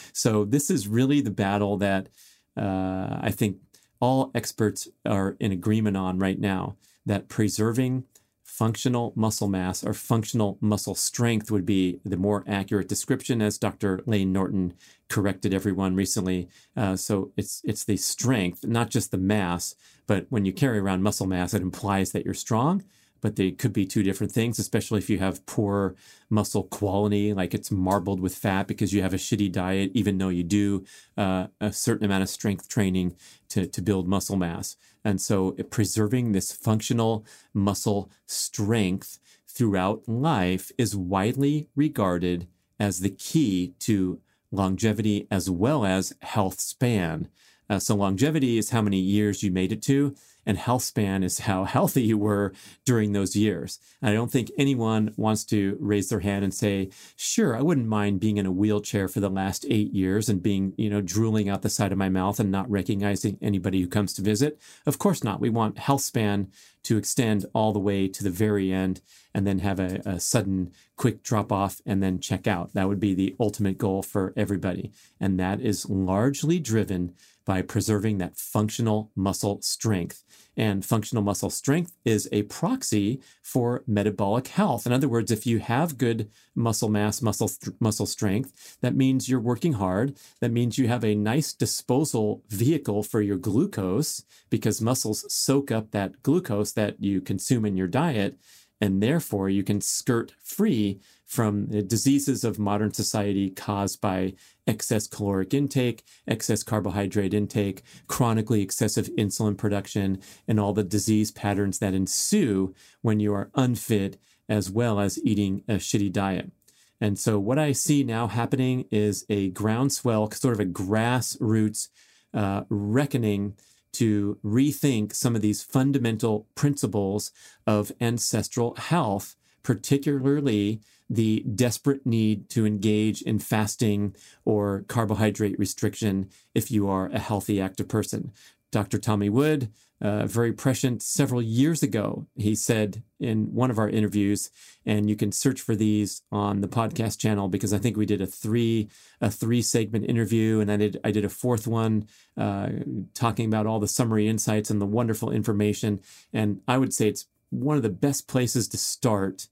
so, 0.13 0.43
this 0.43 0.71
is 0.71 0.87
really 0.87 1.21
the 1.21 1.29
battle 1.29 1.77
that 1.77 2.09
uh, 2.57 3.19
I 3.21 3.29
think 3.29 3.57
all 4.01 4.31
experts 4.35 4.89
are 5.05 5.37
in 5.39 5.51
agreement 5.51 5.95
on 5.95 6.19
right 6.19 6.39
now 6.39 6.75
that 7.05 7.29
preserving 7.29 8.03
functional 8.43 9.13
muscle 9.15 9.47
mass 9.47 9.83
or 9.83 9.93
functional 9.93 10.57
muscle 10.59 10.93
strength 10.93 11.49
would 11.49 11.65
be 11.65 11.99
the 12.03 12.17
more 12.17 12.43
accurate 12.45 12.89
description, 12.89 13.41
as 13.41 13.57
Dr. 13.57 14.01
Layne 14.05 14.33
Norton 14.33 14.73
corrected 15.07 15.53
everyone 15.53 15.95
recently. 15.95 16.49
Uh, 16.75 16.95
so 16.95 17.31
it's 17.37 17.61
it's 17.63 17.85
the 17.85 17.97
strength, 17.97 18.65
not 18.65 18.89
just 18.89 19.11
the 19.11 19.17
mass. 19.17 19.75
But 20.05 20.25
when 20.29 20.45
you 20.45 20.51
carry 20.51 20.79
around 20.79 21.01
muscle 21.01 21.27
mass, 21.27 21.53
it 21.53 21.61
implies 21.61 22.11
that 22.11 22.25
you're 22.25 22.33
strong 22.33 22.83
but 23.21 23.35
they 23.35 23.51
could 23.51 23.71
be 23.71 23.85
two 23.85 24.03
different 24.03 24.31
things, 24.31 24.59
especially 24.59 24.97
if 24.97 25.09
you 25.09 25.19
have 25.19 25.45
poor 25.45 25.95
muscle 26.29 26.63
quality, 26.63 27.33
like 27.33 27.53
it's 27.53 27.71
marbled 27.71 28.19
with 28.19 28.35
fat 28.35 28.67
because 28.67 28.93
you 28.93 29.01
have 29.01 29.13
a 29.13 29.17
shitty 29.17 29.51
diet, 29.51 29.91
even 29.93 30.17
though 30.17 30.29
you 30.29 30.43
do 30.43 30.83
uh, 31.17 31.47
a 31.59 31.71
certain 31.71 32.05
amount 32.05 32.23
of 32.23 32.29
strength 32.29 32.67
training 32.67 33.15
to, 33.49 33.67
to 33.67 33.81
build 33.81 34.07
muscle 34.07 34.37
mass. 34.37 34.75
And 35.03 35.21
so 35.21 35.51
preserving 35.69 36.31
this 36.31 36.51
functional 36.51 37.25
muscle 37.53 38.11
strength 38.25 39.19
throughout 39.47 40.07
life 40.07 40.71
is 40.77 40.95
widely 40.95 41.69
regarded 41.75 42.47
as 42.79 42.99
the 42.99 43.09
key 43.09 43.73
to 43.79 44.19
longevity 44.51 45.27
as 45.29 45.49
well 45.49 45.85
as 45.85 46.13
health 46.21 46.59
span. 46.59 47.27
Uh, 47.69 47.79
so 47.79 47.95
longevity 47.95 48.57
is 48.57 48.71
how 48.71 48.81
many 48.81 48.99
years 48.99 49.43
you 49.43 49.51
made 49.51 49.71
it 49.71 49.81
to 49.81 50.15
and 50.45 50.57
health 50.57 50.83
span 50.83 51.23
is 51.23 51.39
how 51.39 51.63
healthy 51.71 52.03
you 52.03 52.17
were 52.17 52.53
during 52.85 53.11
those 53.11 53.35
years. 53.35 53.79
And 54.01 54.09
I 54.09 54.13
don't 54.13 54.31
think 54.31 54.51
anyone 54.57 55.13
wants 55.17 55.43
to 55.45 55.77
raise 55.79 56.09
their 56.09 56.19
hand 56.19 56.43
and 56.43 56.53
say, 56.53 56.89
sure, 57.15 57.55
I 57.55 57.61
wouldn't 57.61 57.87
mind 57.87 58.19
being 58.19 58.37
in 58.37 58.45
a 58.45 58.51
wheelchair 58.51 59.07
for 59.07 59.19
the 59.19 59.29
last 59.29 59.65
eight 59.69 59.93
years 59.93 60.29
and 60.29 60.41
being, 60.41 60.73
you 60.77 60.89
know, 60.89 61.01
drooling 61.01 61.49
out 61.49 61.61
the 61.61 61.69
side 61.69 61.91
of 61.91 61.97
my 61.97 62.09
mouth 62.09 62.39
and 62.39 62.51
not 62.51 62.69
recognizing 62.69 63.37
anybody 63.41 63.81
who 63.81 63.87
comes 63.87 64.13
to 64.13 64.21
visit. 64.21 64.59
Of 64.85 64.97
course 64.97 65.23
not. 65.23 65.41
We 65.41 65.49
want 65.49 65.77
health 65.77 66.01
span 66.01 66.51
to 66.83 66.97
extend 66.97 67.45
all 67.53 67.73
the 67.73 67.79
way 67.79 68.07
to 68.07 68.23
the 68.23 68.29
very 68.29 68.71
end 68.71 69.01
and 69.33 69.45
then 69.45 69.59
have 69.59 69.79
a, 69.79 70.01
a 70.05 70.19
sudden 70.19 70.71
quick 70.95 71.23
drop 71.23 71.51
off 71.51 71.79
and 71.85 72.01
then 72.01 72.19
check 72.19 72.47
out. 72.47 72.73
That 72.73 72.87
would 72.87 72.99
be 72.99 73.13
the 73.13 73.35
ultimate 73.39 73.77
goal 73.77 74.01
for 74.01 74.33
everybody. 74.35 74.91
And 75.19 75.39
that 75.39 75.61
is 75.61 75.89
largely 75.89 76.59
driven 76.59 77.13
by 77.51 77.61
preserving 77.61 78.17
that 78.17 78.37
functional 78.37 79.11
muscle 79.13 79.61
strength. 79.61 80.23
And 80.55 80.85
functional 80.85 81.21
muscle 81.21 81.49
strength 81.49 81.91
is 82.05 82.29
a 82.31 82.43
proxy 82.43 83.19
for 83.43 83.83
metabolic 83.85 84.47
health. 84.47 84.85
In 84.85 84.93
other 84.93 85.09
words, 85.09 85.31
if 85.31 85.45
you 85.45 85.59
have 85.59 85.97
good 85.97 86.29
muscle 86.55 86.87
mass, 86.87 87.21
muscle 87.21 87.51
muscle 87.81 88.05
strength, 88.05 88.77
that 88.79 88.95
means 88.95 89.27
you're 89.27 89.41
working 89.41 89.73
hard. 89.73 90.15
That 90.39 90.53
means 90.53 90.77
you 90.77 90.87
have 90.87 91.03
a 91.03 91.13
nice 91.13 91.51
disposal 91.51 92.41
vehicle 92.47 93.03
for 93.03 93.21
your 93.21 93.35
glucose 93.35 94.23
because 94.49 94.79
muscles 94.79 95.25
soak 95.27 95.71
up 95.71 95.91
that 95.91 96.23
glucose 96.23 96.71
that 96.71 97.03
you 97.03 97.19
consume 97.19 97.65
in 97.65 97.75
your 97.75 97.87
diet 97.87 98.37
and 98.79 99.03
therefore 99.03 99.49
you 99.49 99.63
can 99.63 99.81
skirt 99.81 100.33
free 100.41 101.01
from 101.31 101.67
diseases 101.87 102.43
of 102.43 102.59
modern 102.59 102.91
society 102.91 103.49
caused 103.49 104.01
by 104.01 104.33
excess 104.67 105.07
caloric 105.07 105.53
intake, 105.53 106.03
excess 106.27 106.61
carbohydrate 106.61 107.33
intake, 107.33 107.83
chronically 108.07 108.61
excessive 108.61 109.07
insulin 109.17 109.57
production, 109.57 110.19
and 110.45 110.59
all 110.59 110.73
the 110.73 110.83
disease 110.83 111.31
patterns 111.31 111.79
that 111.79 111.93
ensue 111.93 112.75
when 113.01 113.21
you 113.21 113.33
are 113.33 113.49
unfit 113.55 114.19
as 114.49 114.69
well 114.69 114.99
as 114.99 115.23
eating 115.23 115.63
a 115.69 115.75
shitty 115.75 116.11
diet. 116.11 116.51
And 116.99 117.17
so, 117.17 117.39
what 117.39 117.57
I 117.57 117.71
see 117.71 118.03
now 118.03 118.27
happening 118.27 118.83
is 118.91 119.25
a 119.29 119.51
groundswell, 119.51 120.29
sort 120.31 120.55
of 120.55 120.59
a 120.59 120.65
grassroots 120.65 121.87
uh, 122.33 122.63
reckoning 122.67 123.55
to 123.93 124.37
rethink 124.43 125.15
some 125.15 125.33
of 125.33 125.41
these 125.41 125.63
fundamental 125.63 126.49
principles 126.55 127.31
of 127.65 127.93
ancestral 128.01 128.75
health, 128.75 129.37
particularly 129.63 130.81
the 131.11 131.41
desperate 131.41 132.05
need 132.05 132.49
to 132.49 132.65
engage 132.65 133.21
in 133.21 133.37
fasting 133.37 134.15
or 134.45 134.85
carbohydrate 134.87 135.59
restriction 135.59 136.29
if 136.55 136.71
you 136.71 136.87
are 136.87 137.07
a 137.07 137.19
healthy, 137.19 137.59
active 137.59 137.89
person. 137.89 138.31
Dr. 138.71 138.97
Tommy 138.97 139.29
Wood, 139.29 139.69
uh, 139.99 140.25
very 140.25 140.53
prescient 140.53 141.03
several 141.03 141.41
years 141.41 141.83
ago, 141.83 142.27
he 142.37 142.55
said 142.55 143.03
in 143.19 143.53
one 143.53 143.69
of 143.69 143.77
our 143.77 143.89
interviews, 143.89 144.49
and 144.85 145.09
you 145.09 145.17
can 145.17 145.33
search 145.33 145.59
for 145.59 145.75
these 145.75 146.21
on 146.31 146.61
the 146.61 146.69
podcast 146.69 147.19
channel 147.19 147.49
because 147.49 147.73
I 147.73 147.77
think 147.77 147.97
we 147.97 148.05
did 148.05 148.21
a 148.21 148.25
three 148.25 148.89
a 149.19 149.29
three 149.29 149.61
segment 149.61 150.05
interview, 150.05 150.61
and 150.61 150.71
I 150.71 150.77
did 150.77 150.99
I 151.03 151.11
did 151.11 151.25
a 151.25 151.29
fourth 151.29 151.67
one 151.67 152.07
uh, 152.37 152.69
talking 153.13 153.45
about 153.45 153.67
all 153.67 153.81
the 153.81 153.87
summary 153.87 154.29
insights 154.29 154.69
and 154.69 154.79
the 154.79 154.85
wonderful 154.85 155.29
information. 155.29 155.99
And 156.31 156.61
I 156.69 156.77
would 156.77 156.93
say 156.93 157.09
it's 157.09 157.27
one 157.49 157.75
of 157.75 157.83
the 157.83 157.89
best 157.89 158.29
places 158.29 158.69
to 158.69 158.77
start 158.77 159.47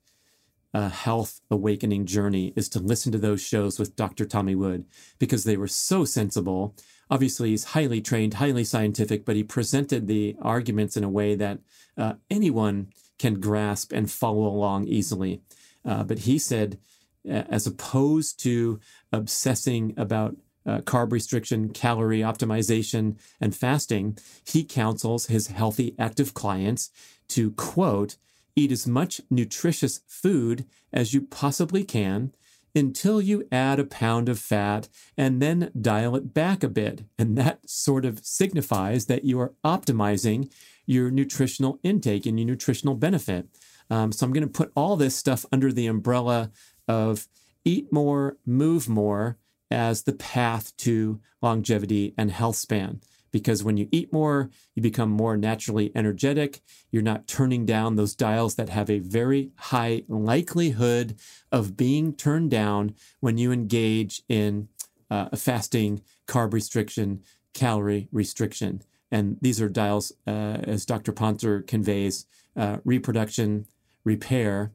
a 0.74 0.90
health 0.90 1.42
awakening 1.50 2.06
journey 2.06 2.54
is 2.56 2.70
to 2.70 2.80
listen 2.80 3.12
to 3.12 3.18
those 3.18 3.42
shows 3.42 3.80
with 3.80 3.96
Dr. 3.96 4.26
Tommy 4.26 4.56
Wood 4.56 4.86
because 5.18 5.44
they 5.44 5.58
were 5.58 5.68
so 5.68 6.06
sensible. 6.06 6.76
Obviously, 7.10 7.50
he's 7.50 7.66
highly 7.66 8.02
trained, 8.02 8.36
highly 8.36 8.64
scientific, 8.64 9.26
but 9.26 9.36
he 9.36 9.44
presented 9.44 10.08
the 10.08 10.36
arguments 10.42 10.96
in 10.96 11.04
a 11.04 11.10
way 11.10 11.36
that 11.36 11.60
uh, 11.98 12.14
anyone 12.30 12.92
can 13.18 13.40
grasp 13.40 13.92
and 13.92 14.12
follow 14.12 14.46
along 14.46 14.88
easily. 14.88 15.42
Uh, 15.84 16.04
but 16.04 16.20
he 16.20 16.38
said, 16.38 16.78
as 17.26 17.68
opposed 17.68 18.40
to 18.42 18.80
obsessing 19.12 19.94
about 19.98 20.36
uh, 20.66 20.80
carb 20.80 21.12
restriction, 21.12 21.70
calorie 21.70 22.20
optimization, 22.20 23.18
and 23.42 23.56
fasting, 23.56 24.18
he 24.46 24.64
counsels 24.64 25.28
his 25.28 25.48
healthy, 25.48 25.96
active 25.98 26.34
clients 26.34 26.92
to 27.28 27.52
quote, 27.52 28.18
Eat 28.56 28.72
as 28.72 28.88
much 28.88 29.22
nutritious 29.30 30.02
food 30.08 30.66
as 30.92 31.14
you 31.14 31.22
possibly 31.22 31.84
can 31.84 32.34
until 32.76 33.22
you 33.22 33.48
add 33.52 33.80
a 33.80 33.84
pound 33.84 34.30
of 34.30 34.40
fat 34.40 34.90
and 35.18 35.42
then 35.42 35.72
dial 35.80 36.16
it 36.16 36.34
back 36.34 36.64
a 36.64 36.70
bit. 36.70 37.04
And 37.18 37.38
that 37.38 37.70
sort 37.70 38.06
of 38.06 38.26
signifies 38.26 39.06
that 39.08 39.26
you 39.26 39.40
are 39.40 39.54
optimizing 39.64 40.52
your 40.86 41.12
nutritional 41.12 41.80
intake 41.84 42.26
and 42.26 42.40
your 42.40 42.48
nutritional 42.48 42.96
benefit. 42.96 43.48
Um, 43.90 44.12
so 44.12 44.26
I'm 44.26 44.34
going 44.34 44.48
to 44.48 44.52
put 44.52 44.72
all 44.76 44.96
this 44.96 45.16
stuff 45.16 45.46
under 45.52 45.72
the 45.72 45.88
umbrella 45.88 46.52
of 46.88 47.28
eat 47.66 47.92
more, 47.92 48.38
move 48.46 48.88
more 48.88 49.38
as 49.72 50.04
the 50.04 50.14
path 50.14 50.76
to 50.78 51.20
longevity 51.42 52.14
and 52.18 52.32
health 52.32 52.56
span 52.56 53.02
because 53.32 53.64
when 53.64 53.78
you 53.78 53.88
eat 53.92 54.12
more, 54.12 54.50
you 54.76 54.82
become 54.82 55.10
more 55.10 55.38
naturally 55.38 55.92
energetic. 55.96 56.62
You're 56.92 57.04
not 57.04 57.28
turning 57.28 57.66
down 57.66 57.96
those 57.96 58.16
dials 58.16 58.56
that 58.56 58.70
have 58.70 58.90
a 58.90 59.00
very 59.00 59.52
high 59.56 60.04
likelihood 60.08 61.16
of 61.52 61.78
being 61.78 62.14
turned 62.14 62.52
down 62.52 62.96
when 63.20 63.38
you 63.38 63.52
engage 63.52 64.24
in 64.30 64.70
uh, 65.10 65.36
fasting, 65.36 66.02
carb 66.28 66.54
restriction, 66.54 67.24
calorie 67.54 68.08
restriction. 68.12 68.82
And 69.12 69.38
these 69.42 69.60
are 69.60 69.70
dials, 69.70 70.12
uh, 70.28 70.60
as 70.64 70.86
Dr. 70.86 71.12
Pontzer 71.12 71.66
conveys, 71.66 72.26
uh, 72.56 72.78
reproduction, 72.84 73.66
repair, 74.04 74.72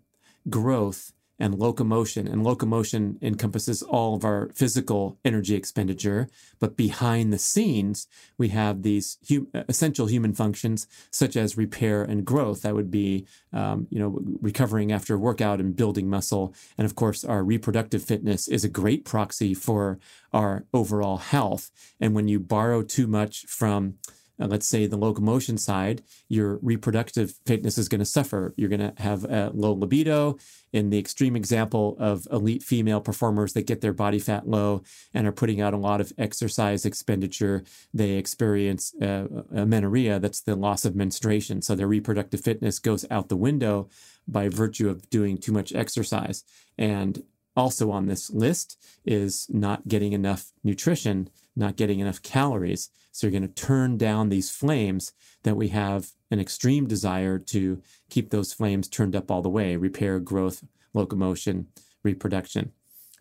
growth, 0.51 1.13
and 1.39 1.59
locomotion. 1.59 2.27
And 2.27 2.45
locomotion 2.45 3.19
encompasses 3.21 3.83
all 3.83 4.15
of 4.15 4.25
our 4.25 4.51
physical 4.55 5.19
energy 5.25 5.55
expenditure. 5.55 6.29
But 6.61 6.77
behind 6.77 7.33
the 7.33 7.39
scenes, 7.39 8.07
we 8.39 8.49
have 8.49 8.83
these 8.83 9.19
hu- 9.29 9.49
essential 9.69 10.07
human 10.07 10.35
functions 10.35 10.87
such 11.11 11.37
as 11.37 11.57
repair 11.57 12.03
and 12.03 12.25
growth. 12.25 12.63
That 12.63 12.75
would 12.75 12.91
be, 12.91 13.27
um, 13.53 13.87
you 13.91 13.99
know, 13.99 14.21
recovering 14.41 14.93
after 14.93 15.19
workout 15.19 15.61
and 15.61 15.77
building 15.77 16.09
muscle. 16.09 16.55
And 16.79 16.85
of 16.85 16.95
course, 16.95 17.25
our 17.25 17.43
reproductive 17.43 18.05
fitness 18.05 18.49
is 18.49 18.65
a 18.65 18.69
great 18.69 19.05
proxy 19.05 19.55
for 19.55 19.99
our 20.33 20.65
overall 20.73 21.19
health. 21.19 21.71
And 22.01 22.15
when 22.15 22.29
you 22.29 22.39
borrow 22.39 22.83
too 22.83 23.07
much 23.07 23.47
from 23.47 23.95
uh, 24.41 24.47
let's 24.47 24.67
say 24.67 24.87
the 24.87 24.97
locomotion 24.97 25.59
side, 25.59 26.03
your 26.29 26.59
reproductive 26.63 27.35
fitness 27.47 27.79
is 27.79 27.89
going 27.89 28.01
to 28.01 28.05
suffer. 28.05 28.53
You're 28.57 28.69
going 28.69 28.81
to 28.81 28.95
have 29.03 29.25
a 29.25 29.51
low 29.55 29.73
libido. 29.73 30.37
In 30.73 30.91
the 30.91 30.99
extreme 30.99 31.37
example 31.37 31.97
of 32.01 32.27
elite 32.33 32.63
female 32.63 33.01
performers 33.01 33.53
that 33.53 33.67
get 33.67 33.81
their 33.81 33.93
body 33.93 34.19
fat 34.19 34.49
low 34.49 34.83
and 35.13 35.27
are 35.27 35.33
putting 35.33 35.61
out 35.61 35.75
a 35.75 35.79
lot 35.79 36.01
of 36.01 36.13
exercise 36.19 36.85
expenditure, 36.85 37.63
they 37.93 38.13
experience 38.13 38.93
uh, 39.01 39.27
amenorrhea. 39.55 40.19
That's 40.19 40.41
the 40.41 40.57
loss 40.57 40.85
of 40.85 40.97
menstruation. 40.97 41.63
So 41.63 41.75
their 41.75 41.87
reproductive 41.87 42.41
fitness 42.41 42.81
goes 42.81 43.05
out 43.11 43.29
the 43.29 43.37
window 43.37 43.89
by 44.27 44.49
virtue 44.49 44.89
of 44.89 45.09
doing 45.11 45.39
too 45.39 45.53
much 45.53 45.73
exercise. 45.73 46.43
And 46.77 47.23
also 47.57 47.91
on 47.91 48.07
this 48.07 48.31
list 48.31 48.83
is 49.05 49.47
not 49.49 49.87
getting 49.87 50.13
enough 50.13 50.53
nutrition, 50.65 51.31
not 51.55 51.77
getting 51.77 52.01
enough 52.01 52.21
calories. 52.23 52.91
So 53.15 53.29
you're 53.29 53.39
going 53.39 53.49
to 53.49 53.63
turn 53.67 53.97
down 53.97 54.29
these 54.29 54.51
flames 54.51 55.13
that 55.45 55.57
we 55.57 55.69
have 55.69 56.11
an 56.33 56.41
extreme 56.41 56.89
desire 56.89 57.39
to 57.39 57.81
keep 58.11 58.31
those 58.31 58.53
flames 58.53 58.89
turned 58.89 59.15
up 59.15 59.31
all 59.31 59.41
the 59.41 59.49
way 59.49 59.77
repair, 59.77 60.19
growth, 60.19 60.65
locomotion, 60.95 61.69
reproduction. 62.03 62.73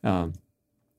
Um, 0.04 0.34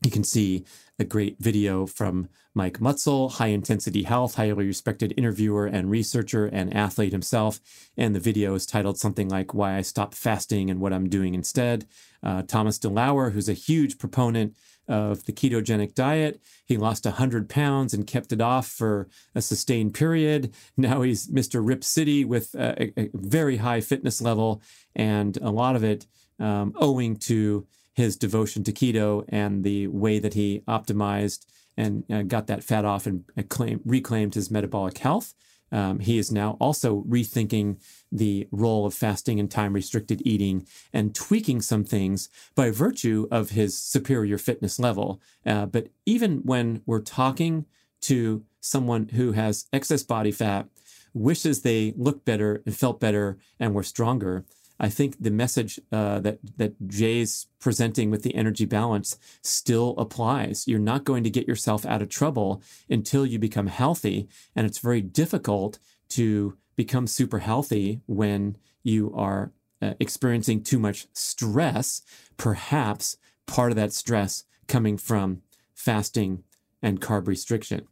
you 0.05 0.13
can 0.13 0.23
see 0.23 0.65
a 0.99 1.05
great 1.05 1.39
video 1.41 1.87
from 1.87 2.29
Mike 2.55 2.79
Mutzel, 2.79 3.33
high 3.33 3.49
intensity 3.49 4.05
health, 4.05 4.37
highly 4.37 4.67
respected 4.67 5.13
interviewer 5.17 5.67
and 5.67 5.91
researcher 5.91 6.47
and 6.47 6.73
athlete 6.73 7.11
himself. 7.11 7.59
And 7.97 8.15
the 8.15 8.21
video 8.21 8.55
is 8.55 8.65
titled 8.65 8.97
something 8.97 9.29
like 9.29 9.55
Why 9.55 9.77
I 9.77 9.81
Stopped 9.81 10.15
Fasting 10.15 10.71
and 10.71 10.79
What 10.79 10.93
I'm 10.93 11.09
Doing 11.09 11.35
Instead. 11.35 11.87
Uh, 12.23 12.43
Thomas 12.43 12.79
DeLauer, 12.79 13.33
who's 13.33 13.49
a 13.49 13.55
huge 13.55 13.99
proponent 13.99 14.55
of 14.89 15.25
the 15.25 15.33
ketogenic 15.33 15.95
diet. 15.95 16.41
He 16.65 16.77
lost 16.77 17.05
100 17.05 17.49
pounds 17.49 17.95
and 17.95 18.07
kept 18.07 18.33
it 18.33 18.41
off 18.41 18.67
for 18.67 19.09
a 19.35 19.43
sustained 19.43 19.95
period. 19.95 20.53
Now 20.77 21.03
he's 21.03 21.29
Mr. 21.29 21.61
Rip 21.65 21.85
City 21.85 22.25
with 22.25 22.55
a, 22.55 22.93
a 22.99 23.11
very 23.15 23.59
high 23.59 23.81
fitness 23.81 24.21
level, 24.21 24.63
and 24.95 25.37
a 25.39 25.51
lot 25.51 25.77
of 25.77 25.85
it 25.85 26.07
um, 26.39 26.73
owing 26.77 27.17
to 27.17 27.67
his 27.95 28.17
devotion 28.17 28.65
to 28.65 28.73
keto 28.73 29.25
and 29.29 29.63
the 29.63 29.87
way 29.87 30.19
that 30.19 30.35
he 30.35 30.63
optimized 30.67 31.47
and 31.77 32.05
uh, 32.11 32.23
got 32.23 32.47
that 32.47 32.65
fat 32.65 32.85
off 32.85 33.07
and 33.07 33.25
claim, 33.49 33.81
reclaimed 33.85 34.35
his 34.35 34.51
metabolic 34.51 34.99
health. 34.99 35.35
Um, 35.75 35.99
he 35.99 36.19
is 36.19 36.31
now 36.31 36.57
also 36.61 37.03
rethinking 37.03 37.81
the 38.13 38.47
role 38.53 38.87
of 38.87 38.95
fasting 38.95 39.41
and 39.41 39.51
time 39.51 39.73
restricted 39.73 40.23
eating 40.25 40.67
and 40.93 41.15
tweaking 41.15 41.61
some 41.63 41.83
things 41.83 42.29
by 42.55 42.71
virtue 42.71 43.27
of 43.33 43.51
his 43.51 43.77
superior 43.77 44.39
fitness 44.39 44.79
level. 44.79 45.21
Uh, 45.45 45.67
but 45.67 45.89
even 46.07 46.39
when 46.45 46.83
we're 46.87 47.01
talking 47.01 47.67
to 48.03 48.45
someone 48.61 49.09
who 49.09 49.33
has 49.33 49.67
excess 49.73 50.05
body 50.05 50.31
fat, 50.31 50.69
wishes 51.13 51.63
they 51.63 51.93
looked 51.97 52.25
better 52.25 52.63
and 52.65 52.77
felt 52.77 53.01
better 53.01 53.37
and 53.59 53.75
were 53.75 53.83
stronger, 53.83 54.45
I 54.79 54.89
think 54.89 55.17
the 55.21 55.31
message 55.31 55.79
uh, 55.93 56.21
that 56.21 56.39
that 56.57 56.89
Jay's 56.89 57.47
presenting 57.61 58.11
with 58.11 58.23
the 58.23 58.35
energy 58.35 58.65
balance 58.65 59.19
still 59.43 59.95
applies. 59.97 60.67
You're 60.67 60.79
not 60.79 61.05
going 61.05 61.25
to 61.25 61.31
get 61.31 61.49
yourself 61.49 61.87
out 61.87 62.03
of 62.03 62.09
trouble 62.09 62.63
until 62.91 63.25
you 63.25 63.39
become 63.39 63.69
healthy, 63.69 64.29
and 64.57 64.67
it's 64.67 64.79
very 64.79 65.01
difficult 65.01 65.79
to 66.11 66.57
become 66.77 67.07
super 67.07 67.39
healthy 67.39 68.01
when 68.07 68.57
you 68.83 69.13
are 69.15 69.53
uh, 69.81 69.95
experiencing 70.01 70.63
too 70.63 70.79
much 70.79 71.07
stress. 71.13 72.03
Perhaps 72.37 73.17
part 73.47 73.71
of 73.71 73.77
that 73.77 73.93
stress 73.93 74.45
coming 74.67 74.97
from 74.97 75.43
fasting 75.75 76.43
and 76.83 77.01
carb 77.01 77.29
restriction 77.29 77.87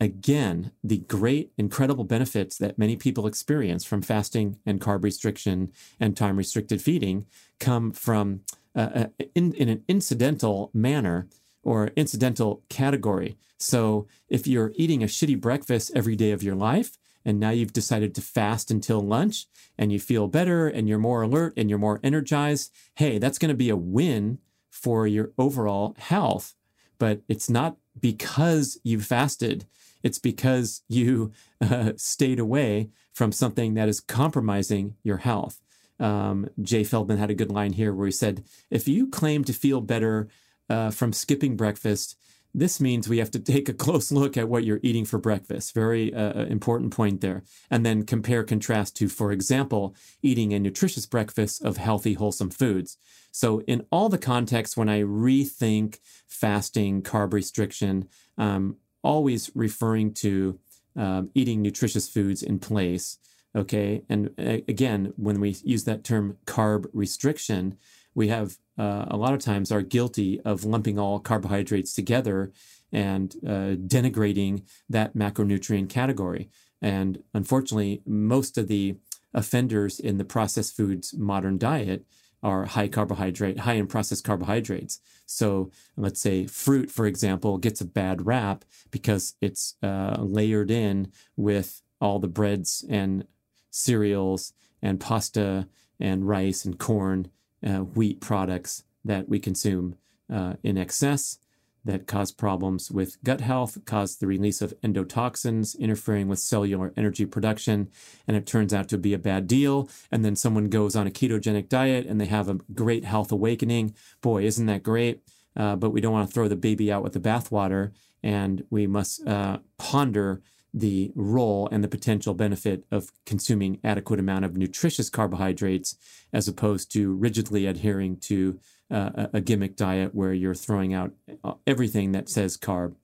again, 0.00 0.72
the 0.82 0.98
great, 0.98 1.52
incredible 1.56 2.04
benefits 2.04 2.58
that 2.58 2.78
many 2.78 2.96
people 2.96 3.26
experience 3.26 3.84
from 3.84 4.02
fasting 4.02 4.58
and 4.66 4.80
carb 4.80 5.02
restriction 5.02 5.72
and 5.98 6.16
time 6.16 6.36
restricted 6.36 6.82
feeding 6.82 7.26
come 7.58 7.92
from 7.92 8.40
uh, 8.76 8.90
uh, 8.94 9.06
in, 9.34 9.52
in 9.54 9.68
an 9.68 9.84
incidental 9.88 10.70
manner 10.74 11.28
or 11.62 11.92
incidental 11.96 12.62
category. 12.68 13.36
So 13.58 14.06
if 14.28 14.46
you're 14.46 14.72
eating 14.74 15.02
a 15.02 15.06
shitty 15.06 15.40
breakfast 15.40 15.92
every 15.94 16.16
day 16.16 16.32
of 16.32 16.42
your 16.42 16.54
life, 16.54 16.98
and 17.24 17.40
now 17.40 17.50
you've 17.50 17.72
decided 17.72 18.14
to 18.14 18.20
fast 18.20 18.70
until 18.70 19.00
lunch 19.00 19.46
and 19.78 19.90
you 19.90 19.98
feel 19.98 20.28
better 20.28 20.68
and 20.68 20.88
you're 20.88 20.98
more 20.98 21.22
alert 21.22 21.54
and 21.56 21.70
you're 21.70 21.78
more 21.78 22.00
energized, 22.02 22.72
hey, 22.96 23.18
that's 23.18 23.38
going 23.38 23.48
to 23.48 23.54
be 23.54 23.70
a 23.70 23.76
win 23.76 24.38
for 24.70 25.06
your 25.06 25.30
overall 25.38 25.94
health. 25.98 26.54
But 26.98 27.22
it's 27.28 27.48
not 27.48 27.76
because 27.98 28.78
you 28.82 29.00
fasted. 29.00 29.66
It's 30.02 30.18
because 30.18 30.82
you 30.88 31.32
uh, 31.60 31.92
stayed 31.96 32.38
away 32.38 32.90
from 33.12 33.32
something 33.32 33.74
that 33.74 33.88
is 33.88 34.00
compromising 34.00 34.96
your 35.02 35.18
health. 35.18 35.60
Um, 36.00 36.48
Jay 36.60 36.82
Feldman 36.84 37.18
had 37.18 37.30
a 37.30 37.34
good 37.34 37.50
line 37.50 37.74
here 37.74 37.94
where 37.94 38.06
he 38.06 38.12
said, 38.12 38.44
if 38.70 38.88
you 38.88 39.08
claim 39.08 39.44
to 39.44 39.52
feel 39.52 39.80
better 39.80 40.28
uh, 40.68 40.90
from 40.90 41.12
skipping 41.12 41.56
breakfast, 41.56 42.16
this 42.54 42.80
means 42.80 43.08
we 43.08 43.18
have 43.18 43.30
to 43.32 43.38
take 43.52 43.68
a 43.68 43.74
close 43.74 44.12
look 44.12 44.36
at 44.36 44.48
what 44.48 44.64
you're 44.64 44.80
eating 44.82 45.04
for 45.04 45.18
breakfast. 45.18 45.74
Very 45.74 46.14
uh, 46.14 46.40
uh 46.40 46.46
important 46.46 46.92
point 46.92 47.20
there. 47.20 47.42
And 47.70 47.84
then 47.84 48.04
compare 48.04 48.44
contrast 48.44 48.96
to, 48.96 49.08
for 49.08 49.32
example, 49.32 49.94
eating 50.22 50.52
a 50.52 50.58
nutritious 50.58 51.06
breakfast 51.06 51.62
of 51.64 51.76
healthy, 51.76 52.14
wholesome 52.14 52.50
foods. 52.50 52.96
So, 53.32 53.60
in 53.62 53.84
all 53.90 54.08
the 54.08 54.18
contexts, 54.18 54.76
when 54.76 54.88
I 54.88 55.02
rethink 55.02 55.98
fasting, 56.28 57.02
carb 57.02 57.32
restriction, 57.32 58.08
um, 58.38 58.76
always 59.02 59.50
referring 59.54 60.14
to 60.14 60.58
um, 60.96 61.30
eating 61.34 61.60
nutritious 61.60 62.08
foods 62.08 62.42
in 62.42 62.58
place. 62.58 63.18
Okay. 63.56 64.02
And 64.08 64.30
again, 64.38 65.12
when 65.16 65.40
we 65.40 65.50
use 65.62 65.84
that 65.84 66.02
term 66.02 66.38
carb 66.44 66.86
restriction, 66.92 67.76
we 68.14 68.28
have 68.28 68.56
uh, 68.78 69.06
a 69.08 69.16
lot 69.16 69.34
of 69.34 69.40
times 69.40 69.70
are 69.70 69.82
guilty 69.82 70.40
of 70.40 70.64
lumping 70.64 70.98
all 70.98 71.18
carbohydrates 71.20 71.92
together 71.92 72.52
and 72.92 73.36
uh, 73.44 73.74
denigrating 73.74 74.62
that 74.88 75.14
macronutrient 75.14 75.88
category. 75.88 76.48
And 76.80 77.22
unfortunately, 77.32 78.02
most 78.06 78.58
of 78.58 78.68
the 78.68 78.96
offenders 79.32 79.98
in 79.98 80.18
the 80.18 80.24
processed 80.24 80.76
foods 80.76 81.14
modern 81.14 81.58
diet 81.58 82.04
are 82.42 82.66
high 82.66 82.88
carbohydrate, 82.88 83.60
high 83.60 83.72
in 83.74 83.86
processed 83.86 84.22
carbohydrates. 84.22 85.00
So 85.24 85.70
let's 85.96 86.20
say 86.20 86.46
fruit, 86.46 86.90
for 86.90 87.06
example, 87.06 87.56
gets 87.56 87.80
a 87.80 87.86
bad 87.86 88.26
rap 88.26 88.64
because 88.90 89.34
it's 89.40 89.76
uh, 89.82 90.16
layered 90.20 90.70
in 90.70 91.10
with 91.36 91.80
all 92.00 92.18
the 92.18 92.28
breads 92.28 92.84
and 92.88 93.26
cereals 93.70 94.52
and 94.82 95.00
pasta 95.00 95.68
and 95.98 96.28
rice 96.28 96.66
and 96.66 96.78
corn, 96.78 97.28
uh, 97.64 97.78
wheat 97.78 98.20
products 98.20 98.84
that 99.04 99.28
we 99.28 99.38
consume 99.38 99.96
uh, 100.32 100.54
in 100.62 100.78
excess 100.78 101.38
that 101.84 102.06
cause 102.06 102.32
problems 102.32 102.90
with 102.90 103.22
gut 103.22 103.42
health, 103.42 103.84
cause 103.84 104.16
the 104.16 104.26
release 104.26 104.62
of 104.62 104.72
endotoxins, 104.80 105.78
interfering 105.78 106.28
with 106.28 106.38
cellular 106.38 106.92
energy 106.96 107.26
production, 107.26 107.90
and 108.26 108.36
it 108.36 108.46
turns 108.46 108.72
out 108.72 108.88
to 108.88 108.96
be 108.96 109.12
a 109.12 109.18
bad 109.18 109.46
deal. 109.46 109.88
And 110.10 110.24
then 110.24 110.34
someone 110.34 110.68
goes 110.68 110.96
on 110.96 111.06
a 111.06 111.10
ketogenic 111.10 111.68
diet 111.68 112.06
and 112.06 112.20
they 112.20 112.26
have 112.26 112.48
a 112.48 112.58
great 112.72 113.04
health 113.04 113.30
awakening. 113.30 113.94
Boy, 114.22 114.44
isn't 114.44 114.66
that 114.66 114.82
great? 114.82 115.22
Uh, 115.56 115.76
but 115.76 115.90
we 115.90 116.00
don't 116.00 116.12
want 116.12 116.26
to 116.26 116.32
throw 116.34 116.48
the 116.48 116.56
baby 116.56 116.90
out 116.90 117.02
with 117.02 117.12
the 117.12 117.20
bathwater, 117.20 117.92
and 118.22 118.64
we 118.70 118.86
must 118.86 119.24
uh, 119.26 119.58
ponder 119.76 120.42
the 120.74 121.12
role 121.14 121.68
and 121.70 121.84
the 121.84 121.88
potential 121.88 122.34
benefit 122.34 122.84
of 122.90 123.12
consuming 123.24 123.78
adequate 123.84 124.18
amount 124.18 124.44
of 124.44 124.56
nutritious 124.56 125.08
carbohydrates 125.08 125.96
as 126.32 126.48
opposed 126.48 126.90
to 126.92 127.14
rigidly 127.14 127.64
adhering 127.64 128.16
to 128.16 128.58
uh, 128.90 129.28
a 129.32 129.40
gimmick 129.40 129.76
diet 129.76 130.14
where 130.14 130.32
you're 130.32 130.54
throwing 130.54 130.92
out 130.92 131.12
uh, 131.44 131.54
everything 131.66 132.10
that 132.12 132.28
says 132.28 132.58
carb. 132.58 132.96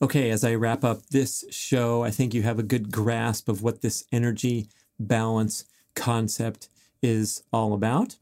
Okay, 0.00 0.30
as 0.30 0.44
I 0.44 0.54
wrap 0.54 0.84
up 0.84 1.06
this 1.06 1.44
show, 1.50 2.04
I 2.04 2.10
think 2.10 2.34
you 2.34 2.42
have 2.42 2.58
a 2.58 2.62
good 2.62 2.92
grasp 2.92 3.48
of 3.48 3.62
what 3.62 3.80
this 3.80 4.04
energy 4.12 4.68
balance 5.00 5.64
concept 5.96 6.68
is 7.02 7.42
all 7.52 7.72
about. 7.72 8.16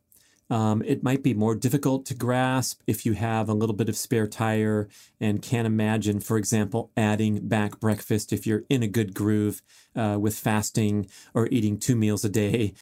Um, 0.48 0.82
it 0.82 1.02
might 1.02 1.22
be 1.22 1.34
more 1.34 1.54
difficult 1.54 2.06
to 2.06 2.14
grasp 2.14 2.80
if 2.86 3.04
you 3.04 3.14
have 3.14 3.48
a 3.48 3.54
little 3.54 3.74
bit 3.74 3.88
of 3.88 3.96
spare 3.96 4.28
tire 4.28 4.88
and 5.20 5.42
can't 5.42 5.66
imagine, 5.66 6.20
for 6.20 6.36
example, 6.36 6.90
adding 6.96 7.48
back 7.48 7.80
breakfast 7.80 8.32
if 8.32 8.46
you're 8.46 8.64
in 8.68 8.82
a 8.82 8.88
good 8.88 9.12
groove 9.14 9.62
uh, 9.96 10.18
with 10.20 10.38
fasting 10.38 11.08
or 11.34 11.48
eating 11.50 11.78
two 11.78 11.96
meals 11.96 12.24
a 12.24 12.28
day 12.28 12.74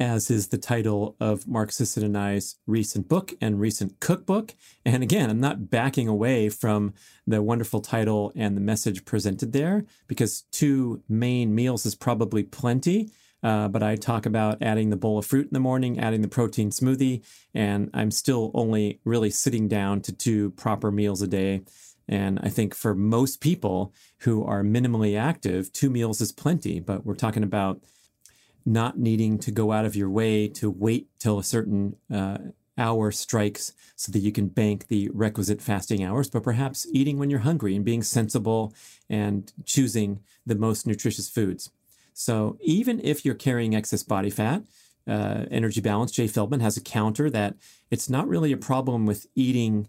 as 0.00 0.30
is 0.30 0.48
the 0.48 0.58
title 0.58 1.16
of 1.18 1.48
Mark 1.48 1.72
Sisson 1.72 2.04
and 2.04 2.16
I's 2.16 2.56
recent 2.66 3.08
book 3.08 3.34
and 3.40 3.58
recent 3.58 3.98
cookbook. 4.00 4.54
And 4.84 5.02
again, 5.02 5.28
I'm 5.28 5.40
not 5.40 5.70
backing 5.70 6.06
away 6.06 6.48
from 6.48 6.94
the 7.26 7.42
wonderful 7.42 7.80
title 7.80 8.32
and 8.36 8.56
the 8.56 8.60
message 8.60 9.04
presented 9.04 9.52
there 9.52 9.84
because 10.06 10.44
two 10.52 11.02
main 11.08 11.54
meals 11.54 11.84
is 11.84 11.94
probably 11.94 12.44
plenty. 12.44 13.10
Uh, 13.42 13.68
but 13.68 13.82
I 13.82 13.96
talk 13.96 14.26
about 14.26 14.62
adding 14.62 14.90
the 14.90 14.96
bowl 14.96 15.18
of 15.18 15.26
fruit 15.26 15.46
in 15.46 15.52
the 15.52 15.60
morning, 15.60 15.98
adding 15.98 16.22
the 16.22 16.28
protein 16.28 16.70
smoothie, 16.70 17.22
and 17.54 17.90
I'm 17.94 18.10
still 18.10 18.50
only 18.54 19.00
really 19.04 19.30
sitting 19.30 19.68
down 19.68 20.00
to 20.02 20.12
two 20.12 20.50
proper 20.50 20.90
meals 20.90 21.22
a 21.22 21.28
day. 21.28 21.62
And 22.08 22.40
I 22.42 22.48
think 22.48 22.74
for 22.74 22.94
most 22.94 23.40
people 23.40 23.92
who 24.20 24.44
are 24.44 24.62
minimally 24.62 25.18
active, 25.18 25.72
two 25.72 25.90
meals 25.90 26.20
is 26.20 26.32
plenty. 26.32 26.80
But 26.80 27.04
we're 27.04 27.14
talking 27.14 27.42
about 27.42 27.82
not 28.64 28.98
needing 28.98 29.38
to 29.38 29.50
go 29.50 29.72
out 29.72 29.84
of 29.84 29.94
your 29.94 30.10
way 30.10 30.48
to 30.48 30.70
wait 30.70 31.08
till 31.18 31.38
a 31.38 31.44
certain 31.44 31.96
uh, 32.12 32.38
hour 32.76 33.10
strikes 33.10 33.72
so 33.96 34.12
that 34.12 34.20
you 34.20 34.32
can 34.32 34.46
bank 34.48 34.86
the 34.86 35.10
requisite 35.12 35.60
fasting 35.60 36.04
hours, 36.04 36.30
but 36.30 36.42
perhaps 36.42 36.86
eating 36.92 37.18
when 37.18 37.28
you're 37.28 37.40
hungry 37.40 37.74
and 37.74 37.84
being 37.84 38.02
sensible 38.02 38.72
and 39.10 39.52
choosing 39.64 40.20
the 40.46 40.54
most 40.54 40.86
nutritious 40.86 41.28
foods. 41.28 41.70
So 42.18 42.58
even 42.60 43.00
if 43.04 43.24
you're 43.24 43.36
carrying 43.36 43.76
excess 43.76 44.02
body 44.02 44.28
fat, 44.28 44.64
uh, 45.06 45.44
Energy 45.52 45.80
Balance, 45.80 46.10
Jay 46.10 46.26
Feldman 46.26 46.58
has 46.58 46.76
a 46.76 46.80
counter 46.80 47.30
that 47.30 47.54
it's 47.92 48.10
not 48.10 48.26
really 48.26 48.50
a 48.50 48.56
problem 48.56 49.06
with 49.06 49.28
eating 49.36 49.86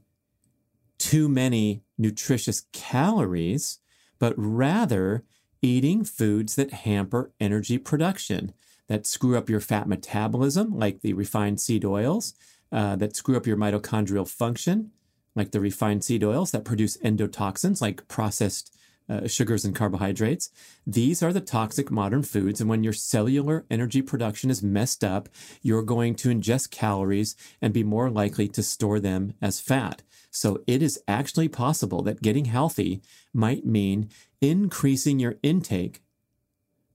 too 1.00 1.28
many 1.28 1.82
nutritious 1.98 2.66
calories, 2.72 3.80
but 4.20 4.36
rather 4.38 5.24
eating 5.64 6.04
foods 6.04 6.54
that 6.54 6.72
hamper 6.72 7.32
energy 7.40 7.80
production, 7.80 8.54
that 8.88 9.08
screw 9.08 9.36
up 9.36 9.50
your 9.50 9.60
fat 9.60 9.88
metabolism, 9.88 10.78
like 10.78 11.02
the 11.02 11.14
refined 11.14 11.60
seed 11.60 11.84
oils, 11.84 12.36
uh, 12.72 12.96
that 12.96 13.16
screw 13.16 13.38
up 13.38 13.48
your 13.48 13.58
mitochondrial 13.58 14.30
function, 14.30 14.92
like 15.34 15.50
the 15.50 15.60
refined 15.60 16.04
seed 16.04 16.24
oils 16.24 16.52
that 16.52 16.64
produce 16.64 16.96
endotoxins, 16.98 17.82
like 17.82 18.08
processed 18.08 18.78
uh, 19.10 19.28
sugars 19.28 19.66
and 19.66 19.76
carbohydrates. 19.76 20.50
These 20.86 21.24
are 21.24 21.34
the 21.34 21.42
toxic 21.42 21.90
modern 21.90 22.24
foods. 22.24 22.62
And 22.62 22.70
when 22.70 22.84
your 22.84 22.94
cellular 22.94 23.66
energy 23.70 24.02
production 24.02 24.50
is 24.50 24.64
messed 24.64 25.04
up, 25.04 25.30
you're 25.62 25.84
going 25.84 26.16
to 26.16 26.30
ingest 26.30 26.72
calories 26.72 27.36
and 27.62 27.74
be 27.74 27.84
more 27.84 28.10
likely 28.10 28.48
to 28.50 28.64
store 28.64 29.00
them 29.00 29.34
as 29.42 29.60
fat. 29.60 30.04
So 30.32 30.62
it 30.68 30.84
is 30.84 31.02
actually 31.08 31.48
possible 31.48 32.04
that 32.04 32.22
getting 32.22 32.46
healthy 32.46 33.02
might 33.34 33.66
mean 33.66 34.10
increasing 34.42 35.20
your 35.20 35.36
intake 35.42 36.02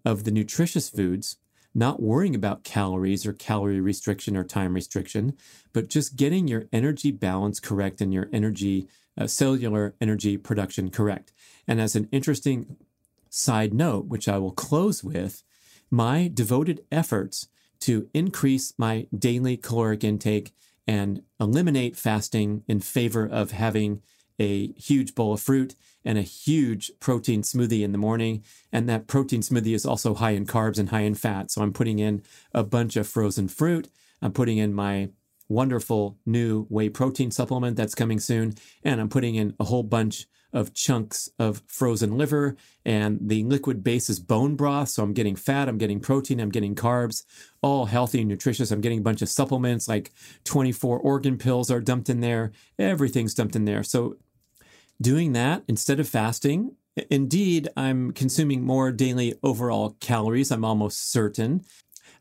of 0.04 0.24
the 0.24 0.30
nutritious 0.30 0.88
foods, 0.88 1.36
not 1.74 2.00
worrying 2.00 2.34
about 2.34 2.62
calories 2.62 3.26
or 3.26 3.32
calorie 3.32 3.80
restriction 3.80 4.36
or 4.36 4.44
time 4.44 4.74
restriction, 4.74 5.36
but 5.72 5.88
just 5.88 6.16
getting 6.16 6.46
your 6.46 6.66
energy 6.72 7.10
balance 7.10 7.58
correct 7.58 8.00
and 8.00 8.14
your 8.14 8.28
energy, 8.32 8.86
uh, 9.18 9.26
cellular 9.26 9.94
energy 10.00 10.36
production 10.36 10.90
correct. 10.90 11.32
And 11.66 11.80
as 11.80 11.96
an 11.96 12.08
interesting 12.12 12.76
side 13.30 13.74
note, 13.74 14.06
which 14.06 14.28
I 14.28 14.38
will 14.38 14.52
close 14.52 15.02
with, 15.02 15.42
my 15.90 16.30
devoted 16.32 16.80
efforts 16.90 17.48
to 17.80 18.08
increase 18.14 18.72
my 18.78 19.06
daily 19.16 19.56
caloric 19.56 20.04
intake 20.04 20.52
and 20.86 21.22
eliminate 21.40 21.96
fasting 21.96 22.62
in 22.68 22.80
favor 22.80 23.26
of 23.26 23.50
having 23.50 24.02
a 24.38 24.72
huge 24.72 25.14
bowl 25.14 25.34
of 25.34 25.40
fruit 25.40 25.76
and 26.04 26.18
a 26.18 26.22
huge 26.22 26.90
protein 27.00 27.42
smoothie 27.42 27.82
in 27.82 27.92
the 27.92 27.98
morning. 27.98 28.42
And 28.72 28.88
that 28.88 29.06
protein 29.06 29.40
smoothie 29.40 29.74
is 29.74 29.86
also 29.86 30.14
high 30.14 30.32
in 30.32 30.46
carbs 30.46 30.78
and 30.78 30.90
high 30.90 31.00
in 31.00 31.14
fat. 31.14 31.50
So 31.50 31.62
I'm 31.62 31.72
putting 31.72 31.98
in 31.98 32.22
a 32.52 32.64
bunch 32.64 32.96
of 32.96 33.08
frozen 33.08 33.48
fruit. 33.48 33.88
I'm 34.20 34.32
putting 34.32 34.58
in 34.58 34.74
my 34.74 35.10
wonderful 35.48 36.18
new 36.26 36.64
whey 36.64 36.88
protein 36.88 37.30
supplement 37.30 37.76
that's 37.76 37.94
coming 37.94 38.18
soon. 38.18 38.54
And 38.82 39.00
I'm 39.00 39.08
putting 39.08 39.34
in 39.34 39.54
a 39.60 39.64
whole 39.64 39.82
bunch 39.82 40.26
of 40.54 40.72
chunks 40.72 41.28
of 41.38 41.62
frozen 41.66 42.16
liver, 42.16 42.56
and 42.86 43.18
the 43.20 43.42
liquid 43.42 43.82
base 43.82 44.08
is 44.08 44.20
bone 44.20 44.54
broth. 44.54 44.88
So 44.88 45.02
I'm 45.02 45.12
getting 45.12 45.34
fat, 45.34 45.68
I'm 45.68 45.78
getting 45.78 45.98
protein, 45.98 46.38
I'm 46.38 46.50
getting 46.50 46.76
carbs, 46.76 47.24
all 47.60 47.86
healthy 47.86 48.20
and 48.20 48.28
nutritious. 48.28 48.70
I'm 48.70 48.80
getting 48.80 49.00
a 49.00 49.02
bunch 49.02 49.20
of 49.20 49.28
supplements 49.28 49.88
like 49.88 50.12
24 50.44 51.00
organ 51.00 51.36
pills 51.36 51.70
are 51.72 51.80
dumped 51.80 52.08
in 52.08 52.20
there. 52.20 52.52
Everything's 52.78 53.34
dumped 53.34 53.56
in 53.56 53.64
there. 53.64 53.82
So 53.82 54.16
doing 55.00 55.32
that 55.32 55.64
instead 55.66 55.98
of 55.98 56.08
fasting, 56.08 56.76
indeed, 57.10 57.68
I'm 57.76 58.12
consuming 58.12 58.62
more 58.62 58.92
daily 58.92 59.34
overall 59.42 59.96
calories. 59.98 60.52
I'm 60.52 60.64
almost 60.64 61.10
certain. 61.10 61.64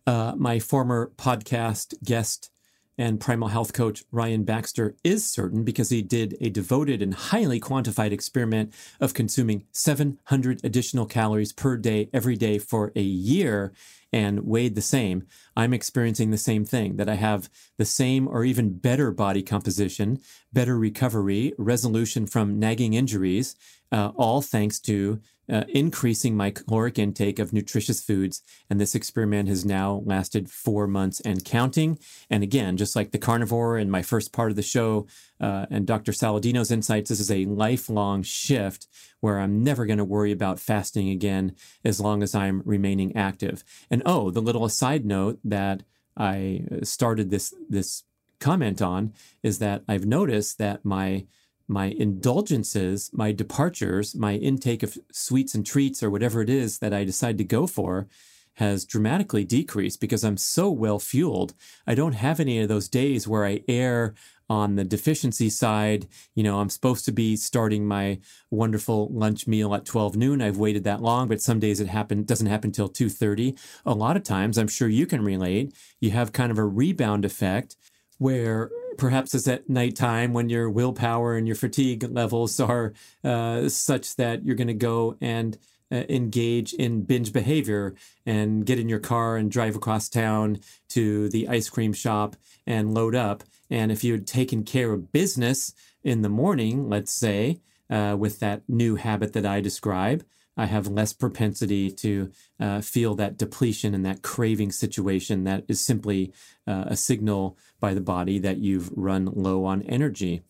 Uh, 0.07 0.33
my 0.35 0.59
former 0.59 1.11
podcast 1.17 1.93
guest 2.03 2.49
and 2.97 3.19
primal 3.19 3.47
health 3.47 3.73
coach 3.73 4.03
Ryan 4.11 4.43
Baxter 4.43 4.95
is 5.03 5.25
certain 5.25 5.63
because 5.63 5.89
he 5.89 6.01
did 6.01 6.37
a 6.39 6.49
devoted 6.49 7.01
and 7.01 7.13
highly 7.13 7.59
quantified 7.59 8.11
experiment 8.11 8.73
of 8.99 9.13
consuming 9.13 9.65
700 9.71 10.61
additional 10.63 11.05
calories 11.05 11.53
per 11.53 11.77
day 11.77 12.09
every 12.13 12.35
day 12.35 12.59
for 12.59 12.91
a 12.95 13.01
year 13.01 13.73
and 14.13 14.45
weighed 14.45 14.75
the 14.75 14.81
same. 14.81 15.25
I'm 15.57 15.73
experiencing 15.73 16.29
the 16.29 16.37
same 16.37 16.63
thing 16.63 16.95
that 16.97 17.09
I 17.09 17.15
have 17.15 17.49
the 17.77 17.85
same 17.85 18.27
or 18.27 18.45
even 18.45 18.77
better 18.77 19.11
body 19.11 19.41
composition, 19.41 20.19
better 20.53 20.77
recovery, 20.77 21.53
resolution 21.57 22.27
from 22.27 22.59
nagging 22.59 22.93
injuries, 22.93 23.55
uh, 23.91 24.11
all 24.15 24.41
thanks 24.41 24.79
to 24.81 25.19
uh, 25.51 25.63
increasing 25.67 26.37
my 26.37 26.49
caloric 26.49 26.97
intake 26.97 27.37
of 27.37 27.51
nutritious 27.51 28.01
foods. 28.01 28.41
And 28.69 28.79
this 28.79 28.95
experiment 28.95 29.49
has 29.49 29.65
now 29.65 30.01
lasted 30.05 30.49
four 30.49 30.87
months 30.87 31.19
and 31.21 31.43
counting. 31.43 31.99
And 32.29 32.43
again, 32.43 32.77
just 32.77 32.95
like 32.95 33.11
the 33.11 33.17
carnivore 33.17 33.77
in 33.77 33.89
my 33.89 34.01
first 34.01 34.31
part 34.31 34.51
of 34.51 34.55
the 34.55 34.61
show 34.61 35.07
uh, 35.41 35.65
and 35.69 35.85
Dr. 35.85 36.13
Saladino's 36.13 36.71
insights, 36.71 37.09
this 37.09 37.19
is 37.19 37.31
a 37.31 37.45
lifelong 37.45 38.23
shift 38.23 38.87
where 39.19 39.39
I'm 39.39 39.63
never 39.63 39.85
going 39.85 39.99
to 39.99 40.05
worry 40.05 40.31
about 40.31 40.59
fasting 40.59 41.09
again 41.09 41.55
as 41.83 41.99
long 41.99 42.23
as 42.23 42.35
I'm 42.35 42.61
remaining 42.65 43.15
active. 43.15 43.63
And 43.89 44.02
oh, 44.05 44.31
the 44.31 44.41
little 44.41 44.65
aside 44.65 45.05
note 45.05 45.39
that 45.43 45.83
I 46.15 46.65
uh, 46.71 46.85
started 46.85 47.29
this 47.29 47.53
this 47.69 48.03
comment 48.39 48.81
on 48.81 49.13
is 49.41 49.59
that 49.59 49.83
I've 49.87 50.05
noticed 50.05 50.57
that 50.57 50.83
my 50.83 51.25
my 51.67 51.85
indulgences, 51.85 53.09
my 53.13 53.31
departures, 53.31 54.15
my 54.15 54.35
intake 54.35 54.83
of 54.83 54.97
sweets 55.11 55.55
and 55.55 55.65
treats 55.65 56.03
or 56.03 56.09
whatever 56.09 56.41
it 56.41 56.49
is 56.49 56.79
that 56.79 56.93
I 56.93 57.03
decide 57.03 57.37
to 57.37 57.43
go 57.43 57.67
for 57.67 58.07
has 58.55 58.85
dramatically 58.85 59.43
decreased 59.43 59.99
because 59.99 60.23
I'm 60.23 60.37
so 60.37 60.69
well 60.69 60.99
fueled. 60.99 61.53
I 61.87 61.95
don't 61.95 62.13
have 62.13 62.39
any 62.39 62.59
of 62.59 62.69
those 62.69 62.87
days 62.87 63.27
where 63.27 63.45
I 63.45 63.63
err 63.67 64.13
on 64.49 64.75
the 64.75 64.83
deficiency 64.83 65.49
side. 65.49 66.07
You 66.35 66.43
know, 66.43 66.59
I'm 66.59 66.69
supposed 66.69 67.05
to 67.05 67.11
be 67.11 67.35
starting 67.35 67.85
my 67.85 68.19
wonderful 68.51 69.09
lunch 69.11 69.47
meal 69.47 69.73
at 69.73 69.85
12 69.85 70.15
noon. 70.15 70.41
I've 70.41 70.57
waited 70.57 70.83
that 70.83 71.01
long, 71.01 71.27
but 71.27 71.41
some 71.41 71.59
days 71.59 71.79
it 71.79 71.87
happen 71.87 72.23
doesn't 72.23 72.47
happen 72.47 72.69
until 72.69 72.89
2:30. 72.89 73.57
A 73.85 73.93
lot 73.93 74.17
of 74.17 74.23
times, 74.23 74.57
I'm 74.57 74.67
sure 74.67 74.87
you 74.87 75.05
can 75.07 75.23
relate, 75.23 75.73
you 75.99 76.11
have 76.11 76.33
kind 76.33 76.51
of 76.51 76.57
a 76.57 76.65
rebound 76.65 77.25
effect 77.25 77.75
where 78.17 78.69
perhaps 78.97 79.33
it's 79.33 79.47
at 79.47 79.69
nighttime 79.69 80.33
when 80.33 80.49
your 80.49 80.69
willpower 80.69 81.35
and 81.35 81.47
your 81.47 81.55
fatigue 81.55 82.03
levels 82.11 82.59
are 82.59 82.93
uh, 83.23 83.67
such 83.67 84.15
that 84.17 84.45
you're 84.45 84.55
going 84.55 84.67
to 84.67 84.73
go 84.73 85.17
and 85.19 85.57
engage 85.93 86.73
in 86.73 87.03
binge 87.03 87.31
behavior 87.31 87.95
and 88.25 88.65
get 88.65 88.79
in 88.79 88.89
your 88.89 88.99
car 88.99 89.37
and 89.37 89.51
drive 89.51 89.75
across 89.75 90.09
town 90.09 90.59
to 90.89 91.29
the 91.29 91.47
ice 91.47 91.69
cream 91.69 91.93
shop 91.93 92.35
and 92.65 92.93
load 92.93 93.15
up. 93.15 93.43
And 93.69 93.91
if 93.91 94.03
you 94.03 94.13
had 94.13 94.27
taken 94.27 94.63
care 94.63 94.91
of 94.91 95.11
business 95.11 95.73
in 96.03 96.21
the 96.21 96.29
morning, 96.29 96.89
let's 96.89 97.11
say, 97.11 97.59
uh, 97.89 98.15
with 98.17 98.39
that 98.39 98.63
new 98.67 98.95
habit 98.95 99.33
that 99.33 99.45
I 99.45 99.61
describe, 99.61 100.23
I 100.55 100.65
have 100.65 100.87
less 100.87 101.13
propensity 101.13 101.89
to 101.91 102.31
uh, 102.59 102.81
feel 102.81 103.15
that 103.15 103.37
depletion 103.37 103.93
and 103.95 104.05
that 104.05 104.21
craving 104.21 104.71
situation 104.71 105.43
that 105.45 105.63
is 105.67 105.81
simply 105.81 106.31
uh, 106.67 106.85
a 106.87 106.95
signal 106.95 107.57
by 107.79 107.93
the 107.93 108.01
body 108.01 108.39
that 108.39 108.57
you've 108.57 108.91
run 108.95 109.25
low 109.25 109.65
on 109.65 109.81
energy. 109.83 110.43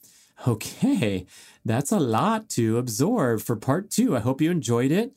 Okay, 0.46 1.26
that's 1.64 1.92
a 1.92 2.00
lot 2.00 2.50
to 2.50 2.78
absorb 2.78 3.40
for 3.42 3.56
part 3.56 3.90
two. 3.90 4.16
I 4.16 4.20
hope 4.20 4.42
you 4.42 4.52
enjoyed 4.52 4.92
it. 4.92 5.14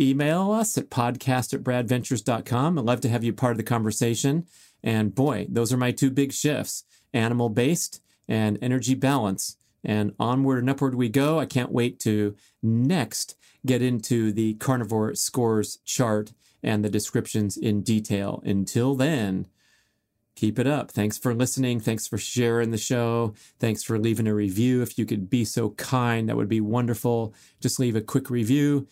Email 0.00 0.50
us 0.50 0.78
at 0.78 0.88
podcast 0.88 1.52
at 1.52 1.62
bradventures.com. 1.62 2.78
I'd 2.78 2.84
love 2.84 3.02
to 3.02 3.08
have 3.10 3.22
you 3.22 3.34
part 3.34 3.52
of 3.52 3.56
the 3.58 3.62
conversation. 3.62 4.46
And 4.82 5.14
boy, 5.14 5.46
those 5.50 5.72
are 5.72 5.76
my 5.76 5.90
two 5.90 6.10
big 6.10 6.32
shifts 6.32 6.84
animal 7.12 7.48
based 7.50 8.02
and 8.26 8.58
energy 8.62 8.94
balance. 8.94 9.56
And 9.84 10.14
onward 10.18 10.60
and 10.60 10.70
upward 10.70 10.94
we 10.94 11.08
go. 11.08 11.38
I 11.38 11.46
can't 11.46 11.72
wait 11.72 11.98
to 12.00 12.34
next 12.62 13.36
get 13.66 13.82
into 13.82 14.32
the 14.32 14.54
carnivore 14.54 15.14
scores 15.14 15.78
chart 15.84 16.32
and 16.62 16.84
the 16.84 16.90
descriptions 16.90 17.56
in 17.56 17.82
detail. 17.82 18.42
Until 18.44 18.94
then, 18.94 19.46
keep 20.34 20.58
it 20.58 20.66
up. 20.66 20.90
Thanks 20.90 21.18
for 21.18 21.34
listening. 21.34 21.80
Thanks 21.80 22.06
for 22.06 22.18
sharing 22.18 22.70
the 22.70 22.78
show. 22.78 23.34
Thanks 23.58 23.82
for 23.82 23.98
leaving 23.98 24.26
a 24.26 24.34
review. 24.34 24.82
If 24.82 24.98
you 24.98 25.04
could 25.04 25.28
be 25.28 25.44
so 25.44 25.70
kind, 25.70 26.28
that 26.28 26.36
would 26.36 26.48
be 26.48 26.60
wonderful. 26.60 27.34
Just 27.60 27.78
leave 27.78 27.96
a 27.96 28.00
quick 28.00 28.30
review. 28.30 28.86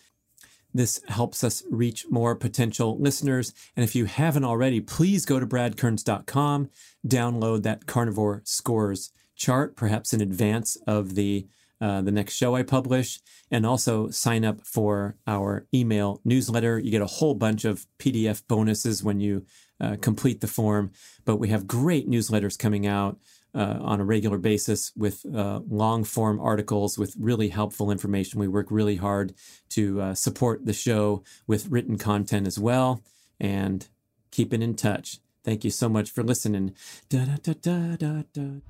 This 0.73 1.01
helps 1.07 1.43
us 1.43 1.63
reach 1.69 2.05
more 2.09 2.35
potential 2.35 2.97
listeners. 2.99 3.53
And 3.75 3.83
if 3.83 3.95
you 3.95 4.05
haven't 4.05 4.45
already, 4.45 4.79
please 4.81 5.25
go 5.25 5.39
to 5.39 5.47
bradkearns.com, 5.47 6.69
download 7.07 7.63
that 7.63 7.85
carnivore 7.85 8.41
scores 8.45 9.11
chart, 9.35 9.75
perhaps 9.75 10.13
in 10.13 10.21
advance 10.21 10.77
of 10.85 11.15
the 11.15 11.47
uh, 11.81 12.01
the 12.01 12.11
next 12.11 12.35
show 12.35 12.55
I 12.55 12.63
publish, 12.63 13.21
and 13.49 13.65
also 13.65 14.09
sign 14.09 14.43
up 14.43 14.67
for 14.67 15.15
our 15.25 15.65
email 15.73 16.19
newsletter. 16.25 16.77
You 16.77 16.91
get 16.91 17.01
a 17.01 17.05
whole 17.05 17.35
bunch 17.35 17.63
of 17.63 17.85
PDF 17.97 18.43
bonuses 18.49 19.01
when 19.01 19.21
you 19.21 19.45
uh, 19.79 19.95
complete 20.01 20.41
the 20.41 20.47
form. 20.47 20.91
But 21.23 21.37
we 21.37 21.47
have 21.49 21.67
great 21.67 22.09
newsletters 22.09 22.59
coming 22.59 22.85
out 22.85 23.17
uh, 23.53 23.79
on 23.81 23.99
a 23.99 24.05
regular 24.05 24.37
basis 24.37 24.91
with 24.95 25.25
uh, 25.35 25.61
long 25.67 26.03
form 26.03 26.39
articles 26.39 26.97
with 26.97 27.15
really 27.19 27.49
helpful 27.49 27.91
information. 27.91 28.39
We 28.39 28.47
work 28.47 28.67
really 28.69 28.97
hard 28.97 29.33
to 29.69 30.01
uh, 30.01 30.13
support 30.15 30.65
the 30.65 30.73
show 30.73 31.23
with 31.47 31.67
written 31.67 31.97
content 31.97 32.47
as 32.47 32.59
well 32.59 33.01
and 33.39 33.87
keeping 34.31 34.61
in 34.61 34.75
touch. 34.75 35.19
Thank 35.43 35.63
you 35.63 35.71
so 35.71 35.89
much 35.89 36.11
for 36.11 36.23
listening. 36.23 36.75
Da, 37.09 37.25
da, 37.41 37.53
da, 37.61 38.61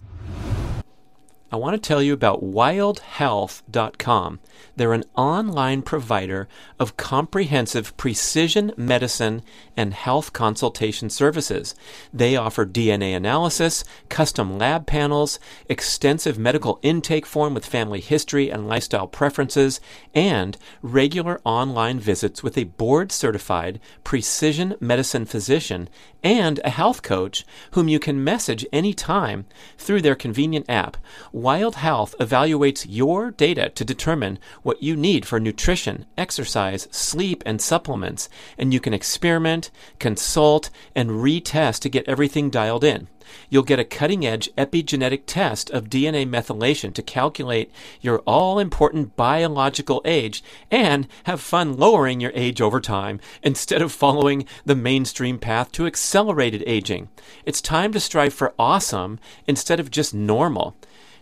I 1.52 1.56
want 1.56 1.74
to 1.82 1.88
tell 1.88 2.04
you 2.04 2.14
about 2.14 2.44
wildhealth.com. 2.44 4.40
They're 4.76 4.94
an 4.94 5.06
online 5.16 5.82
provider 5.82 6.48
of 6.80 6.96
comprehensive 6.96 7.98
precision 7.98 8.72
medicine 8.78 9.42
and 9.76 9.96
health 9.96 10.32
consultation 10.32 11.10
services. 11.10 11.74
They 12.14 12.36
offer 12.36 12.68
DNA 12.68 13.16
analysis, 13.16 13.84
custom 14.10 14.60
lab 14.60 14.86
panels, 14.86 15.40
extensive 15.68 16.38
medical 16.38 16.80
intake 16.84 17.26
form 17.26 17.56
with 17.56 17.66
family 17.66 18.00
history 18.00 18.52
and 18.52 18.68
lifestyle 18.68 19.08
preferences, 19.08 19.82
and 20.14 20.56
regular 20.84 21.42
online 21.44 22.00
visits 22.00 22.44
with 22.44 22.58
a 22.60 22.66
board 22.66 23.12
certified 23.12 23.80
precision 24.04 24.76
medicine 24.80 25.26
physician 25.26 25.90
and 26.24 26.60
a 26.64 26.70
health 26.70 27.02
coach 27.02 27.46
whom 27.72 27.88
you 27.88 28.00
can 28.00 28.24
message 28.24 28.66
anytime 28.72 29.46
through 29.78 30.02
their 30.02 30.16
convenient 30.16 30.66
app. 30.70 30.98
Wild 31.32 31.76
Health 31.76 32.16
evaluates 32.20 32.86
your 32.88 33.32
data 33.32 33.70
to 33.70 33.86
determine 33.86 34.40
what 34.64 34.84
you 34.84 34.96
need 34.96 35.26
for 35.26 35.40
nutrition, 35.40 36.06
exercise, 36.18 36.88
sleep, 36.92 37.44
and 37.46 37.62
supplements, 37.62 38.30
and 38.58 38.74
you 38.74 38.80
can 38.80 38.94
experiment, 38.94 39.72
consult, 40.00 40.70
and 40.96 41.10
retest 41.12 41.80
to 41.80 41.90
get 41.90 42.08
everything 42.08 42.50
dialed 42.50 42.84
in 42.84 43.08
you'll 43.50 43.64
get 43.64 43.80
a 43.80 43.84
cutting 43.84 44.26
edge 44.26 44.50
epigenetic 44.58 45.24
test 45.26 45.70
of 45.70 45.90
DNA 45.90 46.28
methylation 46.28 46.94
to 46.94 47.02
calculate 47.02 47.72
your 48.02 48.20
all 48.20 48.60
important 48.60 49.16
biological 49.16 50.02
age 50.06 50.44
and 50.72 51.08
have 51.24 51.42
fun 51.42 51.78
lowering 51.78 52.20
your 52.20 52.32
age 52.36 52.62
over 52.62 52.80
time 52.80 53.20
instead 53.44 53.82
of 53.82 53.92
following 53.92 54.46
the 54.66 54.76
mainstream 54.76 55.38
path 55.38 55.72
to 55.72 55.86
accelerated 55.86 56.64
aging. 56.66 57.10
It's 57.46 57.62
time 57.62 57.92
to 57.94 58.00
strive 58.00 58.34
for 58.34 58.54
awesome 58.58 59.20
instead 59.48 59.80
of 59.80 59.92
just 59.92 60.14
normal. 60.14 60.76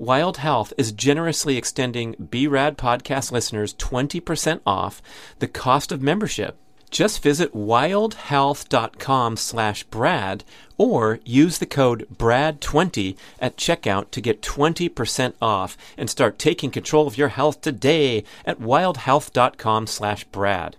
Wild 0.00 0.38
Health 0.38 0.72
is 0.78 0.92
generously 0.92 1.58
extending 1.58 2.14
BRAD 2.18 2.78
podcast 2.78 3.32
listeners 3.32 3.74
20% 3.74 4.62
off 4.64 5.02
the 5.40 5.46
cost 5.46 5.92
of 5.92 6.00
membership. 6.00 6.56
Just 6.90 7.22
visit 7.22 7.52
wildhealth.com 7.52 9.36
slash 9.36 9.84
Brad 9.84 10.42
or 10.78 11.20
use 11.26 11.58
the 11.58 11.66
code 11.66 12.06
BRAD20 12.16 13.14
at 13.40 13.58
checkout 13.58 14.10
to 14.12 14.22
get 14.22 14.40
20% 14.40 15.34
off 15.42 15.76
and 15.98 16.08
start 16.08 16.38
taking 16.38 16.70
control 16.70 17.06
of 17.06 17.18
your 17.18 17.28
health 17.28 17.60
today 17.60 18.24
at 18.46 18.58
wildhealth.com 18.58 19.86
slash 19.86 20.24
Brad. 20.24 20.78